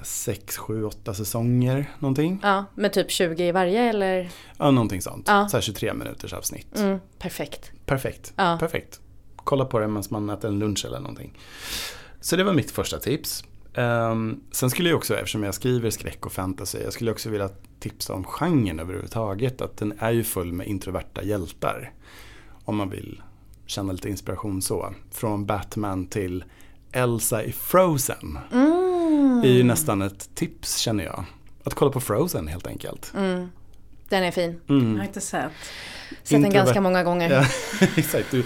6, 0.03 0.57
7, 0.57 0.85
8 0.85 1.15
säsonger 1.15 1.91
någonting. 1.99 2.41
Ja, 2.43 2.65
med 2.75 2.93
typ 2.93 3.11
20 3.11 3.45
i 3.45 3.53
varje 3.53 3.83
eller? 3.83 4.29
Ja, 4.59 4.71
någonting 4.71 5.03
sånt. 5.03 5.25
Ja. 5.29 5.49
Så 5.49 5.57
här 5.57 5.63
23 5.63 5.95
minuters 5.95 6.33
avsnitt. 6.33 6.79
Mm, 6.79 6.99
perfekt. 7.19 7.71
Perfekt. 7.87 8.33
Ja. 8.37 8.57
Perfekt. 8.61 9.01
Kolla 9.47 9.65
på 9.65 9.79
det 9.79 9.89
medan 9.89 10.05
man 10.11 10.31
äter 10.31 10.51
en 10.51 10.59
lunch 10.59 10.85
eller 10.85 11.01
någonting. 11.01 11.39
Så 12.21 12.37
det 12.37 12.45
var 12.45 12.53
mitt 12.53 12.71
första 12.71 12.99
tips. 12.99 13.45
Ehm, 13.75 14.41
sen 14.51 14.71
skulle 14.71 14.89
jag 14.89 14.97
också, 14.97 15.15
eftersom 15.15 15.43
jag 15.43 15.55
skriver 15.55 15.91
skräck 15.91 16.27
och 16.27 16.33
fantasy, 16.33 16.79
jag 16.79 16.93
skulle 16.93 17.11
också 17.11 17.31
vilja 17.31 17.51
tipsa 17.81 18.15
om 18.15 18.25
genren 18.25 18.81
överhuvudtaget. 18.81 19.61
Att 19.61 19.77
den 19.77 19.95
är 19.99 20.11
ju 20.11 20.25
full 20.25 20.53
med 20.53 20.67
introverta 20.67 21.23
hjältar. 21.23 21.93
Om 22.65 22.77
man 22.77 22.91
vill 22.91 23.23
känna 23.67 23.93
lite 23.93 24.09
inspiration 24.09 24.63
så. 24.63 24.95
Från 25.11 25.47
Batman 25.47 26.07
till 26.07 26.45
Elsa 26.93 27.45
i 27.45 27.53
Frozen. 27.53 28.39
Mm. 28.53 29.43
är 29.45 29.53
ju 29.53 29.63
nästan 29.63 30.03
ett 30.03 30.35
tips 30.35 30.77
känner 30.77 31.05
jag. 31.05 31.25
Att 31.65 31.75
kolla 31.75 31.91
på 31.91 32.01
Frozen 32.01 32.49
helt 32.49 32.67
enkelt. 32.67 33.13
Mm. 33.17 33.49
Den 34.09 34.23
är 34.23 34.31
fin. 34.31 34.61
Jag 34.67 34.75
har 34.75 35.05
inte 35.05 35.21
sett. 35.21 35.53
Sett 36.23 36.43
den 36.43 36.53
ganska 36.53 36.81
många 36.81 37.03
gånger. 37.03 37.31
Ja, 37.31 37.45
exakt. 37.97 38.31
Du, 38.31 38.45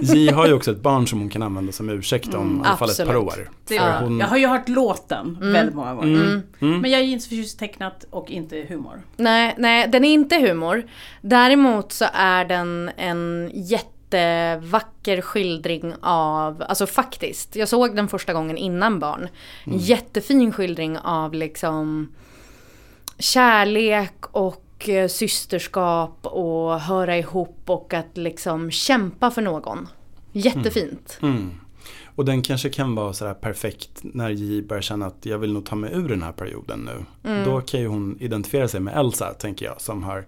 J 0.00 0.30
har 0.32 0.46
ju 0.46 0.52
också 0.52 0.70
ett 0.70 0.80
barn 0.80 1.06
som 1.06 1.18
hon 1.18 1.28
kan 1.28 1.42
använda 1.42 1.72
som 1.72 1.90
ursäkt 1.90 2.34
om 2.34 2.62
i 2.64 2.68
alla 2.68 2.76
fall 2.76 2.90
ett 2.90 3.06
par 3.06 3.16
år. 3.16 3.50
Hon, 4.00 4.18
Jag 4.18 4.26
har 4.26 4.36
ju 4.36 4.46
hört 4.46 4.68
låten 4.68 5.38
väldigt 5.40 5.74
många 5.74 5.94
gånger. 5.94 6.42
Mm. 6.60 6.80
Men 6.80 6.90
jag 6.90 7.00
är 7.00 7.04
inte 7.04 7.24
så 7.24 7.28
förtjust 7.28 7.58
tecknat 7.58 8.04
och 8.10 8.30
inte 8.30 8.66
humor. 8.68 9.02
Nej, 9.16 9.54
nej, 9.58 9.88
den 9.88 10.04
är 10.04 10.12
inte 10.12 10.36
humor. 10.36 10.82
Däremot 11.20 11.92
så 11.92 12.06
är 12.12 12.44
den 12.44 12.90
en 12.96 13.50
jättevacker 13.54 15.20
skildring 15.20 15.94
av, 16.02 16.62
alltså 16.68 16.86
faktiskt, 16.86 17.56
jag 17.56 17.68
såg 17.68 17.96
den 17.96 18.08
första 18.08 18.32
gången 18.32 18.56
innan 18.56 18.98
barn. 18.98 19.28
En 19.64 19.78
jättefin 19.78 20.52
skildring 20.52 20.98
av 20.98 21.34
liksom 21.34 22.12
kärlek 23.18 24.14
och 24.32 24.61
eh, 24.88 25.08
systerskap 25.08 26.26
och 26.26 26.80
höra 26.80 27.18
ihop 27.18 27.60
och 27.66 27.94
att 27.94 28.16
liksom 28.16 28.70
kämpa 28.70 29.30
för 29.30 29.42
någon. 29.42 29.88
Jättefint. 30.32 31.18
Mm. 31.22 31.50
Och 32.14 32.24
den 32.24 32.42
kanske 32.42 32.70
kan 32.70 32.94
vara 32.94 33.12
sådär 33.12 33.34
perfekt 33.34 34.00
när 34.02 34.30
J 34.30 34.62
börjar 34.62 34.82
känna 34.82 35.06
att 35.06 35.26
jag 35.26 35.38
vill 35.38 35.52
nog 35.52 35.66
ta 35.66 35.76
mig 35.76 35.92
ur 35.94 36.08
den 36.08 36.22
här 36.22 36.32
perioden 36.32 36.80
nu. 36.80 37.30
Mm. 37.30 37.44
Då 37.44 37.60
kan 37.60 37.80
ju 37.80 37.86
hon 37.86 38.16
identifiera 38.20 38.68
sig 38.68 38.80
med 38.80 38.96
Elsa, 38.96 39.34
tänker 39.34 39.66
jag, 39.66 39.80
som 39.80 40.02
har 40.02 40.26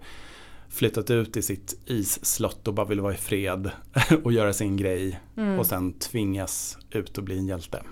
flyttat 0.69 1.11
ut 1.11 1.37
i 1.37 1.41
sitt 1.41 1.79
isslott 1.85 2.67
och 2.67 2.73
bara 2.73 2.85
vill 2.85 3.01
vara 3.01 3.13
i 3.13 3.17
fred 3.17 3.71
och 4.23 4.33
göra 4.33 4.53
sin 4.53 4.77
grej. 4.77 5.19
Mm. 5.37 5.59
Och 5.59 5.65
sen 5.65 5.93
tvingas 5.93 6.77
ut 6.89 7.17
och 7.17 7.23
bli 7.23 7.37
en 7.37 7.47
hjälte. 7.47 7.83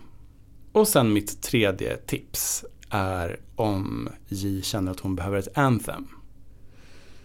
Och 0.72 0.88
sen 0.88 1.14
mitt 1.14 1.42
tredje 1.42 1.98
tips 1.98 2.66
är 2.90 3.40
om 3.56 4.10
J 4.28 4.62
känner 4.62 4.92
att 4.92 5.00
hon 5.00 5.16
behöver 5.16 5.40
ett 5.40 5.58
anthem 5.58 6.08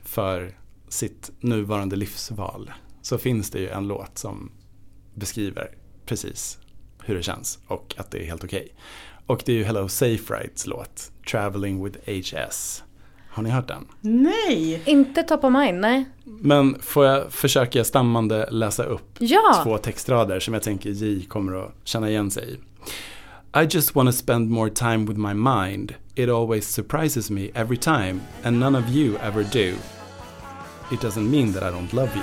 för 0.09 0.59
sitt 0.89 1.31
nuvarande 1.41 1.97
livsval. 1.97 2.73
Så 3.03 3.19
finns 3.19 3.51
det 3.51 3.59
ju 3.59 3.69
en 3.69 3.89
låt 3.89 4.19
som 4.19 4.51
beskriver 5.15 5.71
precis 6.07 6.59
hur 7.05 7.15
det 7.15 7.23
känns 7.23 7.59
och 7.67 7.95
att 7.99 8.11
det 8.11 8.19
är 8.23 8.27
helt 8.27 8.45
okej. 8.45 8.75
Och 9.27 9.43
det 9.47 9.53
är 9.53 9.57
ju 9.57 9.65
Hello 9.65 9.89
Safe 9.89 10.35
Rides 10.35 10.67
låt, 10.67 11.13
Traveling 11.31 11.85
with 11.85 11.99
HS. 12.11 12.83
Har 13.31 13.43
ni 13.43 13.51
hört 13.51 13.69
den? 13.69 13.87
Nej! 14.01 14.83
Inte 14.87 15.23
top 15.23 15.45
of 15.45 15.53
mind, 15.53 15.81
nej. 15.81 16.05
Men 16.25 16.81
får 16.81 17.07
jag 17.07 17.33
försöka 17.33 17.85
stammande 17.85 18.49
läsa 18.51 18.85
upp 18.85 19.17
Ja! 19.19 19.61
två 19.65 19.79
textrader 19.79 20.41
som 20.41 20.55
jag 20.55 20.63
tänker 20.63 20.91
J 20.91 21.25
kommer 21.29 21.65
att 21.65 21.73
känna 21.85 22.11
igen 22.11 22.31
sig 22.31 22.51
i. 22.53 22.59
I 23.63 23.67
just 23.71 23.95
want 23.95 24.09
to 24.09 24.13
spend 24.13 24.51
more 24.51 24.71
time 24.71 24.99
with 24.99 25.19
my 25.19 25.35
mind. 25.35 25.95
It 26.15 26.29
always 26.29 26.69
surprises 26.69 27.31
me 27.31 27.51
every 27.55 27.77
time 27.77 28.21
and 28.45 28.61
none 28.61 28.79
of 28.79 28.91
you 28.91 29.17
ever 29.23 29.43
do. 29.53 29.77
It 30.91 31.03
doesn't 31.03 31.31
mean 31.31 31.53
that 31.53 31.63
I 31.63 31.71
don't 31.71 31.93
love 31.93 32.17
you. 32.17 32.23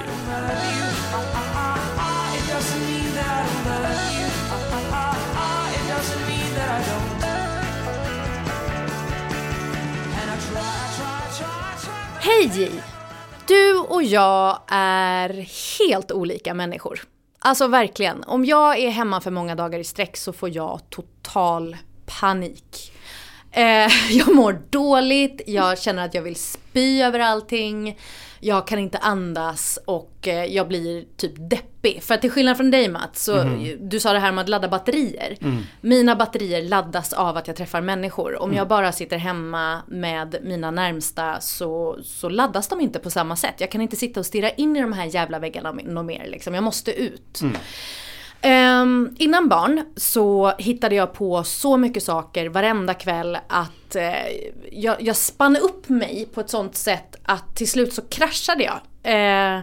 Hej 12.20 12.52
J! 12.54 12.72
Du 13.48 13.78
och 13.78 14.04
jag 14.04 14.60
är 14.68 15.30
helt 15.80 16.12
olika 16.12 16.54
människor. 16.54 17.00
Alltså 17.40 17.68
verkligen. 17.68 18.24
Om 18.24 18.46
jag 18.46 18.80
är 18.80 18.90
hemma 18.90 19.22
för 19.22 19.32
många 19.32 19.56
dagar 19.56 19.80
i 19.80 19.84
sträck 19.84 20.18
så 20.18 20.34
får 20.34 20.50
jag 20.50 20.80
total 20.90 21.78
panik. 22.06 22.92
Eh, 23.56 23.92
jag 24.10 24.36
mår 24.36 24.62
dåligt, 24.70 25.42
jag 25.48 25.80
känner 25.80 26.06
att 26.06 26.14
jag 26.14 26.22
vill 26.22 26.36
spy 26.36 27.02
över 27.02 27.20
allting. 27.20 28.00
Jag 28.40 28.68
kan 28.68 28.80
inte 28.80 28.98
andas 28.98 29.80
och 29.86 30.28
eh, 30.28 30.46
jag 30.46 30.68
blir 30.68 31.06
typ 31.18 31.34
deppig. 31.50 32.04
För 32.04 32.14
att 32.14 32.22
till 32.22 32.32
skillnad 32.32 32.58
från 32.58 32.72
dig 32.72 32.90
Mats, 32.90 33.24
så 33.24 33.44
du 33.80 34.00
sa 34.00 34.14
det 34.14 34.20
här 34.20 34.32
med 34.32 34.42
att 34.42 34.50
ladda 34.50 34.68
batterier. 34.68 35.38
Mina 35.82 36.16
batterier 36.16 36.62
laddas 36.62 37.14
av 37.14 37.38
att 37.38 37.48
jag 37.48 37.56
träffar 37.56 37.82
människor. 37.82 38.42
Om 38.42 38.54
jag 38.54 38.68
bara 38.68 38.92
sitter 38.92 39.18
hemma 39.18 39.82
med 39.88 40.36
mina 40.44 40.72
närmsta 40.72 41.40
så, 41.40 41.98
så 42.04 42.30
laddas 42.30 42.68
de 42.68 42.82
inte 42.82 43.00
på 43.00 43.10
samma 43.10 43.36
sätt. 43.36 43.56
Jag 43.58 43.72
kan 43.72 43.82
inte 43.82 43.96
sitta 43.96 44.20
och 44.20 44.26
stirra 44.26 44.50
in 44.50 44.76
i 44.76 44.82
de 44.82 44.94
här 44.94 45.06
jävla 45.06 45.40
väggarna 45.40 45.72
något 45.72 46.06
mer. 46.06 46.28
Liksom. 46.28 46.54
Jag 46.54 46.64
måste 46.64 46.92
ut. 47.02 47.42
Ehm, 48.48 49.16
innan 49.20 49.50
barn 49.50 49.84
så 49.96 50.54
hittade 50.58 50.96
jag 50.96 51.14
på 51.14 51.44
så 51.44 51.78
mycket 51.78 52.04
saker 52.04 52.50
varenda 52.50 52.94
kväll 52.94 53.38
att 53.48 53.96
eh, 53.96 54.14
jag, 54.72 54.96
jag 55.02 55.16
spann 55.16 55.58
upp 55.58 55.90
mig 55.90 56.28
på 56.34 56.42
ett 56.42 56.50
sånt 56.50 56.76
sätt 56.76 57.16
att 57.24 57.56
till 57.56 57.70
slut 57.72 57.94
så 57.94 58.02
kraschade 58.02 58.64
jag. 58.64 58.80
Eh, 59.04 59.60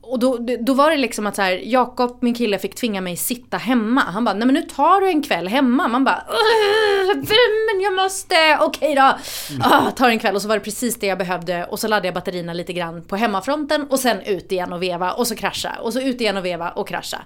och 0.00 0.18
då, 0.18 0.38
då 0.60 0.74
var 0.74 0.90
det 0.90 0.96
liksom 0.96 1.26
att 1.26 1.36
så 1.36 1.42
här, 1.42 1.52
Jakob, 1.64 2.18
min 2.20 2.34
kille, 2.34 2.58
fick 2.58 2.74
tvinga 2.74 3.00
mig 3.00 3.16
sitta 3.16 3.56
hemma. 3.56 4.00
Han 4.00 4.24
bara, 4.24 4.34
nej 4.34 4.46
men 4.46 4.54
nu 4.54 4.62
tar 4.62 5.00
du 5.00 5.08
en 5.08 5.22
kväll 5.22 5.48
hemma. 5.48 5.88
Man 5.88 6.04
bara, 6.04 6.24
"Ugh, 6.28 7.16
men 7.72 7.80
jag 7.80 7.94
måste, 7.94 8.58
okej 8.60 8.94
då. 8.94 9.12
Ah, 9.62 9.90
tar 9.90 10.08
en 10.08 10.18
kväll 10.18 10.34
och 10.34 10.42
så 10.42 10.48
var 10.48 10.56
det 10.56 10.64
precis 10.64 10.98
det 10.98 11.06
jag 11.06 11.18
behövde. 11.18 11.64
Och 11.64 11.78
så 11.78 11.88
laddade 11.88 12.06
jag 12.08 12.14
batterierna 12.14 12.52
lite 12.52 12.72
grann 12.72 13.02
på 13.04 13.16
hemmafronten 13.16 13.86
och 13.90 13.98
sen 13.98 14.20
ut 14.20 14.52
igen 14.52 14.72
och 14.72 14.82
veva 14.82 15.12
och 15.12 15.26
så 15.26 15.34
krascha. 15.36 15.72
Och 15.82 15.92
så 15.92 16.00
ut 16.00 16.20
igen 16.20 16.36
och 16.36 16.44
veva 16.44 16.70
och 16.70 16.88
krascha. 16.88 17.18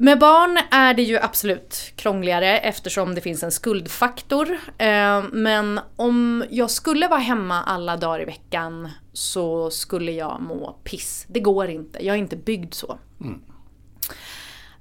Med 0.00 0.18
barn 0.18 0.58
är 0.70 0.94
det 0.94 1.02
ju 1.02 1.18
absolut 1.18 1.92
krångligare 1.96 2.58
eftersom 2.58 3.14
det 3.14 3.20
finns 3.20 3.42
en 3.42 3.52
skuldfaktor. 3.52 4.58
Eh, 4.78 5.24
men 5.32 5.80
om 5.96 6.44
jag 6.50 6.70
skulle 6.70 7.08
vara 7.08 7.20
hemma 7.20 7.62
alla 7.62 7.96
dagar 7.96 8.22
i 8.22 8.24
veckan 8.24 8.88
så 9.12 9.70
skulle 9.70 10.12
jag 10.12 10.40
må 10.40 10.72
piss. 10.84 11.26
Det 11.28 11.40
går 11.40 11.68
inte, 11.68 12.06
jag 12.06 12.14
är 12.14 12.18
inte 12.18 12.36
byggd 12.36 12.74
så. 12.74 12.98
Mm. 13.20 13.42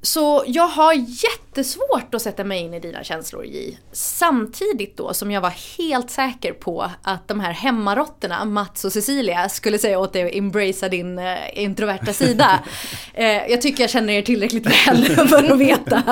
Så 0.01 0.43
jag 0.47 0.67
har 0.67 0.93
jättesvårt 0.93 2.15
att 2.15 2.21
sätta 2.21 2.43
mig 2.43 2.59
in 2.59 2.73
i 2.73 2.79
dina 2.79 3.03
känslor 3.03 3.45
J. 3.45 3.77
Samtidigt 3.91 4.97
då 4.97 5.13
som 5.13 5.31
jag 5.31 5.41
var 5.41 5.53
helt 5.77 6.11
säker 6.11 6.53
på 6.53 6.91
att 7.03 7.27
de 7.27 7.39
här 7.39 7.51
hemmarotterna, 7.51 8.45
Mats 8.45 8.85
och 8.85 8.93
Cecilia, 8.93 9.49
skulle 9.49 9.79
säga 9.79 9.99
åt 9.99 10.13
dig 10.13 10.23
att 10.23 10.35
embracea 10.35 10.89
din 10.89 11.19
eh, 11.19 11.37
introverta 11.63 12.13
sida. 12.13 12.59
eh, 13.13 13.25
jag 13.25 13.61
tycker 13.61 13.83
jag 13.83 13.89
känner 13.89 14.13
er 14.13 14.21
tillräckligt 14.21 14.65
väl 14.65 15.05
för 15.27 15.51
att 15.51 15.59
veta 15.59 16.03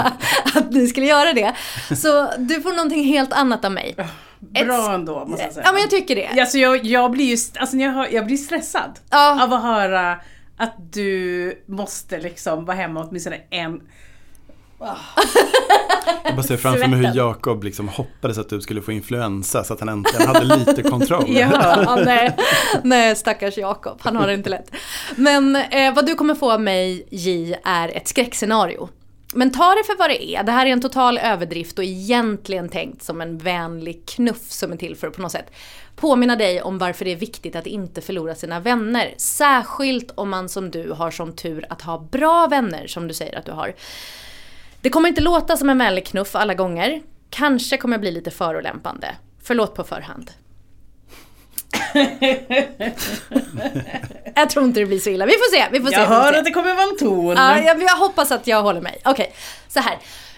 att 0.55 0.71
ni 0.71 0.87
skulle 0.87 1.05
göra 1.05 1.33
det. 1.33 1.53
Så 1.95 2.31
du 2.37 2.61
får 2.61 2.71
någonting 2.71 3.03
helt 3.03 3.33
annat 3.33 3.65
av 3.65 3.71
mig. 3.71 3.95
Bra 4.39 4.93
ändå 4.93 5.25
måste 5.25 5.43
jag 5.45 5.53
säga. 5.53 5.65
Ja 5.65 5.71
men 5.71 5.81
jag 5.81 5.89
tycker 5.89 6.15
det. 6.15 6.41
Alltså 6.41 6.57
jag, 6.57 6.85
jag 6.85 7.11
blir 7.11 7.25
ju 7.25 7.37
alltså 7.59 7.77
jag, 7.77 7.91
hör, 7.91 8.07
jag 8.11 8.25
blir 8.25 8.37
stressad 8.37 8.99
Ja. 9.09 9.43
av 9.43 9.53
att 9.53 9.61
höra 9.61 10.19
att 10.57 10.93
du 10.93 11.63
måste 11.65 12.19
liksom 12.19 12.65
vara 12.65 12.77
hemma 12.77 13.05
åtminstone 13.05 13.41
en... 13.49 13.81
Jag 16.23 16.35
bara 16.35 16.43
ser 16.43 16.57
framför 16.57 16.87
mig 16.87 16.99
hur. 16.99 17.15
Jakob 17.15 17.63
liksom 17.63 17.87
hoppades 17.87 18.37
att 18.37 18.49
du 18.49 18.61
skulle 18.61 18.81
få 18.81 18.91
influensa 18.91 19.63
så 19.63 19.73
att 19.73 19.79
han 19.79 19.89
äntligen 19.89 20.27
hade 20.27 20.57
lite 20.57 20.83
kontroll. 20.83 21.25
Ja. 21.27 21.83
Ja, 21.85 21.95
nej, 22.05 22.37
nej, 22.83 23.15
stackars 23.15 23.57
Jakob. 23.57 23.97
Han 24.01 24.15
har 24.15 24.27
det 24.27 24.33
inte 24.33 24.49
lätt. 24.49 24.71
Men 25.15 25.55
eh, 25.55 25.93
vad 25.93 26.05
du 26.05 26.15
kommer 26.15 26.35
få 26.35 26.51
av 26.51 26.61
mig, 26.61 27.07
J, 27.11 27.55
är 27.63 27.97
ett 27.97 28.07
skräckscenario. 28.07 28.89
Men 29.33 29.51
ta 29.51 29.75
det 29.75 29.83
för 29.83 29.97
vad 29.97 30.09
det 30.09 30.35
är. 30.35 30.43
Det 30.43 30.51
här 30.51 30.65
är 30.65 30.69
en 30.69 30.81
total 30.81 31.17
överdrift 31.17 31.77
och 31.77 31.83
egentligen 31.83 32.69
tänkt 32.69 33.03
som 33.03 33.21
en 33.21 33.37
vänlig 33.37 34.05
knuff 34.07 34.51
som 34.51 34.71
är 34.71 34.77
till 34.77 34.95
för 34.95 35.07
att 35.07 35.15
på 35.15 35.21
något 35.21 35.31
sätt 35.31 35.51
påminna 35.95 36.35
dig 36.35 36.61
om 36.61 36.77
varför 36.77 37.05
det 37.05 37.11
är 37.11 37.15
viktigt 37.15 37.55
att 37.55 37.67
inte 37.67 38.01
förlora 38.01 38.35
sina 38.35 38.59
vänner. 38.59 39.13
Särskilt 39.17 40.11
om 40.15 40.29
man 40.29 40.49
som 40.49 40.71
du 40.71 40.91
har 40.91 41.11
som 41.11 41.35
tur 41.35 41.65
att 41.69 41.81
ha 41.81 41.99
bra 41.99 42.47
vänner 42.47 42.87
som 42.87 43.07
du 43.07 43.13
säger 43.13 43.37
att 43.37 43.45
du 43.45 43.51
har. 43.51 43.75
Det 44.81 44.89
kommer 44.89 45.09
inte 45.09 45.21
låta 45.21 45.57
som 45.57 45.69
en 45.69 45.77
vänlig 45.77 46.05
knuff 46.05 46.35
alla 46.35 46.53
gånger. 46.53 47.01
Kanske 47.29 47.77
kommer 47.77 47.93
jag 47.93 48.01
bli 48.01 48.11
lite 48.11 48.31
förolämpande. 48.31 49.15
Förlåt 49.43 49.75
på 49.75 49.83
förhand. 49.83 50.31
jag 54.35 54.49
tror 54.49 54.65
inte 54.65 54.79
det 54.79 54.85
blir 54.85 54.99
så 54.99 55.09
illa. 55.09 55.25
Vi 55.25 55.31
får 55.31 55.55
se. 55.55 55.65
Vi 55.71 55.81
får 55.81 55.89
se. 55.89 55.95
Jag 55.95 56.07
får 56.07 56.15
hör 56.15 56.33
se. 56.33 56.39
att 56.39 56.45
det 56.45 56.51
kommer 56.51 56.73
vara 56.73 56.89
en 56.89 56.97
ton. 56.97 57.35
Ja, 57.37 57.59
jag, 57.59 57.83
jag 57.83 57.97
hoppas 57.97 58.31
att 58.31 58.47
jag 58.47 58.63
håller 58.63 58.81
mig. 58.81 59.01
Okej, 59.05 59.33
så 59.67 59.79
här. 59.79 59.97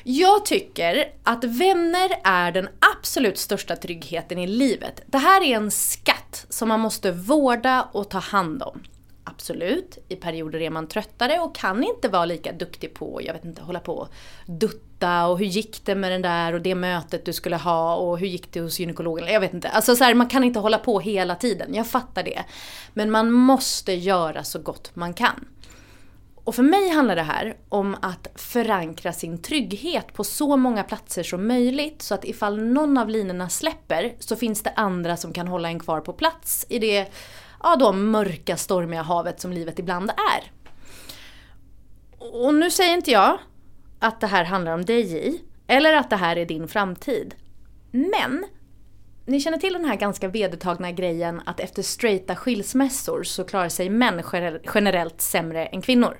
Jag 0.10 0.46
tycker 0.46 1.12
att 1.24 1.44
vänner 1.44 2.10
är 2.24 2.52
den 2.52 2.70
absolut 2.98 3.38
största 3.38 3.76
tryggheten 3.76 4.38
i 4.38 4.48
livet. 4.48 5.02
Det 5.06 5.18
här 5.18 5.44
är 5.44 5.56
en 5.56 5.72
skatt 5.72 6.46
som 6.50 6.68
man 6.68 6.80
måste 6.80 7.12
vårda 7.12 7.90
och 7.92 8.10
ta 8.10 8.20
hand 8.20 8.64
om. 8.64 8.84
Absolut, 9.24 9.98
i 10.08 10.16
perioder 10.16 10.62
är 10.62 10.70
man 10.70 10.88
tröttare 10.88 11.40
och 11.40 11.56
kan 11.56 11.84
inte 11.84 12.10
vara 12.10 12.26
lika 12.26 12.52
duktig 12.52 12.94
på, 12.94 13.22
jag 13.24 13.34
vet 13.34 13.46
inte, 13.46 13.62
hålla 13.62 13.80
på 13.80 13.94
och 13.94 14.10
dutta 14.46 15.28
och 15.28 15.40
hur 15.40 15.46
gick 15.46 15.86
det 15.86 15.96
med 15.96 16.12
den 16.12 16.22
där 16.22 16.54
och 16.54 16.62
det 16.62 16.76
mötet 16.76 17.26
du 17.26 17.34
skulle 17.34 17.56
ha 17.56 17.96
och 17.96 18.20
hur 18.20 18.28
gick 18.28 18.54
det 18.54 18.62
hos 18.62 18.80
gynekologen? 18.80 19.34
Jag 19.34 19.40
vet 19.40 19.54
inte. 19.54 19.70
Alltså 19.70 19.96
så 19.96 20.04
här, 20.04 20.14
man 20.14 20.28
kan 20.28 20.44
inte 20.44 20.60
hålla 20.60 20.78
på 20.78 21.00
hela 21.00 21.36
tiden, 21.36 21.74
jag 21.74 21.88
fattar 21.88 22.24
det. 22.24 22.44
Men 22.94 23.12
man 23.12 23.32
måste 23.32 23.94
göra 23.94 24.44
så 24.44 24.60
gott 24.60 24.92
man 24.94 25.14
kan. 25.14 25.46
Och 26.48 26.56
för 26.56 26.64
mig 26.64 26.90
handlar 26.90 27.16
det 27.16 27.22
här 27.22 27.58
om 27.70 27.96
att 28.02 28.28
förankra 28.36 29.14
sin 29.14 29.42
trygghet 29.42 30.14
på 30.14 30.24
så 30.24 30.58
många 30.58 30.84
platser 30.84 31.24
som 31.24 31.48
möjligt 31.48 32.02
så 32.02 32.14
att 32.14 32.26
ifall 32.26 32.64
någon 32.64 32.98
av 32.98 33.10
linorna 33.10 33.50
släpper 33.50 34.16
så 34.20 34.36
finns 34.36 34.64
det 34.64 34.74
andra 34.76 35.18
som 35.18 35.34
kan 35.34 35.48
hålla 35.48 35.70
en 35.70 35.80
kvar 35.80 36.02
på 36.02 36.14
plats 36.14 36.66
i 36.70 36.80
det 36.80 37.12
ja, 37.64 37.76
då 37.76 37.94
mörka 37.94 38.58
stormiga 38.58 39.02
havet 39.02 39.42
som 39.42 39.54
livet 39.54 39.80
ibland 39.80 40.10
är. 40.10 40.52
Och 42.18 42.56
nu 42.56 42.72
säger 42.72 42.94
inte 42.94 43.12
jag 43.12 43.38
att 44.00 44.22
det 44.22 44.28
här 44.28 44.44
handlar 44.44 44.74
om 44.74 44.86
dig 44.86 45.02
J, 45.02 45.40
eller 45.68 45.94
att 45.94 46.10
det 46.10 46.16
här 46.16 46.36
är 46.36 46.46
din 46.46 46.68
framtid. 46.68 47.36
Men 47.92 48.46
ni 49.28 49.40
känner 49.40 49.58
till 49.58 49.74
den 49.74 49.86
här 49.86 49.96
ganska 49.96 50.28
vedertagna 50.28 50.92
grejen 50.92 51.42
att 51.46 51.60
efter 51.60 51.84
straighta 51.84 52.36
skilsmässor 52.36 53.24
så 53.24 53.44
klarar 53.44 53.70
sig 53.70 53.90
män 53.90 54.24
gener- 54.24 54.62
generellt 54.76 55.22
sämre 55.22 55.66
än 55.66 55.82
kvinnor. 55.82 56.18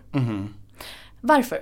Varför? 1.22 1.60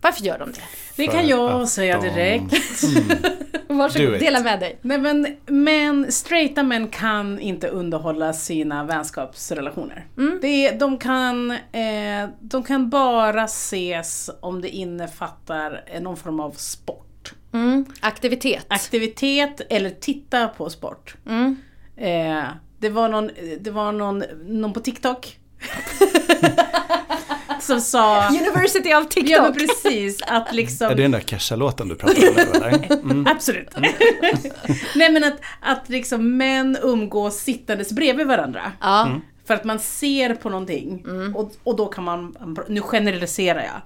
Varför 0.00 0.24
gör 0.24 0.38
de 0.38 0.52
det? 0.52 0.60
Det 0.96 1.06
kan 1.06 1.28
jag 1.28 1.68
säga 1.68 2.00
direkt. 2.00 2.52
Do 3.68 3.74
Varsågod, 3.78 4.18
dela 4.20 4.40
med 4.40 4.60
dig. 4.60 4.78
Nej 4.82 4.98
men, 4.98 5.36
men 5.46 6.12
straighta 6.12 6.62
män 6.62 6.88
kan 6.88 7.40
inte 7.40 7.68
underhålla 7.68 8.32
sina 8.32 8.84
vänskapsrelationer. 8.84 10.06
Det 10.40 10.66
är, 10.66 10.78
de, 10.78 10.98
kan, 10.98 11.50
eh, 11.50 12.28
de 12.40 12.62
kan 12.62 12.90
bara 12.90 13.44
ses 13.44 14.30
om 14.40 14.60
det 14.60 14.68
innefattar 14.68 15.84
någon 16.00 16.16
form 16.16 16.40
av 16.40 16.50
sport. 16.50 17.06
Mm. 17.52 17.84
Aktivitet. 18.00 18.66
Aktivitet 18.68 19.60
eller 19.70 19.90
titta 19.90 20.48
på 20.48 20.70
sport. 20.70 21.14
Mm. 21.26 21.56
Eh, 21.96 22.44
det 22.78 22.88
var 22.88 23.08
någon, 23.08 23.30
det 23.60 23.70
var 23.70 23.92
någon, 23.92 24.24
någon 24.46 24.72
på 24.72 24.80
TikTok 24.80 25.38
som 27.60 27.80
sa 27.80 28.28
University 28.28 28.94
of 28.94 29.08
TikTok. 29.08 29.30
Ja 29.30 29.42
men 29.42 29.52
precis, 29.52 30.22
att 30.22 30.54
liksom 30.54 30.86
Är 30.90 30.94
det 30.94 31.02
den 31.02 31.10
där 31.10 31.20
Kesha-låten 31.20 31.88
du 31.88 31.94
pratar 31.94 32.30
om 32.30 32.36
eller? 32.38 33.02
Mm. 33.02 33.26
Absolut. 33.26 33.68
Nej 34.94 35.12
men 35.12 35.24
att, 35.24 35.40
att 35.60 35.88
liksom 35.88 36.36
män 36.36 36.78
umgås 36.82 37.36
sittandes 37.36 37.92
bredvid 37.92 38.26
varandra. 38.26 38.72
Ja. 38.80 39.06
Mm. 39.06 39.20
För 39.46 39.54
att 39.54 39.64
man 39.64 39.78
ser 39.78 40.34
på 40.34 40.50
någonting 40.50 41.04
och, 41.34 41.52
och 41.64 41.76
då 41.76 41.86
kan 41.86 42.04
man, 42.04 42.36
nu 42.68 42.80
generaliserar 42.80 43.62
jag. 43.62 43.82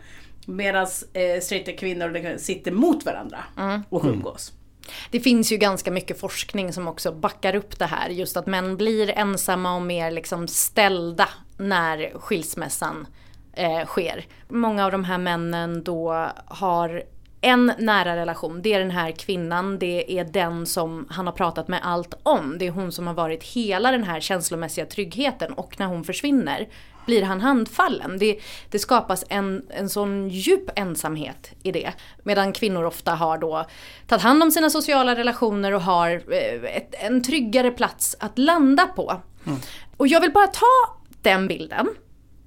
Medan 0.49 0.87
eh, 1.13 1.41
straighta 1.41 1.73
kvinnor 1.73 2.39
sitter 2.39 2.73
mot 2.73 3.05
varandra 3.05 3.39
och 3.89 4.05
umgås. 4.05 4.53
Det 5.11 5.21
finns 5.21 5.53
ju 5.53 5.57
ganska 5.57 5.91
mycket 5.91 6.21
forskning 6.21 6.73
som 6.73 6.89
också 6.89 7.13
backar 7.13 7.55
upp 7.55 7.79
det 7.79 7.87
här. 7.87 8.09
Just 8.09 8.37
att 8.37 8.47
män 8.47 8.77
blir 8.77 9.11
ensamma 9.11 9.77
och 9.77 9.83
mer 9.83 10.11
liksom 10.11 10.49
ställda 10.49 11.29
när 11.59 12.19
skilsmässan 12.19 13.07
eh, 13.53 13.87
sker. 13.87 14.27
Många 14.49 14.85
av 14.85 14.93
de 14.93 15.05
här 15.05 15.19
männen 15.19 15.85
då 15.85 16.29
har 16.47 17.03
en 17.41 17.73
nära 17.79 18.17
relation, 18.17 18.63
det 18.63 18.73
är 18.73 18.79
den 18.79 18.91
här 18.91 19.13
kvinnan, 19.13 19.79
det 19.79 20.19
är 20.19 20.25
den 20.25 20.67
som 20.67 21.07
han 21.11 21.27
har 21.27 21.33
pratat 21.33 21.69
med 21.69 21.81
allt 21.83 22.15
om. 22.23 22.59
Det 22.59 22.67
är 22.67 22.71
hon 22.71 22.93
som 22.93 23.07
har 23.07 23.15
varit 23.15 23.45
hela 23.45 23.91
den 23.91 24.05
här 24.05 24.21
känslomässiga 24.21 24.87
tryggheten 24.87 25.53
och 25.53 25.81
när 25.81 25.87
hon 25.87 26.05
försvinner 26.05 26.69
blir 27.07 27.23
han 27.23 27.41
handfallen. 27.41 28.19
Det, 28.19 28.39
det 28.71 28.79
skapas 28.79 29.25
en, 29.29 29.67
en 29.71 29.89
sån 29.89 30.29
djup 30.29 30.71
ensamhet 30.77 31.51
i 31.63 31.73
det. 31.73 31.93
Medan 32.23 32.53
kvinnor 32.53 32.85
ofta 32.85 33.15
har 33.15 33.39
då 33.39 33.67
tagit 34.07 34.23
hand 34.23 34.43
om 34.43 34.51
sina 34.51 34.71
sociala 34.71 35.17
relationer 35.17 35.73
och 35.73 35.83
har 35.83 36.11
eh, 36.11 36.77
ett, 36.77 36.95
en 36.99 37.23
tryggare 37.23 37.71
plats 37.71 38.17
att 38.21 38.39
landa 38.39 38.87
på. 38.87 39.21
Och 39.97 40.09
jag 40.09 40.21
vill 40.21 40.33
bara 40.33 40.47
ta 40.47 40.97
den 41.23 41.49
bilden 41.49 41.89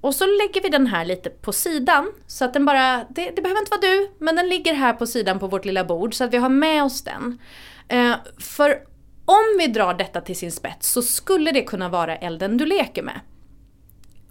och 0.00 0.14
så 0.14 0.26
lägger 0.26 0.62
vi 0.62 0.68
den 0.68 0.86
här 0.86 1.04
lite 1.04 1.30
på 1.30 1.52
sidan. 1.52 2.12
Så 2.26 2.44
att 2.44 2.52
den 2.52 2.64
bara, 2.64 3.04
det, 3.10 3.30
det 3.36 3.42
behöver 3.42 3.60
inte 3.60 3.70
vara 3.70 3.80
du, 3.80 4.10
men 4.18 4.36
den 4.36 4.48
ligger 4.48 4.74
här 4.74 4.92
på 4.92 5.06
sidan 5.06 5.38
på 5.38 5.46
vårt 5.46 5.64
lilla 5.64 5.84
bord 5.84 6.14
så 6.14 6.24
att 6.24 6.32
vi 6.32 6.36
har 6.36 6.48
med 6.48 6.84
oss 6.84 7.02
den. 7.04 7.38
Eh, 7.88 8.14
för 8.38 8.70
om 9.24 9.58
vi 9.58 9.66
drar 9.66 9.94
detta 9.94 10.20
till 10.20 10.36
sin 10.36 10.52
spets 10.52 10.92
så 10.92 11.02
skulle 11.02 11.52
det 11.52 11.62
kunna 11.62 11.88
vara 11.88 12.16
elden 12.16 12.56
du 12.56 12.66
leker 12.66 13.02
med. 13.02 13.20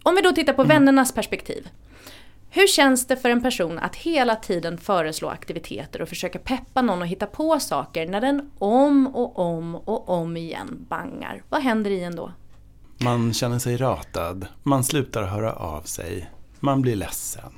Om 0.03 0.15
vi 0.15 0.21
då 0.21 0.31
tittar 0.31 0.53
på 0.53 0.63
vännernas 0.63 1.11
perspektiv. 1.11 1.67
Hur 2.51 2.67
känns 2.67 3.07
det 3.07 3.17
för 3.17 3.29
en 3.29 3.41
person 3.41 3.79
att 3.79 3.95
hela 3.95 4.35
tiden 4.35 4.77
föreslå 4.77 5.29
aktiviteter 5.29 6.01
och 6.01 6.09
försöka 6.09 6.39
peppa 6.39 6.81
någon 6.81 7.01
och 7.01 7.07
hitta 7.07 7.25
på 7.25 7.59
saker 7.59 8.07
när 8.07 8.21
den 8.21 8.51
om 8.57 9.07
och 9.07 9.39
om 9.39 9.75
och 9.75 10.09
om 10.09 10.37
igen 10.37 10.85
bangar? 10.89 11.43
Vad 11.49 11.61
händer 11.61 11.91
i 11.91 12.03
en 12.03 12.15
då? 12.15 12.31
Man 12.97 13.33
känner 13.33 13.59
sig 13.59 13.77
ratad, 13.77 14.47
man 14.63 14.83
slutar 14.83 15.23
höra 15.23 15.53
av 15.53 15.81
sig, 15.81 16.29
man 16.59 16.81
blir 16.81 16.95
ledsen. 16.95 17.53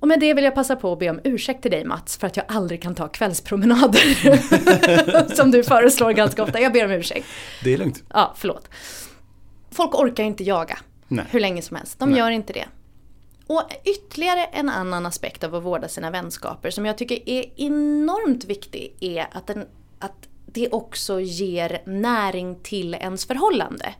Och 0.00 0.08
med 0.08 0.20
det 0.20 0.34
vill 0.34 0.44
jag 0.44 0.54
passa 0.54 0.76
på 0.76 0.92
att 0.92 0.98
be 0.98 1.10
om 1.10 1.20
ursäkt 1.24 1.62
till 1.62 1.70
dig 1.70 1.84
Mats 1.84 2.16
för 2.16 2.26
att 2.26 2.36
jag 2.36 2.46
aldrig 2.48 2.82
kan 2.82 2.94
ta 2.94 3.08
kvällspromenader. 3.08 5.28
som 5.36 5.50
du 5.50 5.62
föreslår 5.62 6.12
ganska 6.12 6.42
ofta. 6.42 6.60
Jag 6.60 6.72
ber 6.72 6.84
om 6.84 6.90
ursäkt. 6.90 7.26
Det 7.64 7.74
är 7.74 7.78
lugnt. 7.78 8.02
Ja, 8.08 8.34
förlåt. 8.36 8.68
Folk 9.74 9.94
orkar 9.94 10.24
inte 10.24 10.44
jaga 10.44 10.78
Nej. 11.08 11.24
hur 11.30 11.40
länge 11.40 11.62
som 11.62 11.76
helst. 11.76 11.98
De 11.98 12.10
Nej. 12.10 12.18
gör 12.18 12.30
inte 12.30 12.52
det. 12.52 12.66
Och 13.46 13.62
ytterligare 13.84 14.44
en 14.44 14.68
annan 14.68 15.06
aspekt 15.06 15.44
av 15.44 15.54
att 15.54 15.62
vårda 15.62 15.88
sina 15.88 16.10
vänskaper 16.10 16.70
som 16.70 16.86
jag 16.86 16.98
tycker 16.98 17.28
är 17.28 17.44
enormt 17.56 18.44
viktig 18.44 18.96
är 19.00 19.26
att, 19.32 19.46
den, 19.46 19.66
att 19.98 20.28
det 20.46 20.68
också 20.68 21.20
ger 21.20 21.82
näring 21.86 22.58
till 22.62 22.94
ens 22.94 23.26
förhållande. 23.26 23.94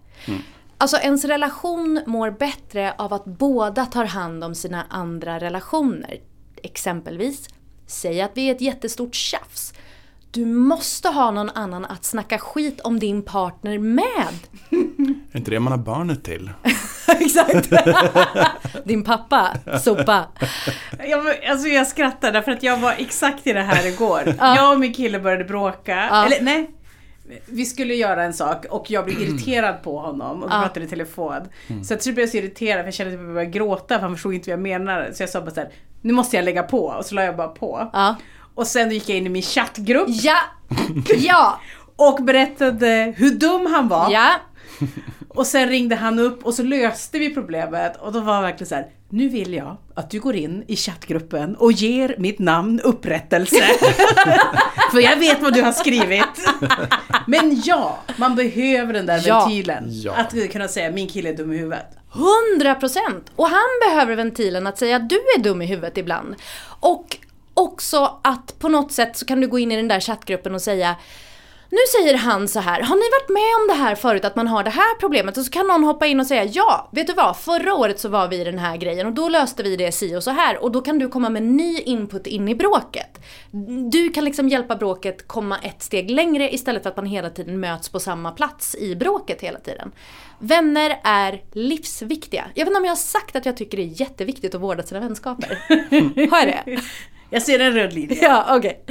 Alltså 0.79 0.97
ens 0.97 1.25
relation 1.25 2.01
mår 2.07 2.31
bättre 2.31 2.95
av 2.99 3.13
att 3.13 3.25
båda 3.25 3.87
tar 3.87 4.05
hand 4.05 4.45
om 4.45 4.55
sina 4.55 4.87
andra 4.89 5.41
relationer. 5.41 6.21
Exempelvis, 6.63 7.49
säg 7.87 8.21
att 8.21 8.31
vi 8.35 8.49
är 8.49 8.55
ett 8.55 8.61
jättestort 8.61 9.15
tjafs. 9.15 9.73
Du 10.35 10.45
måste 10.45 11.09
ha 11.09 11.31
någon 11.31 11.51
annan 11.51 11.85
att 11.85 12.05
snacka 12.05 12.39
skit 12.39 12.81
om 12.81 12.99
din 12.99 13.23
partner 13.23 13.79
med. 13.79 14.05
Är 15.33 15.39
inte 15.39 15.51
det 15.51 15.61
man 15.61 15.73
har 15.73 15.79
barnet 15.79 16.25
till? 16.25 16.51
Exakt. 17.09 17.73
Din 18.85 19.05
pappa, 19.05 19.57
sopa. 19.83 20.25
Jag, 21.09 21.45
alltså 21.51 21.69
jag 21.69 21.87
skrattar 21.87 22.33
därför 22.33 22.53
att 22.53 22.63
jag 22.63 22.77
var 22.77 22.95
exakt 22.99 23.47
i 23.47 23.53
det 23.53 23.63
här 23.63 23.87
igår. 23.87 24.23
Jag 24.39 24.73
och 24.73 24.81
min 24.81 24.95
kille 24.95 25.21
började 25.21 25.45
bråka. 25.45 26.09
Ja. 26.11 26.27
Eller 26.27 26.41
nej. 26.43 26.71
Vi 27.47 27.65
skulle 27.65 27.95
göra 27.95 28.25
en 28.25 28.35
sak 28.35 28.67
och 28.71 28.91
jag 28.91 29.05
blev 29.05 29.21
irriterad 29.21 29.83
på 29.83 29.99
honom 29.99 30.43
och 30.43 30.49
vi 30.49 30.53
pratade 30.53 30.87
i 30.87 30.89
telefon. 30.89 31.41
Så 31.85 31.93
jag 31.93 32.01
tror 32.01 32.11
jag 32.11 32.15
blev 32.15 32.27
så 32.27 32.37
irriterad 32.37 32.79
för 32.79 32.85
jag 32.85 32.95
kände 32.95 33.15
att 33.15 33.21
jag 33.21 33.35
började 33.35 33.51
gråta 33.51 33.95
för 33.95 34.03
han 34.03 34.13
förstod 34.13 34.35
inte 34.35 34.51
vad 34.51 34.53
jag 34.53 34.63
menade. 34.63 35.15
Så 35.15 35.23
jag 35.23 35.31
sa 35.31 35.41
bara 35.41 35.51
såhär, 35.51 35.71
nu 36.01 36.13
måste 36.13 36.37
jag 36.37 36.45
lägga 36.45 36.63
på. 36.63 36.85
Och 36.87 37.05
så 37.05 37.15
la 37.15 37.23
jag 37.23 37.37
bara 37.37 37.49
på. 37.49 37.91
Ja. 37.93 38.17
Och 38.55 38.67
sen 38.67 38.91
gick 38.91 39.09
jag 39.09 39.19
in 39.19 39.27
i 39.27 39.29
min 39.29 39.43
chattgrupp 39.43 40.09
Ja. 40.09 40.37
Ja. 41.19 41.61
och 41.97 42.23
berättade 42.25 43.15
hur 43.17 43.31
dum 43.31 43.67
han 43.67 43.89
var. 43.89 44.11
Ja. 44.11 44.31
Och 45.29 45.47
sen 45.47 45.69
ringde 45.69 45.97
han 45.97 46.19
upp 46.19 46.45
och 46.47 46.55
så 46.55 46.63
löste 46.63 47.19
vi 47.19 47.35
problemet 47.35 47.97
och 48.01 48.13
då 48.13 48.21
var 48.21 48.37
det 48.37 48.43
verkligen 48.43 48.69
så 48.69 48.75
här. 48.75 48.87
Nu 49.09 49.29
vill 49.29 49.55
jag 49.55 49.77
att 49.95 50.11
du 50.11 50.21
går 50.21 50.37
in 50.37 50.65
i 50.69 50.77
chattgruppen 50.77 51.57
och 51.57 51.73
ger 51.73 52.15
mitt 52.19 52.39
namn 52.39 52.81
upprättelse. 52.81 53.57
För 54.93 55.01
jag 55.01 55.17
vet 55.17 55.43
vad 55.43 55.55
du 55.55 55.63
har 55.63 55.73
skrivit. 55.73 56.49
Men 57.27 57.63
ja, 57.65 57.99
man 58.17 58.35
behöver 58.37 58.93
den 58.93 59.07
där 59.07 59.23
Ja. 59.27 59.39
ventilen. 59.41 59.85
Ja. 59.89 60.13
Att 60.15 60.53
kunna 60.53 60.69
säga 60.69 60.91
min 60.91 61.09
kille 61.09 61.29
är 61.29 61.37
dum 61.37 61.53
i 61.53 61.57
huvudet. 61.57 61.87
100 62.57 62.75
procent! 62.75 63.31
Och 63.37 63.49
han 63.49 63.89
behöver 63.89 64.17
ventilen 64.17 64.67
att 64.67 64.79
säga 64.79 64.97
att 64.97 65.09
du 65.09 65.17
är 65.17 65.39
dum 65.43 65.63
i 65.63 65.67
huvudet 65.67 65.99
ibland. 65.99 66.35
Och 66.81 67.17
också 67.55 68.21
att 68.25 68.59
på 68.59 68.69
något 68.69 68.93
sätt 68.93 69.17
så 69.17 69.27
kan 69.27 69.41
du 69.41 69.49
gå 69.49 69.59
in 69.59 69.73
i 69.73 69.77
den 69.77 69.89
där 69.89 70.01
chattgruppen 70.01 70.55
och 70.55 70.63
säga 70.63 70.97
nu 71.75 71.79
säger 72.01 72.19
han 72.19 72.49
så 72.49 72.61
här, 72.61 72.83
har 72.83 72.97
ni 72.97 73.03
varit 73.03 73.29
med 73.29 73.55
om 73.61 73.69
det 73.69 73.85
här 73.85 73.95
förut 73.95 74.25
att 74.25 74.37
man 74.37 74.49
har 74.49 74.65
det 74.65 74.71
här 74.71 74.99
problemet? 75.01 75.37
Och 75.37 75.45
så 75.45 75.51
kan 75.51 75.67
någon 75.67 75.85
hoppa 75.85 76.07
in 76.07 76.21
och 76.21 76.27
säga 76.27 76.45
ja, 76.45 76.89
vet 76.93 77.07
du 77.07 77.13
vad? 77.13 77.37
Förra 77.37 77.75
året 77.75 78.01
så 78.01 78.09
var 78.09 78.29
vi 78.29 78.41
i 78.41 78.45
den 78.45 78.59
här 78.59 78.77
grejen 78.77 79.07
och 79.07 79.13
då 79.13 79.29
löste 79.29 79.63
vi 79.63 79.77
det 79.77 79.93
si 79.93 80.17
och 80.17 80.23
så 80.23 80.31
här 80.31 80.63
och 80.63 80.73
då 80.73 80.81
kan 80.81 80.99
du 80.99 81.09
komma 81.09 81.29
med 81.29 81.43
ny 81.43 81.79
input 81.79 82.27
in 82.27 82.49
i 82.49 82.55
bråket. 82.55 83.21
Du 83.91 84.11
kan 84.11 84.25
liksom 84.25 84.49
hjälpa 84.49 84.77
bråket 84.77 85.29
komma 85.29 85.59
ett 85.59 85.83
steg 85.83 86.11
längre 86.11 86.55
istället 86.55 86.83
för 86.83 86.91
att 86.91 86.97
man 86.97 87.07
hela 87.07 87.31
tiden 87.31 87.61
möts 87.61 87.89
på 87.89 88.01
samma 88.01 88.33
plats 88.33 88.75
i 88.75 88.97
bråket 88.97 89.41
hela 89.41 89.59
tiden. 89.59 89.93
Vänner 90.39 91.01
är 91.05 91.43
livsviktiga. 91.53 92.45
Jag 92.55 92.65
vet 92.65 92.71
inte 92.71 92.79
om 92.79 92.85
jag 92.85 92.91
har 92.91 92.97
sagt 92.97 93.37
att 93.37 93.47
jag 93.47 93.57
tycker 93.57 93.77
det 93.77 93.83
är 93.83 94.01
jätteviktigt 94.01 94.55
att 94.55 94.61
vårda 94.61 94.83
sina 94.83 95.01
vänskaper. 95.01 95.59
Har 96.31 96.39
jag 96.39 96.49
det? 96.65 96.81
Jag 97.35 97.43
ser 97.43 97.59
en 97.59 97.73
röd 97.73 97.93
linje. 97.93 98.19
Ja, 98.23 98.57
okej. 98.57 98.85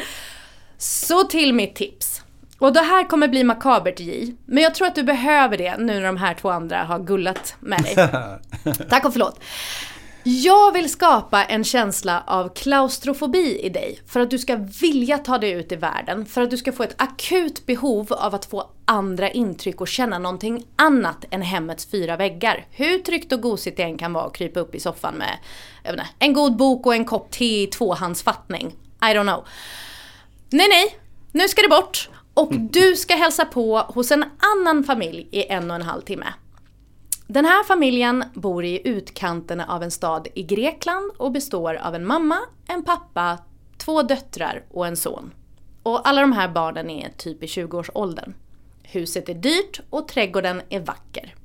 Så 0.77 1.23
till 1.23 1.53
mitt 1.53 1.75
tips. 1.75 2.21
Och 2.59 2.73
det 2.73 2.81
här 2.81 3.09
kommer 3.09 3.27
bli 3.27 3.43
makabert 3.43 3.99
J. 3.99 4.35
Men 4.45 4.63
jag 4.63 4.75
tror 4.75 4.87
att 4.87 4.95
du 4.95 5.03
behöver 5.03 5.57
det 5.57 5.77
nu 5.77 5.93
när 5.93 6.01
de 6.01 6.17
här 6.17 6.33
två 6.33 6.49
andra 6.49 6.83
har 6.83 6.99
gullat 6.99 7.55
med 7.59 7.83
dig. 7.83 7.95
Tack 8.89 9.05
och 9.05 9.13
förlåt. 9.13 9.39
Jag 10.25 10.71
vill 10.71 10.89
skapa 10.89 11.43
en 11.43 11.63
känsla 11.63 12.23
av 12.27 12.53
klaustrofobi 12.53 13.59
i 13.59 13.69
dig 13.69 13.99
för 14.07 14.19
att 14.19 14.29
du 14.29 14.37
ska 14.39 14.55
vilja 14.81 15.17
ta 15.17 15.37
dig 15.37 15.51
ut 15.51 15.71
i 15.71 15.75
världen, 15.75 16.25
för 16.25 16.41
att 16.41 16.49
du 16.49 16.57
ska 16.57 16.71
få 16.71 16.83
ett 16.83 16.95
akut 16.97 17.65
behov 17.65 18.13
av 18.13 18.35
att 18.35 18.45
få 18.45 18.69
andra 18.85 19.31
intryck 19.31 19.81
och 19.81 19.87
känna 19.87 20.19
någonting 20.19 20.65
annat 20.75 21.25
än 21.31 21.41
hemmets 21.41 21.85
fyra 21.85 22.17
väggar. 22.17 22.65
Hur 22.71 22.99
tryggt 22.99 23.33
och 23.33 23.41
gosigt 23.41 23.77
det 23.77 23.83
än 23.83 23.97
kan 23.97 24.13
vara 24.13 24.25
att 24.25 24.35
krypa 24.35 24.59
upp 24.59 24.75
i 24.75 24.79
soffan 24.79 25.15
med 25.15 25.37
inte, 25.89 26.07
en 26.19 26.33
god 26.33 26.55
bok 26.55 26.85
och 26.85 26.95
en 26.95 27.05
kopp 27.05 27.31
te 27.31 27.63
i 27.63 27.67
tvåhandsfattning. 27.67 28.67
I 29.01 29.05
don't 29.05 29.23
know. 29.23 29.47
Nej, 30.49 30.67
nej. 30.69 30.97
Nu 31.31 31.47
ska 31.47 31.61
det 31.61 31.69
bort. 31.69 32.09
Och 32.33 32.53
du 32.53 32.95
ska 32.95 33.15
hälsa 33.15 33.45
på 33.45 33.77
hos 33.77 34.11
en 34.11 34.25
annan 34.55 34.83
familj 34.83 35.27
i 35.31 35.45
en 35.45 35.71
och 35.71 35.75
en 35.75 35.81
halv 35.81 36.01
timme. 36.01 36.25
Den 37.27 37.45
här 37.45 37.63
familjen 37.63 38.23
bor 38.33 38.65
i 38.65 38.87
utkanten 38.87 39.61
av 39.61 39.83
en 39.83 39.91
stad 39.91 40.27
i 40.33 40.43
Grekland 40.43 41.11
och 41.17 41.31
består 41.31 41.75
av 41.75 41.95
en 41.95 42.07
mamma, 42.07 42.39
en 42.67 42.83
pappa, 42.83 43.37
två 43.77 44.01
döttrar 44.01 44.63
och 44.69 44.87
en 44.87 44.97
son. 44.97 45.33
Och 45.83 46.07
alla 46.07 46.21
de 46.21 46.31
här 46.31 46.47
barnen 46.47 46.89
är 46.89 47.09
typ 47.17 47.43
i 47.43 47.45
20-årsåldern. 47.45 48.33
Huset 48.83 49.29
är 49.29 49.33
dyrt 49.33 49.79
och 49.89 50.07
trädgården 50.07 50.61
är 50.69 50.79
vacker. 50.79 51.35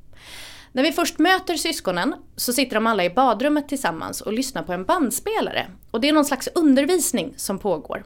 När 0.72 0.82
vi 0.82 0.92
först 0.92 1.18
möter 1.18 1.56
syskonen 1.56 2.14
så 2.36 2.52
sitter 2.52 2.74
de 2.74 2.86
alla 2.86 3.04
i 3.04 3.10
badrummet 3.10 3.68
tillsammans 3.68 4.20
och 4.20 4.32
lyssnar 4.32 4.62
på 4.62 4.72
en 4.72 4.84
bandspelare. 4.84 5.66
Och 5.90 6.00
det 6.00 6.08
är 6.08 6.12
någon 6.12 6.24
slags 6.24 6.48
undervisning 6.54 7.34
som 7.36 7.58
pågår. 7.58 8.04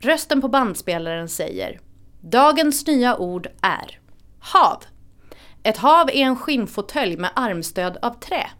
Rösten 0.00 0.40
på 0.40 0.48
bandspelaren 0.48 1.28
säger 1.28 1.80
Dagens 2.20 2.86
nya 2.86 3.16
ord 3.16 3.46
är 3.60 3.98
hav. 4.40 4.82
Ett 5.62 5.76
hav 5.76 6.08
är 6.08 6.24
en 6.24 6.36
skinnfåtölj 6.36 7.16
med 7.16 7.30
armstöd 7.36 7.98
av 8.02 8.20
trä. 8.20 8.50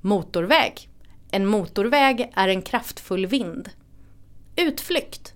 Motorväg. 0.00 0.88
En 1.30 1.46
motorväg 1.46 2.32
är 2.34 2.48
en 2.48 2.62
kraftfull 2.62 3.26
vind. 3.26 3.70
Utflykt. 4.56 5.34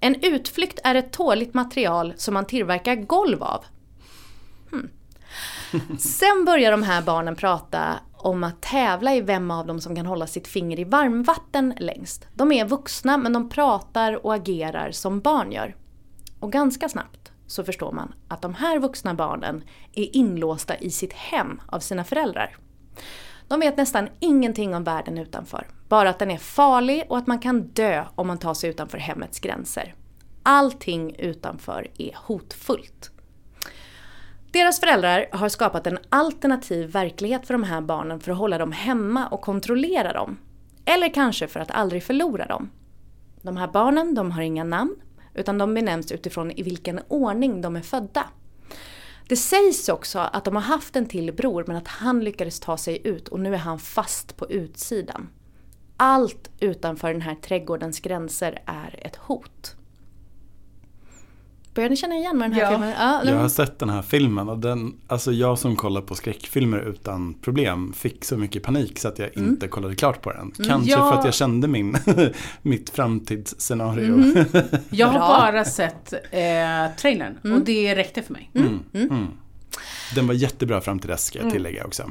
En 0.00 0.24
utflykt 0.24 0.80
är 0.84 0.94
ett 0.94 1.12
tåligt 1.12 1.54
material 1.54 2.14
som 2.16 2.34
man 2.34 2.46
tillverkar 2.46 2.96
golv 2.96 3.42
av. 3.42 3.64
Hmm. 4.70 4.90
Sen 5.98 6.44
börjar 6.44 6.70
de 6.70 6.82
här 6.82 7.02
barnen 7.02 7.36
prata 7.36 8.00
om 8.12 8.44
att 8.44 8.62
tävla 8.62 9.14
i 9.14 9.20
vem 9.20 9.50
av 9.50 9.66
dem 9.66 9.80
som 9.80 9.96
kan 9.96 10.06
hålla 10.06 10.26
sitt 10.26 10.46
finger 10.48 10.80
i 10.80 10.84
varmvatten 10.84 11.74
längst. 11.78 12.26
De 12.34 12.52
är 12.52 12.64
vuxna 12.64 13.16
men 13.16 13.32
de 13.32 13.48
pratar 13.48 14.26
och 14.26 14.34
agerar 14.34 14.90
som 14.90 15.20
barn 15.20 15.52
gör. 15.52 15.76
Och 16.40 16.52
ganska 16.52 16.88
snabbt 16.88 17.23
så 17.46 17.64
förstår 17.64 17.92
man 17.92 18.14
att 18.28 18.42
de 18.42 18.54
här 18.54 18.78
vuxna 18.78 19.14
barnen 19.14 19.64
är 19.92 20.16
inlåsta 20.16 20.76
i 20.76 20.90
sitt 20.90 21.12
hem 21.12 21.60
av 21.66 21.80
sina 21.80 22.04
föräldrar. 22.04 22.56
De 23.48 23.60
vet 23.60 23.76
nästan 23.76 24.08
ingenting 24.20 24.74
om 24.74 24.84
världen 24.84 25.18
utanför. 25.18 25.66
Bara 25.88 26.10
att 26.10 26.18
den 26.18 26.30
är 26.30 26.38
farlig 26.38 27.04
och 27.08 27.18
att 27.18 27.26
man 27.26 27.38
kan 27.38 27.62
dö 27.62 28.04
om 28.14 28.26
man 28.26 28.38
tar 28.38 28.54
sig 28.54 28.70
utanför 28.70 28.98
hemmets 28.98 29.40
gränser. 29.40 29.94
Allting 30.42 31.16
utanför 31.18 31.90
är 31.98 32.10
hotfullt. 32.14 33.10
Deras 34.52 34.80
föräldrar 34.80 35.26
har 35.32 35.48
skapat 35.48 35.86
en 35.86 35.98
alternativ 36.08 36.90
verklighet 36.90 37.46
för 37.46 37.54
de 37.54 37.62
här 37.62 37.80
barnen 37.80 38.20
för 38.20 38.32
att 38.32 38.38
hålla 38.38 38.58
dem 38.58 38.72
hemma 38.72 39.28
och 39.28 39.40
kontrollera 39.40 40.12
dem. 40.12 40.36
Eller 40.84 41.14
kanske 41.14 41.48
för 41.48 41.60
att 41.60 41.70
aldrig 41.70 42.04
förlora 42.04 42.46
dem. 42.46 42.70
De 43.42 43.56
här 43.56 43.68
barnen, 43.68 44.14
de 44.14 44.30
har 44.30 44.42
inga 44.42 44.64
namn, 44.64 44.96
utan 45.34 45.58
de 45.58 45.74
benämns 45.74 46.12
utifrån 46.12 46.50
i 46.50 46.62
vilken 46.62 47.00
ordning 47.08 47.60
de 47.60 47.76
är 47.76 47.80
födda. 47.80 48.26
Det 49.28 49.36
sägs 49.36 49.88
också 49.88 50.18
att 50.18 50.44
de 50.44 50.54
har 50.56 50.62
haft 50.62 50.96
en 50.96 51.06
till 51.06 51.32
bror 51.32 51.64
men 51.66 51.76
att 51.76 51.88
han 51.88 52.24
lyckades 52.24 52.60
ta 52.60 52.76
sig 52.76 53.06
ut 53.06 53.28
och 53.28 53.40
nu 53.40 53.54
är 53.54 53.58
han 53.58 53.78
fast 53.78 54.36
på 54.36 54.50
utsidan. 54.50 55.28
Allt 55.96 56.50
utanför 56.60 57.12
den 57.12 57.22
här 57.22 57.34
trädgårdens 57.34 58.00
gränser 58.00 58.62
är 58.66 59.06
ett 59.06 59.16
hot. 59.16 59.76
Börjar 61.74 61.90
ni 61.90 61.96
känna 61.96 62.14
igen 62.14 62.38
med 62.38 62.50
den 62.50 62.54
här 62.54 62.62
Ja. 62.62 62.70
filmen? 62.70 62.92
Ja, 62.98 63.22
Jag 63.24 63.36
har 63.36 63.48
sett 63.48 63.78
den 63.78 63.88
här 63.90 64.02
filmen 64.02 64.48
och 64.48 64.58
den, 64.58 64.94
alltså 65.06 65.32
jag 65.32 65.58
som 65.58 65.76
kollar 65.76 66.00
på 66.00 66.14
skräckfilmer 66.14 66.78
utan 66.80 67.34
problem 67.34 67.92
fick 67.92 68.24
så 68.24 68.36
mycket 68.36 68.62
panik 68.62 68.98
så 68.98 69.08
att 69.08 69.18
jag 69.18 69.36
Mm. 69.36 69.50
inte 69.50 69.68
kollade 69.68 69.94
klart 69.94 70.22
på 70.22 70.32
den. 70.32 70.50
Kanske 70.66 70.90
Ja. 70.90 71.10
för 71.12 71.18
att 71.18 71.24
jag 71.24 71.34
kände 71.34 71.68
min, 71.68 71.96
mitt 72.62 72.90
framtidsscenario. 72.90 74.14
Mm. 74.14 74.44
Jag 74.90 75.06
har 75.06 75.18
bara 75.18 75.64
sett 75.64 76.12
eh, 76.12 76.96
trailern 76.98 77.52
och 77.54 77.60
det 77.60 77.94
räckte 77.94 78.22
för 78.22 78.32
mig. 78.32 78.50
Den 80.14 80.26
var 80.26 80.34
jättebra 80.34 80.80
fram 80.80 80.98
till 80.98 81.10
dess 81.10 81.24
ska 81.26 81.38
Mm. 81.38 81.46
jag 81.48 81.52
tillägga 81.54 81.84
också. 81.84 82.10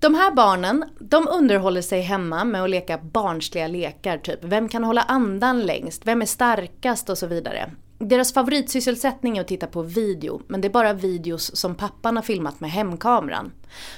De 0.00 0.14
här 0.14 0.34
barnen, 0.34 0.84
de 0.98 1.28
underhåller 1.28 1.82
sig 1.82 2.00
hemma 2.00 2.44
med 2.44 2.62
att 2.62 2.70
leka 2.70 2.98
barnsliga 2.98 3.66
lekar, 3.66 4.18
typ 4.18 4.38
vem 4.44 4.68
kan 4.68 4.84
hålla 4.84 5.02
andan 5.02 5.60
längst, 5.62 6.02
vem 6.06 6.22
är 6.22 6.26
starkast 6.26 7.10
och 7.10 7.18
så 7.18 7.26
vidare. 7.26 7.70
Deras 8.02 8.32
favoritsysselsättning 8.32 9.36
är 9.36 9.40
att 9.40 9.48
titta 9.48 9.66
på 9.66 9.82
video, 9.82 10.42
men 10.46 10.60
det 10.60 10.68
är 10.68 10.72
bara 10.72 10.92
videos 10.92 11.56
som 11.56 11.74
pappan 11.74 12.16
har 12.16 12.22
filmat 12.22 12.60
med 12.60 12.70
hemkameran. 12.70 13.52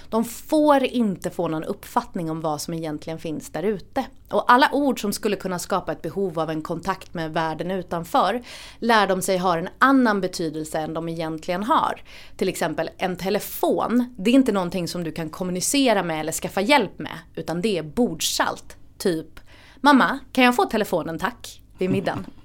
De 0.08 0.24
får 0.24 0.84
inte 0.84 1.30
få 1.30 1.48
någon 1.48 1.64
uppfattning 1.64 2.30
om 2.30 2.40
vad 2.40 2.60
som 2.60 2.74
egentligen 2.74 3.18
finns 3.18 3.50
där 3.50 3.62
ute. 3.62 4.04
Och 4.30 4.52
alla 4.52 4.70
ord 4.72 5.00
som 5.00 5.12
skulle 5.12 5.36
kunna 5.36 5.58
skapa 5.58 5.92
ett 5.92 6.02
behov 6.02 6.38
av 6.38 6.50
en 6.50 6.62
kontakt 6.62 7.14
med 7.14 7.32
världen 7.32 7.70
utanför 7.70 8.42
lär 8.78 9.06
de 9.06 9.22
sig 9.22 9.36
har 9.36 9.58
en 9.58 9.68
annan 9.78 10.20
betydelse 10.20 10.78
än 10.78 10.94
de 10.94 11.08
egentligen 11.08 11.62
har. 11.62 12.02
Till 12.36 12.48
exempel 12.48 12.90
en 12.96 13.16
telefon, 13.16 14.14
det 14.16 14.30
är 14.30 14.34
inte 14.34 14.52
någonting 14.52 14.88
som 14.88 15.04
du 15.04 15.12
kan 15.12 15.30
kommunicera 15.30 16.02
med 16.02 16.20
eller 16.20 16.32
skaffa 16.32 16.60
hjälp 16.60 16.98
med, 16.98 17.18
utan 17.34 17.60
det 17.60 17.78
är 17.78 17.82
bordsalt. 17.82 18.76
Typ, 18.98 19.40
mamma, 19.80 20.18
kan 20.32 20.44
jag 20.44 20.56
få 20.56 20.64
telefonen 20.64 21.18
tack? 21.18 21.62
Vid 21.78 21.90
middagen. 21.90 22.26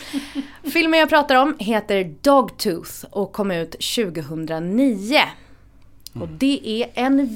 Filmen 0.72 1.00
jag 1.00 1.08
pratar 1.08 1.34
om 1.34 1.56
heter 1.58 2.14
Dogtooth 2.20 3.04
och 3.10 3.32
kom 3.32 3.50
ut 3.50 3.70
2009. 3.70 5.20
Och 6.20 6.28
det 6.28 6.60
är 6.64 6.90
en 6.94 7.28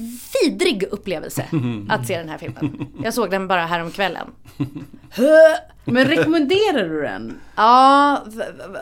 vidrig 0.43 0.83
upplevelse 0.83 1.45
att 1.89 2.07
se 2.07 2.17
den 2.17 2.29
här 2.29 2.37
filmen. 2.37 2.87
Jag 3.03 3.13
såg 3.13 3.31
den 3.31 3.47
bara 3.47 3.65
häromkvällen. 3.65 4.27
Men 5.85 6.05
rekommenderar 6.05 6.89
du 6.89 7.01
den? 7.01 7.39
Ja, 7.55 8.25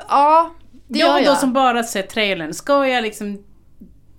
ja 0.08 0.56
det 0.88 1.00
Jag 1.00 1.22
jag. 1.22 1.34
då 1.34 1.36
som 1.36 1.54
bara 1.54 1.84
sett 1.84 2.10
trailern, 2.10 2.54
ska 2.54 2.88
jag 2.88 3.04
liksom 3.04 3.44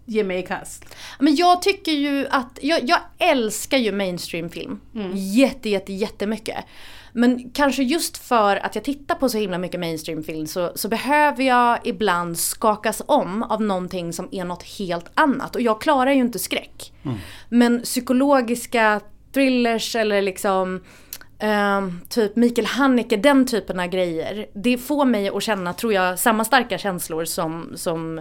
ge 0.07 0.25
mig 0.25 0.39
i 0.39 0.43
kast? 0.43 0.85
Men 1.19 1.37
jag 1.37 1.63
tycker 1.63 1.93
ju 1.93 2.27
att, 2.31 2.59
jag, 2.63 2.89
jag 2.89 2.99
älskar 3.19 3.79
ju 3.79 3.93
mainstreamfilm. 3.93 4.81
Jätte, 5.15 5.69
jätte, 5.69 5.93
jättemycket. 5.93 6.65
Men 7.13 7.51
kanske 7.51 7.83
just 7.83 8.19
för 8.19 8.57
att 8.57 8.75
jag 8.75 8.85
tittar 8.85 9.15
på 9.15 9.29
så 9.29 9.39
himla 9.39 9.59
mycket 9.59 9.81
mainstreamfilm 9.81 10.47
så, 10.47 10.73
så 10.75 10.89
behöver 10.89 11.45
jag 11.45 11.79
ibland 11.85 12.39
skakas 12.39 13.03
om 13.07 13.43
av 13.43 13.63
någonting 13.63 14.13
som 14.13 14.29
är 14.33 14.45
något 14.45 14.63
helt 14.63 15.11
annat. 15.15 15.55
Och 15.57 15.63
jag 15.63 15.81
klarar 15.81 16.13
ju 16.13 16.21
inte 16.21 16.39
skräck. 16.39 16.93
Men 17.49 17.83
psykologiska 17.83 19.01
thrillers 19.33 19.97
eller 19.97 20.23
liksom 20.23 20.81
ehm, 21.39 22.01
typ 22.09 22.37
Mikael 22.37 22.66
Haneke, 22.66 23.16
den 23.16 23.47
typen 23.47 23.80
av 23.80 23.87
grejer. 23.87 24.47
Det 24.53 24.78
får 24.78 25.05
mig 25.05 25.28
att 25.28 25.43
känna, 25.43 25.72
tror 25.72 25.93
jag, 25.93 26.18
samma 26.18 26.45
starka 26.45 26.78
känslor 26.78 27.24
som, 27.24 27.72
som 27.74 28.20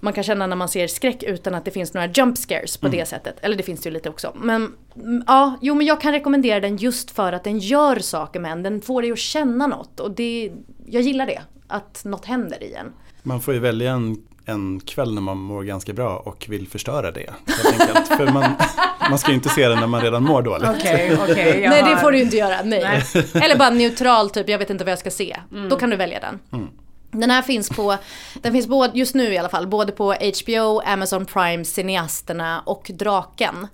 man 0.00 0.12
kan 0.12 0.24
känna 0.24 0.46
när 0.46 0.56
man 0.56 0.68
ser 0.68 0.86
skräck 0.86 1.22
utan 1.22 1.54
att 1.54 1.64
det 1.64 1.70
finns 1.70 1.94
några 1.94 2.06
jump 2.06 2.38
scares 2.38 2.76
på 2.76 2.88
det 2.88 3.08
sättet. 3.08 3.36
Eller 3.42 3.56
det 3.56 3.62
finns 3.62 3.80
det 3.80 3.88
ju 3.88 3.92
lite 3.92 4.08
också. 4.08 4.32
Men 4.34 4.74
mm, 4.96 5.24
ja, 5.26 5.58
jo 5.60 5.74
men 5.74 5.86
jag 5.86 6.00
kan 6.00 6.12
rekommendera 6.12 6.60
den 6.60 6.76
just 6.76 7.10
för 7.10 7.32
att 7.32 7.44
den 7.44 7.58
gör 7.58 7.98
saker 7.98 8.40
med 8.40 8.52
en. 8.52 8.62
Den 8.62 8.80
får 8.80 9.02
dig 9.02 9.12
att 9.12 9.18
känna 9.18 9.66
något 9.66 10.00
och 10.00 10.10
det, 10.10 10.52
jag 10.86 11.02
gillar 11.02 11.26
det. 11.26 11.42
Att 11.68 12.04
något 12.04 12.24
händer 12.24 12.62
i 12.62 12.74
en. 12.74 12.92
Man 13.22 13.40
får 13.40 13.54
ju 13.54 13.60
välja 13.60 13.92
en, 13.92 14.16
en 14.44 14.80
kväll 14.80 15.14
när 15.14 15.22
man 15.22 15.38
mår 15.38 15.62
ganska 15.62 15.92
bra 15.92 16.16
och 16.16 16.46
vill 16.48 16.68
förstöra 16.68 17.10
det. 17.10 17.30
enkelt. 17.72 18.08
För 18.08 18.32
man, 18.32 18.54
man 19.10 19.18
ska 19.18 19.28
ju 19.30 19.34
inte 19.34 19.48
se 19.48 19.68
den 19.68 19.78
när 19.78 19.86
man 19.86 20.00
redan 20.00 20.22
mår 20.22 20.42
dåligt. 20.42 20.68
Okej. 20.68 21.16
jag 21.62 21.70
Nej 21.70 21.82
det 21.82 22.00
får 22.00 22.12
du 22.12 22.20
inte 22.20 22.36
göra, 22.36 22.62
nej. 22.64 23.02
Eller 23.14 23.58
bara 23.58 23.70
neutral 23.70 24.30
typ, 24.30 24.48
jag 24.48 24.58
vet 24.58 24.70
inte 24.70 24.84
vad 24.84 24.92
jag 24.92 24.98
ska 24.98 25.10
se. 25.10 25.36
Då 25.70 25.76
kan 25.76 25.90
du 25.90 25.96
välja 25.96 26.20
den. 26.20 26.68
Den 27.12 27.30
här 27.30 27.42
finns 27.42 27.68
på, 27.68 27.96
den 28.34 28.52
finns 28.52 28.66
både, 28.66 28.98
just 28.98 29.14
nu 29.14 29.32
i 29.32 29.38
alla 29.38 29.48
fall, 29.48 29.66
både 29.66 29.92
på 29.92 30.14
HBO, 30.14 30.80
Amazon 30.80 31.26
Prime, 31.26 31.64
Cineasterna 31.64 32.62
och 32.66 32.90
Draken. 32.94 33.68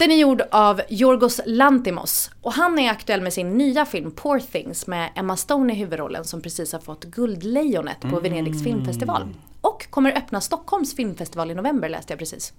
Den 0.00 0.10
är 0.10 0.16
gjord 0.16 0.42
av 0.50 0.80
Yorgos 0.88 1.40
Lantimos 1.46 2.30
och 2.42 2.52
han 2.52 2.78
är 2.78 2.90
aktuell 2.90 3.20
med 3.20 3.32
sin 3.32 3.58
nya 3.58 3.86
film 3.86 4.10
Poor 4.10 4.38
Things 4.38 4.86
med 4.86 5.10
Emma 5.14 5.36
Stone 5.36 5.72
i 5.72 5.76
huvudrollen 5.76 6.24
som 6.24 6.42
precis 6.42 6.72
har 6.72 6.80
fått 6.80 7.04
Guldlejonet 7.04 8.00
på 8.00 8.20
Venedigs 8.20 8.64
filmfestival. 8.64 9.28
Och 9.60 9.90
kommer 9.90 10.12
öppna 10.16 10.40
Stockholms 10.40 10.96
filmfestival 10.96 11.50
i 11.50 11.54
november 11.54 11.88
läste 11.88 12.12
jag 12.12 12.18
precis. 12.18 12.52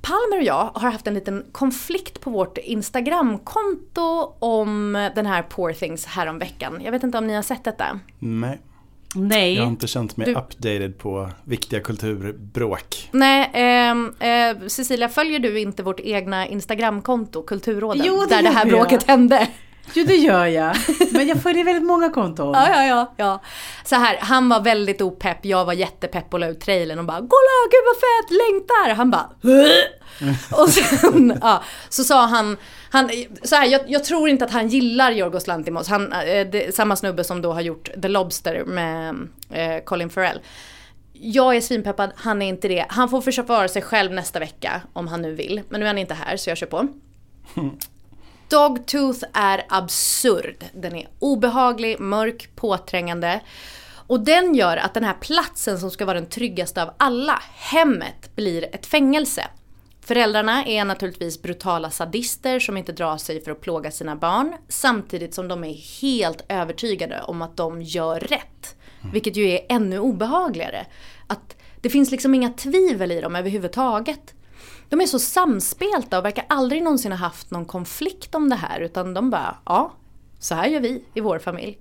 Palmer 0.00 0.36
och 0.36 0.42
jag 0.42 0.70
har 0.74 0.90
haft 0.90 1.06
en 1.06 1.14
liten 1.14 1.44
konflikt 1.52 2.20
på 2.20 2.30
vårt 2.30 2.58
Instagramkonto 2.58 4.34
om 4.38 4.92
den 5.14 5.26
här 5.26 5.42
Poor 5.42 5.72
Things 5.72 6.06
häromveckan. 6.06 6.80
Jag 6.84 6.92
vet 6.92 7.02
inte 7.02 7.18
om 7.18 7.26
ni 7.26 7.34
har 7.34 7.42
sett 7.42 7.64
detta? 7.64 8.00
Nej, 8.18 8.60
Nej. 9.14 9.54
jag 9.54 9.62
har 9.62 9.70
inte 9.70 9.86
känt 9.86 10.16
mig 10.16 10.26
Du- 10.26 10.34
updated 10.34 10.98
på 10.98 11.30
viktiga 11.44 11.80
kulturbråk. 11.80 13.08
Nej, 13.12 13.50
ehm, 13.54 14.14
eh, 14.20 14.66
Cecilia, 14.68 15.08
följer 15.08 15.38
du 15.38 15.60
inte 15.60 15.82
vårt 15.82 16.00
egna 16.00 16.46
Instagramkonto, 16.48 17.42
Kulturråden? 17.42 18.06
Jo, 18.06 18.20
det 18.28 18.34
där 18.36 18.42
det 18.42 18.48
här 18.48 18.66
gör 18.66 18.72
jag. 18.76 18.80
bråket 18.88 19.08
hände. 19.08 19.48
Jo 19.92 20.04
det 20.04 20.16
gör 20.16 20.46
jag. 20.46 20.76
Men 21.12 21.28
jag 21.28 21.42
följer 21.42 21.64
väldigt 21.64 21.84
många 21.84 22.10
konton. 22.10 22.54
Ja, 22.54 22.68
ja, 22.70 22.86
ja, 22.86 23.14
ja. 23.16 23.40
Så 23.84 23.94
här, 23.96 24.18
han 24.20 24.48
var 24.48 24.60
väldigt 24.60 25.00
opepp, 25.00 25.44
jag 25.44 25.64
var 25.64 25.72
jättepepp 25.72 26.34
och 26.34 26.40
la 26.40 26.46
ut 26.46 26.60
trailern 26.60 26.98
och 26.98 27.04
bara 27.04 27.16
“Kolla, 27.16 27.70
gud 27.70 27.84
vad 27.86 27.96
fett, 27.96 28.30
längtar!” 28.30 28.94
Han 28.94 29.10
bara 29.10 29.30
"Åh!" 29.42 30.62
Och 30.62 30.68
sen, 30.68 31.38
ja, 31.42 31.62
så 31.88 32.04
sa 32.04 32.26
han, 32.26 32.56
han 32.90 33.10
så 33.42 33.56
här, 33.56 33.66
jag, 33.66 33.80
jag 33.86 34.04
tror 34.04 34.28
inte 34.28 34.44
att 34.44 34.50
han 34.50 34.68
gillar 34.68 35.10
Jorgos 35.10 35.46
Lantimos, 35.46 35.88
han, 35.88 36.12
eh, 36.12 36.46
det, 36.46 36.74
samma 36.74 36.96
snubbe 36.96 37.24
som 37.24 37.42
då 37.42 37.52
har 37.52 37.60
gjort 37.60 37.90
The 38.02 38.08
Lobster 38.08 38.64
med 38.64 39.28
eh, 39.50 39.84
Colin 39.84 40.10
Farrell. 40.10 40.40
Jag 41.12 41.56
är 41.56 41.60
svinpeppad, 41.60 42.10
han 42.16 42.42
är 42.42 42.48
inte 42.48 42.68
det. 42.68 42.86
Han 42.88 43.08
får 43.08 43.20
försöka 43.20 43.52
vara 43.52 43.68
sig 43.68 43.82
själv 43.82 44.12
nästa 44.12 44.38
vecka 44.38 44.80
om 44.92 45.08
han 45.08 45.22
nu 45.22 45.34
vill. 45.34 45.62
Men 45.68 45.80
nu 45.80 45.86
är 45.86 45.88
han 45.88 45.98
inte 45.98 46.14
här 46.14 46.36
så 46.36 46.50
jag 46.50 46.58
kör 46.58 46.66
på. 46.66 46.88
Dogtooth 48.48 49.24
är 49.32 49.64
absurd. 49.68 50.64
Den 50.72 50.96
är 50.96 51.08
obehaglig, 51.18 52.00
mörk, 52.00 52.50
påträngande. 52.56 53.40
Och 54.06 54.20
den 54.20 54.54
gör 54.54 54.76
att 54.76 54.94
den 54.94 55.04
här 55.04 55.16
platsen 55.20 55.78
som 55.78 55.90
ska 55.90 56.04
vara 56.04 56.20
den 56.20 56.28
tryggaste 56.28 56.82
av 56.82 56.90
alla, 56.96 57.42
hemmet, 57.54 58.36
blir 58.36 58.74
ett 58.74 58.86
fängelse. 58.86 59.46
Föräldrarna 60.00 60.64
är 60.64 60.84
naturligtvis 60.84 61.42
brutala 61.42 61.90
sadister 61.90 62.60
som 62.60 62.76
inte 62.76 62.92
drar 62.92 63.16
sig 63.16 63.44
för 63.44 63.50
att 63.50 63.60
plåga 63.60 63.90
sina 63.90 64.16
barn 64.16 64.54
samtidigt 64.68 65.34
som 65.34 65.48
de 65.48 65.64
är 65.64 66.00
helt 66.00 66.44
övertygade 66.48 67.22
om 67.22 67.42
att 67.42 67.56
de 67.56 67.82
gör 67.82 68.20
rätt. 68.20 68.76
Vilket 69.12 69.36
ju 69.36 69.48
är 69.50 69.60
ännu 69.68 69.98
obehagligare. 69.98 70.86
Att 71.26 71.56
det 71.80 71.90
finns 71.90 72.10
liksom 72.10 72.34
inga 72.34 72.52
tvivel 72.52 73.12
i 73.12 73.20
dem 73.20 73.36
överhuvudtaget. 73.36 74.34
De 74.88 75.00
är 75.00 75.06
så 75.06 75.18
samspelta 75.18 76.18
och 76.18 76.24
verkar 76.24 76.44
aldrig 76.48 76.82
någonsin 76.82 77.12
ha 77.12 77.18
haft 77.18 77.50
någon 77.50 77.64
konflikt 77.64 78.34
om 78.34 78.48
det 78.48 78.56
här 78.56 78.80
utan 78.80 79.14
de 79.14 79.30
bara, 79.30 79.56
ja, 79.66 79.92
så 80.38 80.54
här 80.54 80.66
gör 80.66 80.80
vi 80.80 81.04
i 81.14 81.20
vår 81.20 81.38
familj. 81.38 81.78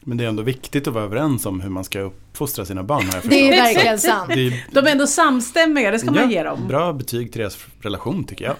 Men 0.00 0.16
det 0.18 0.24
är 0.24 0.28
ändå 0.28 0.42
viktigt 0.42 0.88
att 0.88 0.94
vara 0.94 1.04
överens 1.04 1.46
om 1.46 1.60
hur 1.60 1.70
man 1.70 1.84
ska 1.84 2.00
uppfostra 2.00 2.64
sina 2.64 2.82
barn. 2.82 3.04
Här 3.12 3.22
det 3.24 3.48
är 3.48 3.50
verkligen 3.50 3.98
sant. 3.98 4.30
Är, 4.30 4.66
De 4.72 4.86
är 4.86 4.90
ändå 4.90 5.06
samstämmiga, 5.06 5.90
det 5.90 5.98
ska 5.98 6.10
man 6.10 6.30
ge 6.30 6.42
dem. 6.42 6.68
Bra 6.68 6.92
betyg 6.92 7.32
till 7.32 7.40
deras 7.40 7.66
relation 7.80 8.24
tycker 8.24 8.44
jag. 8.44 8.56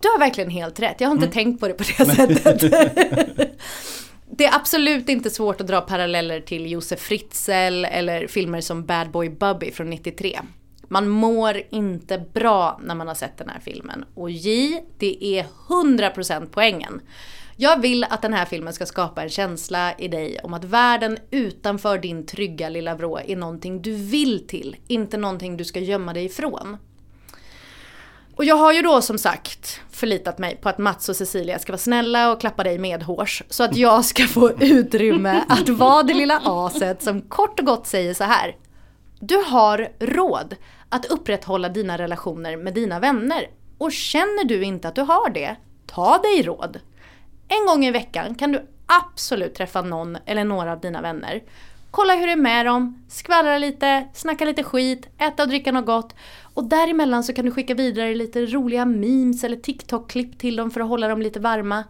Du 0.00 0.08
har 0.08 0.18
verkligen 0.18 0.50
helt 0.50 0.80
rätt, 0.80 1.00
jag 1.00 1.08
har 1.08 1.14
inte 1.14 1.28
tänkt 1.28 1.60
på 1.60 1.68
det 1.68 1.74
på 1.74 1.84
det 1.98 2.06
sättet. 2.06 2.60
Det 4.30 4.44
är 4.44 4.54
absolut 4.54 5.08
inte 5.08 5.30
svårt 5.30 5.60
att 5.60 5.66
dra 5.66 5.80
paralleller 5.80 6.40
till 6.40 6.70
Josef 6.70 7.00
Fritzl 7.00 7.84
eller 7.84 8.26
filmer 8.26 8.60
som 8.60 8.84
Bad 8.86 9.10
Boy 9.10 9.30
Bubby 9.30 9.70
från 9.72 9.90
93. 9.90 10.38
Man 10.88 11.08
mår 11.08 11.62
inte 11.70 12.18
bra 12.18 12.80
när 12.82 12.94
man 12.94 13.08
har 13.08 13.14
sett 13.14 13.38
den 13.38 13.48
här 13.48 13.60
filmen. 13.60 14.04
Och 14.14 14.30
J, 14.30 14.82
det 14.98 15.24
är 15.24 15.46
100% 15.68 16.48
poängen. 16.50 17.00
Jag 17.56 17.80
vill 17.80 18.04
att 18.04 18.22
den 18.22 18.34
här 18.34 18.44
filmen 18.44 18.72
ska 18.72 18.86
skapa 18.86 19.22
en 19.22 19.28
känsla 19.28 19.94
i 19.98 20.08
dig 20.08 20.38
om 20.42 20.54
att 20.54 20.64
världen 20.64 21.18
utanför 21.30 21.98
din 21.98 22.26
trygga 22.26 22.68
lilla 22.68 22.94
vrå 22.94 23.18
är 23.18 23.36
någonting 23.36 23.82
du 23.82 23.94
vill 23.94 24.46
till, 24.46 24.76
inte 24.86 25.16
någonting 25.16 25.56
du 25.56 25.64
ska 25.64 25.80
gömma 25.80 26.12
dig 26.12 26.24
ifrån. 26.24 26.76
Och 28.36 28.44
jag 28.44 28.56
har 28.56 28.72
ju 28.72 28.82
då 28.82 29.02
som 29.02 29.18
sagt 29.18 29.80
förlitat 29.90 30.38
mig 30.38 30.56
på 30.56 30.68
att 30.68 30.78
Mats 30.78 31.08
och 31.08 31.16
Cecilia 31.16 31.58
ska 31.58 31.72
vara 31.72 31.78
snälla 31.78 32.32
och 32.32 32.40
klappa 32.40 32.64
dig 32.64 32.78
medhårs. 32.78 33.42
Så 33.48 33.64
att 33.64 33.76
jag 33.76 34.04
ska 34.04 34.26
få 34.26 34.52
utrymme 34.60 35.44
att 35.48 35.68
vara 35.68 36.02
det 36.02 36.14
lilla 36.14 36.40
aset 36.44 37.02
som 37.02 37.20
kort 37.20 37.60
och 37.60 37.66
gott 37.66 37.86
säger 37.86 38.14
så 38.14 38.24
här. 38.24 38.56
Du 39.20 39.36
har 39.36 39.88
råd 39.98 40.56
att 40.88 41.06
upprätthålla 41.06 41.68
dina 41.68 41.98
relationer 41.98 42.56
med 42.56 42.74
dina 42.74 43.00
vänner. 43.00 43.50
Och 43.78 43.92
känner 43.92 44.44
du 44.44 44.62
inte 44.64 44.88
att 44.88 44.94
du 44.94 45.00
har 45.00 45.30
det, 45.30 45.56
ta 45.86 46.18
dig 46.18 46.42
råd. 46.42 46.80
En 47.48 47.66
gång 47.66 47.84
i 47.84 47.90
veckan 47.90 48.34
kan 48.34 48.52
du 48.52 48.66
absolut 48.86 49.54
träffa 49.54 49.82
någon 49.82 50.18
eller 50.26 50.44
några 50.44 50.72
av 50.72 50.80
dina 50.80 51.00
vänner. 51.00 51.42
Kolla 51.90 52.14
hur 52.14 52.26
det 52.26 52.32
är 52.32 52.36
med 52.36 52.66
dem, 52.66 53.04
skvallra 53.08 53.58
lite, 53.58 54.08
snacka 54.14 54.44
lite 54.44 54.62
skit, 54.62 55.08
äta 55.18 55.42
och 55.42 55.48
dricka 55.48 55.72
något 55.72 55.86
gott. 55.86 56.14
Och 56.54 56.64
däremellan 56.64 57.24
så 57.24 57.32
kan 57.32 57.44
du 57.44 57.50
skicka 57.50 57.74
vidare 57.74 58.14
lite 58.14 58.46
roliga 58.46 58.84
memes 58.84 59.44
eller 59.44 59.56
TikTok-klipp 59.56 60.38
till 60.38 60.56
dem 60.56 60.70
för 60.70 60.80
att 60.80 60.88
hålla 60.88 61.08
dem 61.08 61.22
lite 61.22 61.40
varma. 61.40 61.84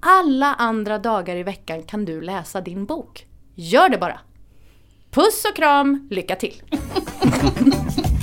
Alla 0.00 0.54
andra 0.54 0.98
dagar 0.98 1.36
i 1.36 1.42
veckan 1.42 1.82
kan 1.82 2.04
du 2.04 2.20
läsa 2.20 2.60
din 2.60 2.86
bok. 2.86 3.26
Gör 3.54 3.88
det 3.88 3.98
bara! 3.98 4.20
Puss 5.14 5.44
och 5.44 5.56
kram, 5.56 6.08
lycka 6.10 6.36
till! 6.36 6.62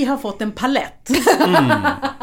J 0.00 0.04
har 0.06 0.16
fått 0.16 0.42
en 0.42 0.52
palett. 0.52 1.10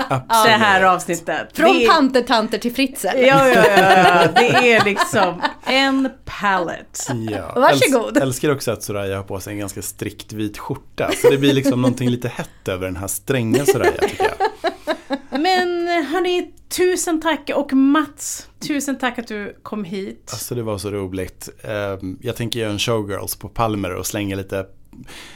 Absolut. 0.10 0.46
det 0.46 0.50
här 0.50 0.82
avsnittet. 0.84 1.48
Från 1.54 1.74
det 1.78 1.86
är, 1.86 1.90
pantertanter 1.90 2.58
till 2.58 2.74
Fritzl. 2.76 3.08
ja, 3.08 3.22
ja, 3.22 3.48
ja, 3.48 3.64
ja, 3.68 4.28
det 4.36 4.72
är 4.74 4.86
liksom 4.86 5.42
en 5.66 6.10
palett. 6.26 7.08
Ja. 7.30 7.54
Varsågod. 7.56 8.18
Äls- 8.18 8.22
älskar 8.22 8.52
också 8.52 8.72
att 8.72 8.84
Soraya 8.84 9.16
har 9.18 9.24
på 9.24 9.40
sig 9.40 9.54
en 9.54 9.60
ganska 9.60 9.82
strikt 9.82 10.34
vit 10.34 10.58
skjorta. 10.58 11.12
Så 11.22 11.30
det 11.30 11.38
blir 11.38 11.54
liksom 11.54 11.82
någonting 11.82 12.10
lite 12.10 12.28
hett 12.28 12.68
över 12.68 12.86
den 12.86 12.96
här 12.96 13.08
stränga 13.08 13.66
Soraya 13.66 13.92
tycker 14.02 14.24
jag. 14.26 14.48
Men 15.42 15.88
hörni, 15.88 16.52
tusen 16.70 17.22
tack 17.22 17.50
och 17.56 17.74
Mats, 17.74 18.48
tusen 18.68 18.98
tack 18.98 19.20
att 19.20 19.28
du 19.28 19.58
kom 19.64 19.84
hit. 19.84 20.30
Alltså 20.32 20.56
det 20.56 20.64
var 20.64 20.78
så 20.78 20.90
roligt. 20.92 21.50
Ehm, 21.64 22.18
Jag 22.22 22.36
tänker 22.36 22.60
göra 22.60 22.72
en 22.72 22.80
showgirls 22.80 23.36
på 23.36 23.50
Palmer 23.50 23.94
och 23.96 24.06
slänga 24.06 24.36
lite, 24.36 24.66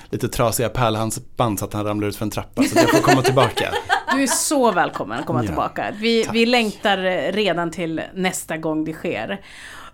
lite 0.09 0.27
trasiga 0.27 0.69
pärlhandsband 0.69 1.59
så 1.59 1.65
att 1.65 1.73
han 1.73 1.85
ramlar 1.85 2.07
ut 2.07 2.15
för 2.15 2.25
en 2.25 2.31
trappa. 2.31 2.63
Så 2.63 2.79
att 2.79 2.83
jag 2.83 2.91
får 2.91 2.99
komma 3.11 3.21
tillbaka. 3.21 3.73
Du 4.15 4.23
är 4.23 4.27
så 4.27 4.71
välkommen 4.71 5.19
att 5.19 5.25
komma 5.25 5.39
Ja, 5.43 5.47
tillbaka. 5.47 5.85
Vi, 5.99 6.23
tack. 6.23 6.35
vi 6.35 6.45
längtar 6.45 6.97
redan 7.31 7.71
till 7.71 8.01
nästa 8.13 8.57
gång 8.57 8.85
det 8.85 8.93
sker. 8.93 9.41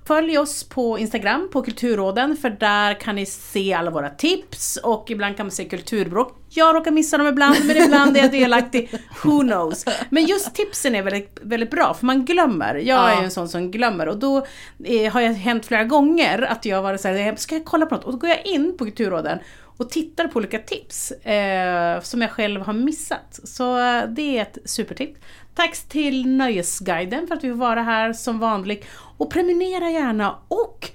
Följ 0.07 0.37
oss 0.37 0.63
på 0.63 0.99
Instagram, 0.99 1.49
på 1.53 1.61
Kulturråden, 1.63 2.37
för 2.37 2.49
där 2.49 2.93
kan 2.93 3.15
ni 3.15 3.25
se 3.25 3.73
alla 3.73 3.91
våra 3.91 4.09
tips 4.09 4.77
och 4.83 5.05
ibland 5.11 5.37
kan 5.37 5.45
man 5.45 5.51
se 5.51 5.65
kulturbråk. 5.65 6.33
Jag 6.49 6.75
råkar 6.75 6.91
missa 6.91 7.17
dem 7.17 7.27
ibland, 7.27 7.55
men 7.65 7.77
ibland 7.77 8.17
är 8.17 8.21
jag 8.21 8.31
delaktig. 8.31 8.91
Who 9.23 9.39
knows? 9.39 9.85
Men 10.09 10.25
just 10.25 10.55
tipsen 10.55 10.95
är 10.95 11.03
väldigt, 11.03 11.39
väldigt 11.41 11.71
bra, 11.71 11.93
för 11.93 12.05
man 12.05 12.25
glömmer. 12.25 12.75
Jag 12.75 12.85
Ja. 12.97 13.09
är 13.09 13.17
ju 13.19 13.23
en 13.25 13.31
sån 13.31 13.49
som 13.49 13.71
glömmer 13.71 14.07
och 14.07 14.17
då 14.17 14.45
eh, 14.83 15.13
har 15.13 15.21
jag 15.21 15.33
hänt 15.33 15.65
flera 15.65 15.83
gånger 15.83 16.41
att 16.41 16.65
jag 16.65 16.81
varit 16.81 17.01
så 17.01 17.07
här, 17.07 17.35
ska 17.35 17.55
jag 17.55 17.65
kolla 17.65 17.85
på 17.85 17.95
något? 17.95 18.03
Och 18.03 18.11
då 18.11 18.17
går 18.17 18.29
jag 18.29 18.45
in 18.45 18.77
på 18.77 18.85
Kulturråden 18.85 19.39
och 19.77 19.89
tittar 19.89 20.27
på 20.27 20.37
olika 20.39 20.59
tips 20.59 21.11
eh, 21.11 22.01
som 22.01 22.21
jag 22.21 22.31
själv 22.31 22.61
har 22.61 22.73
missat. 22.73 23.39
Så 23.43 23.77
eh, 23.79 24.03
det 24.09 24.37
är 24.37 24.41
ett 24.41 24.57
supertips. 24.65 25.19
Tack 25.55 25.75
till 25.89 26.27
Nöjesguiden 26.37 27.27
för 27.27 27.35
att 27.35 27.43
vi 27.43 27.49
får 27.49 27.57
vara 27.57 27.81
här 27.83 28.13
som 28.13 28.39
vanligt. 28.39 28.85
Och 29.17 29.31
prenumerera 29.31 29.89
gärna 29.89 30.35
och 30.47 30.89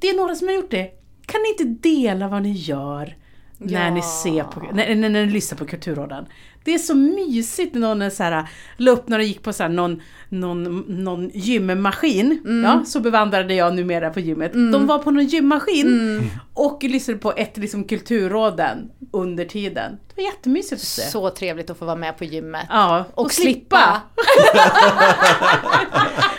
det 0.00 0.08
är 0.08 0.16
några 0.16 0.34
som 0.34 0.48
har 0.48 0.54
gjort 0.54 0.70
det. 0.70 0.90
Kan 1.26 1.40
ni 1.42 1.48
inte 1.64 1.88
dela 1.88 2.28
vad 2.28 2.42
ni 2.42 2.52
gör 2.52 3.16
när 3.58 3.84
Ja. 3.88 3.94
ni 3.94 4.02
ser 4.02 4.44
på, 4.44 4.60
när, 4.72 4.94
när, 4.94 5.08
när 5.08 5.26
ni 5.26 5.32
lyssnar 5.32 5.58
på 5.58 5.66
Kulturråden? 5.66 6.26
Det 6.64 6.74
är 6.74 6.78
så 6.78 6.94
mysigt 6.94 7.74
när 7.74 7.80
någon 7.80 8.02
är 8.02 8.10
så 8.10 8.22
här, 8.22 8.48
la 8.76 8.90
upp 8.90 9.08
när 9.08 9.18
de 9.18 9.24
gick 9.24 9.42
på 9.42 9.52
så 9.52 9.62
här 9.62 9.70
någon, 9.70 10.02
någon, 10.28 10.84
någon 10.88 11.30
gymmaskin. 11.34 12.40
Ja, 12.64 12.84
så 12.86 13.00
bevandrade 13.00 13.54
jag 13.54 13.74
numera 13.74 14.10
på 14.10 14.20
gymmet. 14.20 14.52
De 14.52 14.86
var 14.86 14.98
på 14.98 15.10
någon 15.10 15.26
gymmaskin 15.26 16.30
och 16.54 16.82
lyssnade 16.82 17.20
på 17.20 17.32
ett 17.36 17.56
liksom 17.56 17.84
Kulturråden 17.84 18.90
under 19.12 19.44
tiden. 19.44 19.92
Det 20.08 20.22
var 20.22 20.24
jättemysigt 20.30 20.72
att 20.82 20.88
se. 20.88 21.02
Så 21.02 21.30
trevligt 21.30 21.70
att 21.70 21.78
få 21.78 21.84
vara 21.84 21.96
med 21.96 22.18
på 22.18 22.24
gymmet. 22.24 22.66
Ja, 22.68 23.04
Och, 23.14 23.32
slippa. 23.32 24.02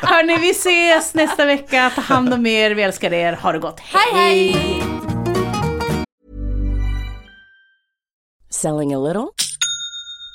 Hörni, 0.01 0.37
vi 0.37 0.49
ses 0.49 1.13
nästa 1.13 1.45
vecka. 1.45 1.91
Ta 1.95 2.01
hand 2.01 2.33
om 2.33 2.45
er, 2.45 2.71
vi 2.71 2.81
älskar 2.83 3.13
er. 3.13 3.33
Ha 3.33 3.51
det 3.51 3.59
gott. 3.59 3.79
Hej 3.79 4.13
hej! 4.13 4.55
Selling 8.49 8.93
a 8.93 8.99
little 8.99 9.27